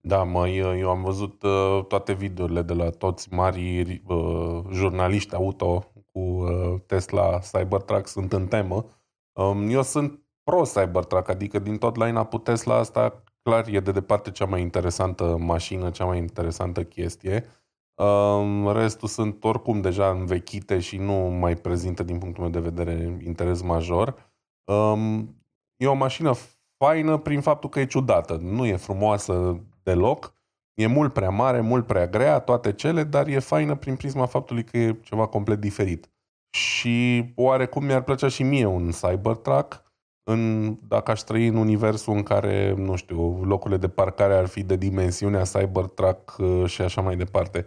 [0.00, 5.34] Da, mă, eu, eu am văzut uh, toate videourile de la toți mari uh, jurnaliști
[5.34, 8.84] auto cu uh, Tesla Cybertruck sunt în temă.
[9.32, 14.30] Um, eu sunt pro Cybertruck, adică din tot line-up Tesla asta clar e de departe
[14.30, 17.44] cea mai interesantă mașină, cea mai interesantă chestie.
[17.94, 23.18] Um, restul sunt oricum deja învechite și nu mai prezintă din punctul meu de vedere
[23.24, 24.32] interes major.
[24.64, 25.36] Um,
[25.76, 26.32] e o mașină
[26.76, 28.38] faină prin faptul că e ciudată.
[28.42, 30.34] Nu e frumoasă deloc.
[30.74, 34.64] E mult prea mare, mult prea grea, toate cele, dar e faină prin prisma faptului
[34.64, 36.10] că e ceva complet diferit.
[36.50, 39.85] Și oarecum mi-ar plăcea și mie un Cybertruck,
[40.28, 44.62] în, dacă aș trăi în universul în care, nu știu, locurile de parcare ar fi
[44.62, 47.66] de dimensiunea Cybertruck uh, și așa mai departe.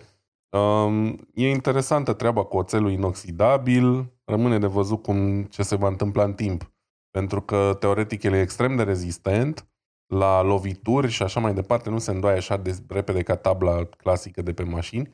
[0.50, 6.24] Um, e interesantă treaba cu oțelul inoxidabil, rămâne de văzut cum, ce se va întâmpla
[6.24, 6.72] în timp.
[7.12, 9.68] Pentru că, teoretic, el e extrem de rezistent
[10.14, 14.42] la lovituri și așa mai departe, nu se îndoaie așa de repede ca tabla clasică
[14.42, 15.10] de pe mașini.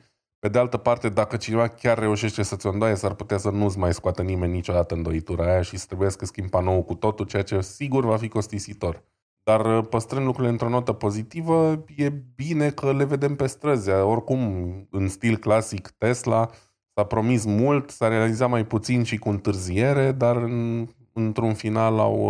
[0.46, 3.78] Pe de altă parte, dacă cineva chiar reușește să-ți o îndoaie, s-ar putea să nu-ți
[3.78, 7.42] mai scoată nimeni niciodată îndoitura aia și să trebuie să schimbi panou cu totul, ceea
[7.42, 9.02] ce sigur va fi costisitor.
[9.42, 13.90] Dar păstrând lucrurile într-o notă pozitivă, e bine că le vedem pe străzi.
[13.90, 14.40] Oricum,
[14.90, 16.50] în stil clasic Tesla,
[16.94, 22.28] s-a promis mult, s-a realizat mai puțin și cu întârziere, dar în, într-un final au,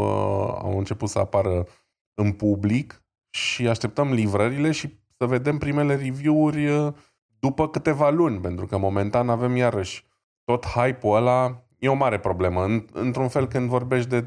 [0.58, 1.66] au început să apară
[2.14, 6.92] în public și așteptăm livrările și să vedem primele review-uri uh,
[7.38, 10.06] după câteva luni, pentru că momentan avem iarăși
[10.44, 12.84] tot hype-ul ăla, e o mare problemă.
[12.92, 14.24] Într-un fel, când vorbești de,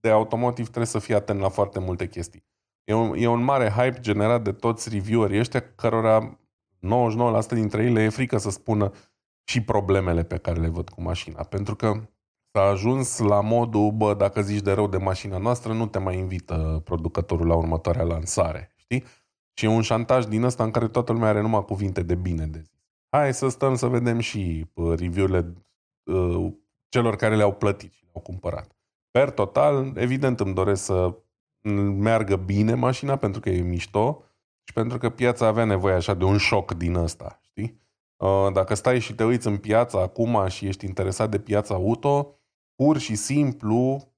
[0.00, 2.44] de automotive, trebuie să fii atent la foarte multe chestii.
[2.84, 6.38] E un, e un mare hype generat de toți reviewerii ăștia, cărora
[6.78, 8.90] 99% dintre ei le e frică să spună
[9.44, 11.42] și problemele pe care le văd cu mașina.
[11.42, 12.00] Pentru că
[12.54, 16.18] S-a ajuns la modul, bă, dacă zici de rău de mașina noastră, nu te mai
[16.18, 19.04] invită producătorul la următoarea lansare, știi?
[19.54, 22.46] Și e un șantaj din ăsta în care toată lumea are numai cuvinte de bine
[22.46, 22.70] de zis.
[23.08, 25.54] Hai să stăm să vedem și review-urile
[26.04, 26.52] uh,
[26.88, 28.76] celor care le-au plătit și le-au cumpărat.
[29.10, 31.14] Per total, evident îmi doresc să
[31.98, 34.22] meargă bine mașina pentru că e mișto
[34.62, 37.80] și pentru că piața avea nevoie așa de un șoc din ăsta, știi?
[38.16, 42.38] Uh, dacă stai și te uiți în piața acum și ești interesat de piața auto,
[42.74, 44.11] pur și simplu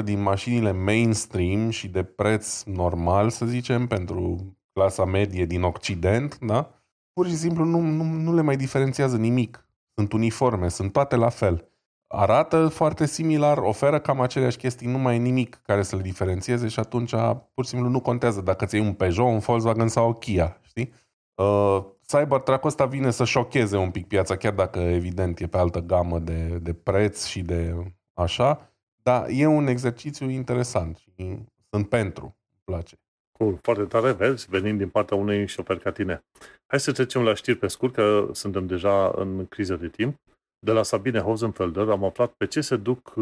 [0.00, 4.36] 80% din mașinile mainstream și de preț normal, să zicem, pentru
[4.72, 6.82] clasa medie din Occident, da?
[7.12, 9.66] pur și simplu nu, nu, nu le mai diferențiază nimic.
[9.94, 11.66] Sunt uniforme, sunt toate la fel.
[12.06, 16.68] Arată foarte similar, oferă cam aceleași chestii, nu mai e nimic care să le diferențieze
[16.68, 17.14] și atunci
[17.54, 20.60] pur și simplu nu contează dacă ți iei un Peugeot, un Volkswagen sau o Kia,
[20.62, 20.92] știi?
[21.34, 25.80] Uh, Cybertruck ăsta vine să șocheze un pic piața, chiar dacă evident e pe altă
[25.80, 27.74] gamă de, de preț și de
[28.14, 28.71] așa,
[29.02, 31.38] dar e un exercițiu interesant și
[31.70, 32.96] sunt pentru, îmi place.
[33.38, 36.24] Cool, foarte tare, vezi, venind din partea unui șofer ca tine.
[36.66, 40.16] Hai să trecem la știri pe scurt, că suntem deja în criză de timp.
[40.58, 43.14] De la Sabine Hosenfelder am aflat pe ce se duc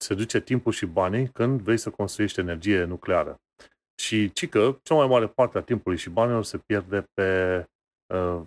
[0.00, 3.40] se duce timpul și banii când vrei să construiești energie nucleară.
[4.02, 7.64] Și cică, cea mai mare parte a timpului și banilor se pierde pe
[8.14, 8.40] uh,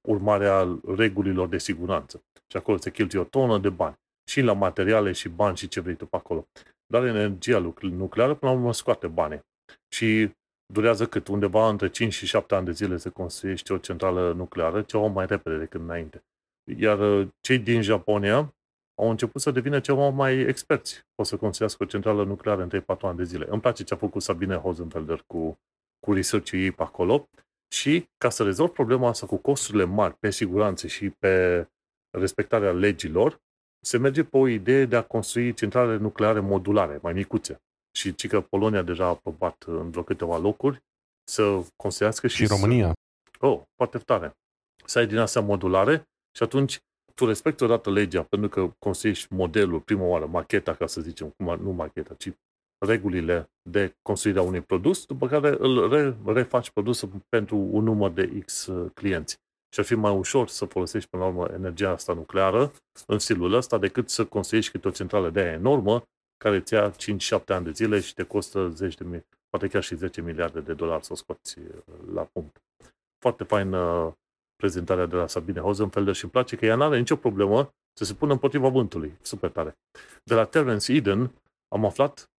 [0.00, 2.22] urmarea regulilor de siguranță.
[2.46, 3.98] Și acolo se cheltuie o tonă de bani.
[4.30, 6.48] Și la materiale și bani și ce vrei tu pe acolo.
[6.86, 9.40] Dar energia nucleară, până la urmă, scoate bani.
[9.88, 10.30] Și
[10.72, 11.28] durează cât?
[11.28, 15.26] Undeva între 5 și 7 ani de zile să construiești o centrală nucleară, ceva mai
[15.26, 16.24] repede decât înainte.
[16.76, 18.54] Iar uh, cei din Japonia
[19.00, 21.06] au început să devină ceva mai experți.
[21.14, 23.46] O să construiască o centrală nucleară în 3-4 ani de zile.
[23.48, 25.58] Îmi place ce a făcut Sabine Hosenfelder cu,
[26.00, 27.28] cu research ei pe acolo
[27.74, 31.66] și ca să rezolv problema asta cu costurile mari pe siguranță și pe
[32.18, 33.40] respectarea legilor,
[33.80, 37.60] se merge pe o idee de a construi centrale nucleare modulare, mai micuțe.
[37.92, 40.82] Și ci că Polonia deja a aprobat în vreo câteva locuri
[41.24, 42.36] să construiască și...
[42.36, 42.86] Și România.
[42.86, 43.46] Să...
[43.46, 44.36] Oh, foarte tare.
[44.84, 46.78] Să ai din astea modulare și atunci
[47.14, 51.58] tu respecti odată legea pentru că construiești modelul prima oară, macheta, ca să zicem, cum,
[51.62, 52.32] nu macheta, ci
[52.86, 58.10] regulile de construire a unui produs, după care îl re, refaci produsul pentru un număr
[58.10, 59.38] de X uh, clienți.
[59.72, 62.72] Și ar fi mai ușor să folosești până la urmă energia asta nucleară
[63.06, 66.02] în stilul ăsta decât să construiești câte o centrală de aia enormă
[66.36, 66.94] care îți ia 5-7
[67.46, 70.74] ani de zile și te costă zeci de, mii, poate chiar și 10 miliarde de
[70.74, 71.58] dolari să o scoți
[72.12, 72.62] la punct.
[73.18, 74.12] Foarte faină
[74.56, 78.04] prezentarea de la Sabine Hosenfelder și îmi place că ea nu are nicio problemă să
[78.04, 79.18] se pună împotriva vântului.
[79.22, 79.78] Super tare.
[80.24, 81.32] De la Terence Eden
[81.68, 82.30] am aflat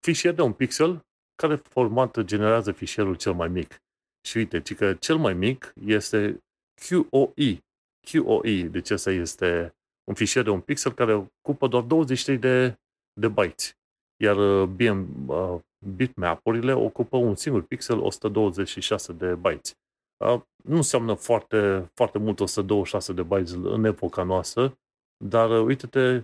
[0.00, 1.00] fișier de un pixel
[1.34, 3.82] care format generează fișierul cel mai mic.
[4.26, 6.44] Și uite, ci că cel mai mic este
[6.74, 7.64] QoE.
[8.00, 9.74] QoE, deci asta este
[10.04, 12.78] un fișier de un pixel care ocupă doar 23 de,
[13.20, 13.76] de bytes.
[14.22, 15.60] Iar uh, BM, uh,
[15.96, 19.72] bitmap-urile ocupă un singur pixel 126 de bytes.
[20.24, 24.78] Uh, nu înseamnă foarte, foarte mult 126 de bytes în epoca noastră,
[25.24, 26.22] dar uh, uite-te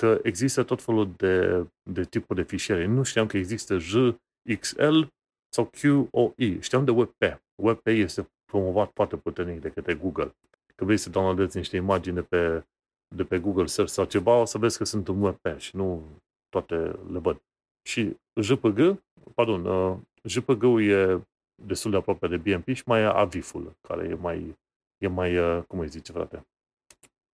[0.00, 2.86] că există tot felul de, de tipuri de fișiere.
[2.86, 5.00] Nu știam că există JXL
[5.48, 6.60] sau QoE.
[6.60, 7.42] Știam de WebP.
[7.62, 10.34] WebP este promovat foarte puternic de către Google.
[10.74, 12.66] Că vrei să downloadezi niște imagini de pe,
[13.14, 16.04] de pe Google Search sau ceva, o să vezi că sunt în WebP și nu
[16.48, 16.74] toate
[17.10, 17.42] le văd.
[17.88, 19.02] Și JPG,
[19.34, 21.26] pardon, uh, JPG-ul e
[21.62, 24.56] destul de aproape de BMP și mai e Aviful, care e mai,
[24.98, 26.46] e mai, uh, cum îi zice, frate,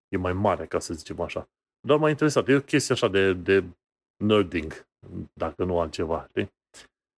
[0.08, 1.48] e mai mare, ca să zicem așa.
[1.86, 2.48] Dar m-a interesat.
[2.48, 3.64] E o chestie așa de, de
[4.24, 4.86] nerding,
[5.32, 6.26] dacă nu altceva.
[6.28, 6.52] Știi?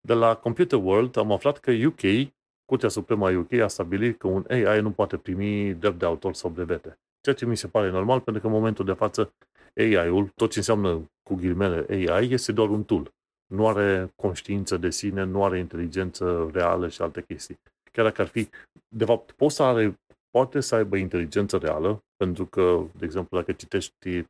[0.00, 2.32] De la Computer World am aflat că UK,
[2.70, 6.34] Curtea Supremă a UK, a stabilit că un AI nu poate primi drept de autor
[6.34, 6.98] sau brevete.
[7.20, 9.32] Ceea ce mi se pare normal, pentru că în momentul de față
[9.76, 13.10] AI-ul, tot ce înseamnă cu ghilimele AI, este doar un tool.
[13.47, 17.59] Nu are conștiință de sine, nu are inteligență reală și alte chestii.
[17.92, 18.48] Chiar dacă ar fi,
[18.88, 19.94] de fapt, poți să are,
[20.30, 24.24] poate să aibă inteligență reală, pentru că, de exemplu, dacă citești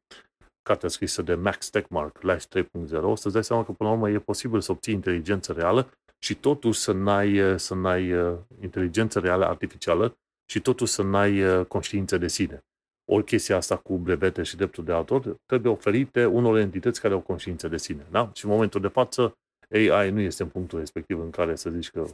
[0.62, 4.10] cartea scrisă de Max Techmark, Life 3.0, o să-ți dai seama că, până la urmă,
[4.10, 5.90] e posibil să obții inteligență reală
[6.22, 10.18] și totuși să n-ai, să n-ai uh, inteligență reală artificială
[10.50, 12.64] și totuși să n-ai uh, conștiință de sine.
[13.12, 17.20] O chestia asta cu brevete și dreptul de autor trebuie oferite unor entități care au
[17.20, 18.06] conștiință de sine.
[18.10, 18.30] Da?
[18.34, 19.34] Și în momentul de față,
[19.70, 22.04] AI nu este în punctul respectiv în care să zici că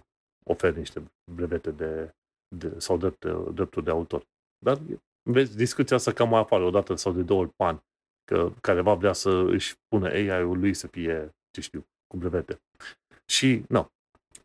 [0.44, 1.02] oferi niște
[1.32, 2.14] brevete de,
[2.56, 3.24] de, sau drept,
[3.54, 4.26] dreptul de autor.
[4.58, 4.80] Dar
[5.30, 7.78] vezi, discuția asta cam mai apare o dată sau de două ori pe an,
[8.24, 12.60] că careva vrea să își pună AI-ul lui să fie, ce știu, cu brevete.
[13.30, 13.90] Și, nu,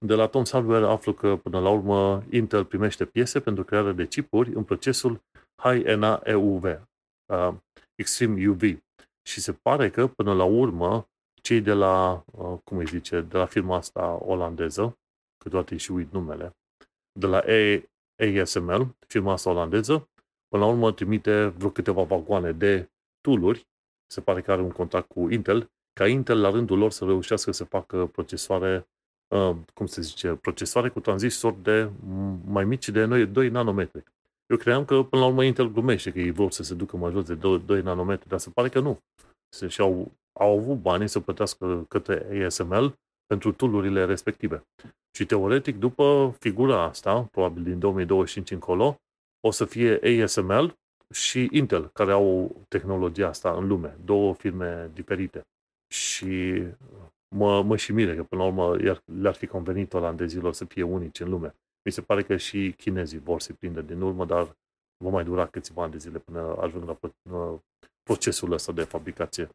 [0.06, 4.08] de la Tom Hardware aflu că, până la urmă, Intel primește piese pentru crearea de
[4.08, 5.22] chipuri în procesul
[5.56, 7.54] High-NA EUV, uh,
[7.96, 8.62] Extreme UV.
[9.22, 11.10] Și se pare că, până la urmă,
[11.42, 14.98] cei de la, uh, cum îi zice, de la firma asta olandeză,
[15.38, 16.56] câteodată și uit numele,
[17.20, 17.44] de la
[18.18, 20.10] ASML, firma asta olandeză,
[20.48, 22.90] până la urmă trimite vreo câteva vagoane de
[23.22, 23.68] tooluri,
[24.08, 27.52] se pare că are un contract cu Intel, ca Intel la rândul lor să reușească
[27.52, 29.01] să facă procesoare, uh,
[29.74, 31.90] cum se zice, procesoare cu tranzistori de
[32.46, 34.04] mai mici de 2 nanometri.
[34.46, 37.12] Eu credeam că până la urmă Intel glumește, că ei vor să se ducă mai
[37.12, 39.00] jos de 2, 2 nanometri, dar se pare că nu.
[39.50, 44.64] Se, și-au au avut banii să plătească către ASML pentru tool respective.
[45.18, 48.98] Și teoretic, după figura asta, probabil din 2025 încolo,
[49.40, 50.76] o să fie ASML
[51.14, 55.42] și Intel, care au tehnologia asta în lume, două firme diferite.
[55.94, 56.64] Și
[57.36, 61.20] mă, mă și mire că până la urmă le-ar fi convenit olandezilor să fie unici
[61.20, 61.56] în lume.
[61.86, 64.56] Mi se pare că și chinezii vor să prindă din urmă, dar
[65.04, 66.98] va mai dura câțiva ani de zile până ajung la
[68.04, 69.50] procesul ăsta de fabricație.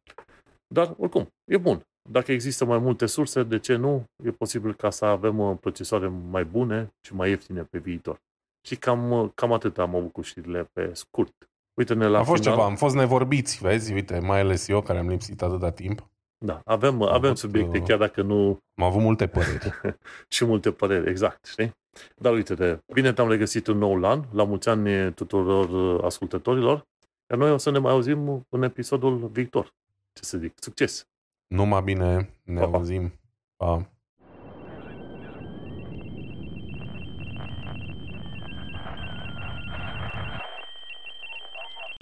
[0.74, 1.82] Dar, oricum, e bun.
[2.10, 4.04] Dacă există mai multe surse, de ce nu?
[4.24, 8.20] E posibil ca să avem uh, procesoare mai bune și mai ieftine pe viitor.
[8.66, 11.32] Și cam, uh, cam atât am avut cu știrile pe scurt.
[11.78, 12.56] Uite-ne la A fost final.
[12.56, 13.92] ceva, am fost nevorbiți, vezi?
[13.92, 16.06] Uite, mai ales eu care am lipsit atâta timp.
[16.38, 18.58] Da, avem, am avem avut, subiecte, uh, chiar dacă nu...
[18.74, 19.72] Am avut multe păreri.
[20.34, 21.72] și multe păreri, exact, știi?
[22.16, 26.86] Dar uite-te, bine te-am regăsit un nou an, la mulți ani tuturor ascultătorilor,
[27.30, 29.74] iar noi o să ne mai auzim în episodul viitor.
[30.12, 31.06] Ce să zic, succes!
[31.46, 32.76] Numai bine, ne pa, pa.
[32.76, 33.12] auzim.
[33.56, 33.90] Pa!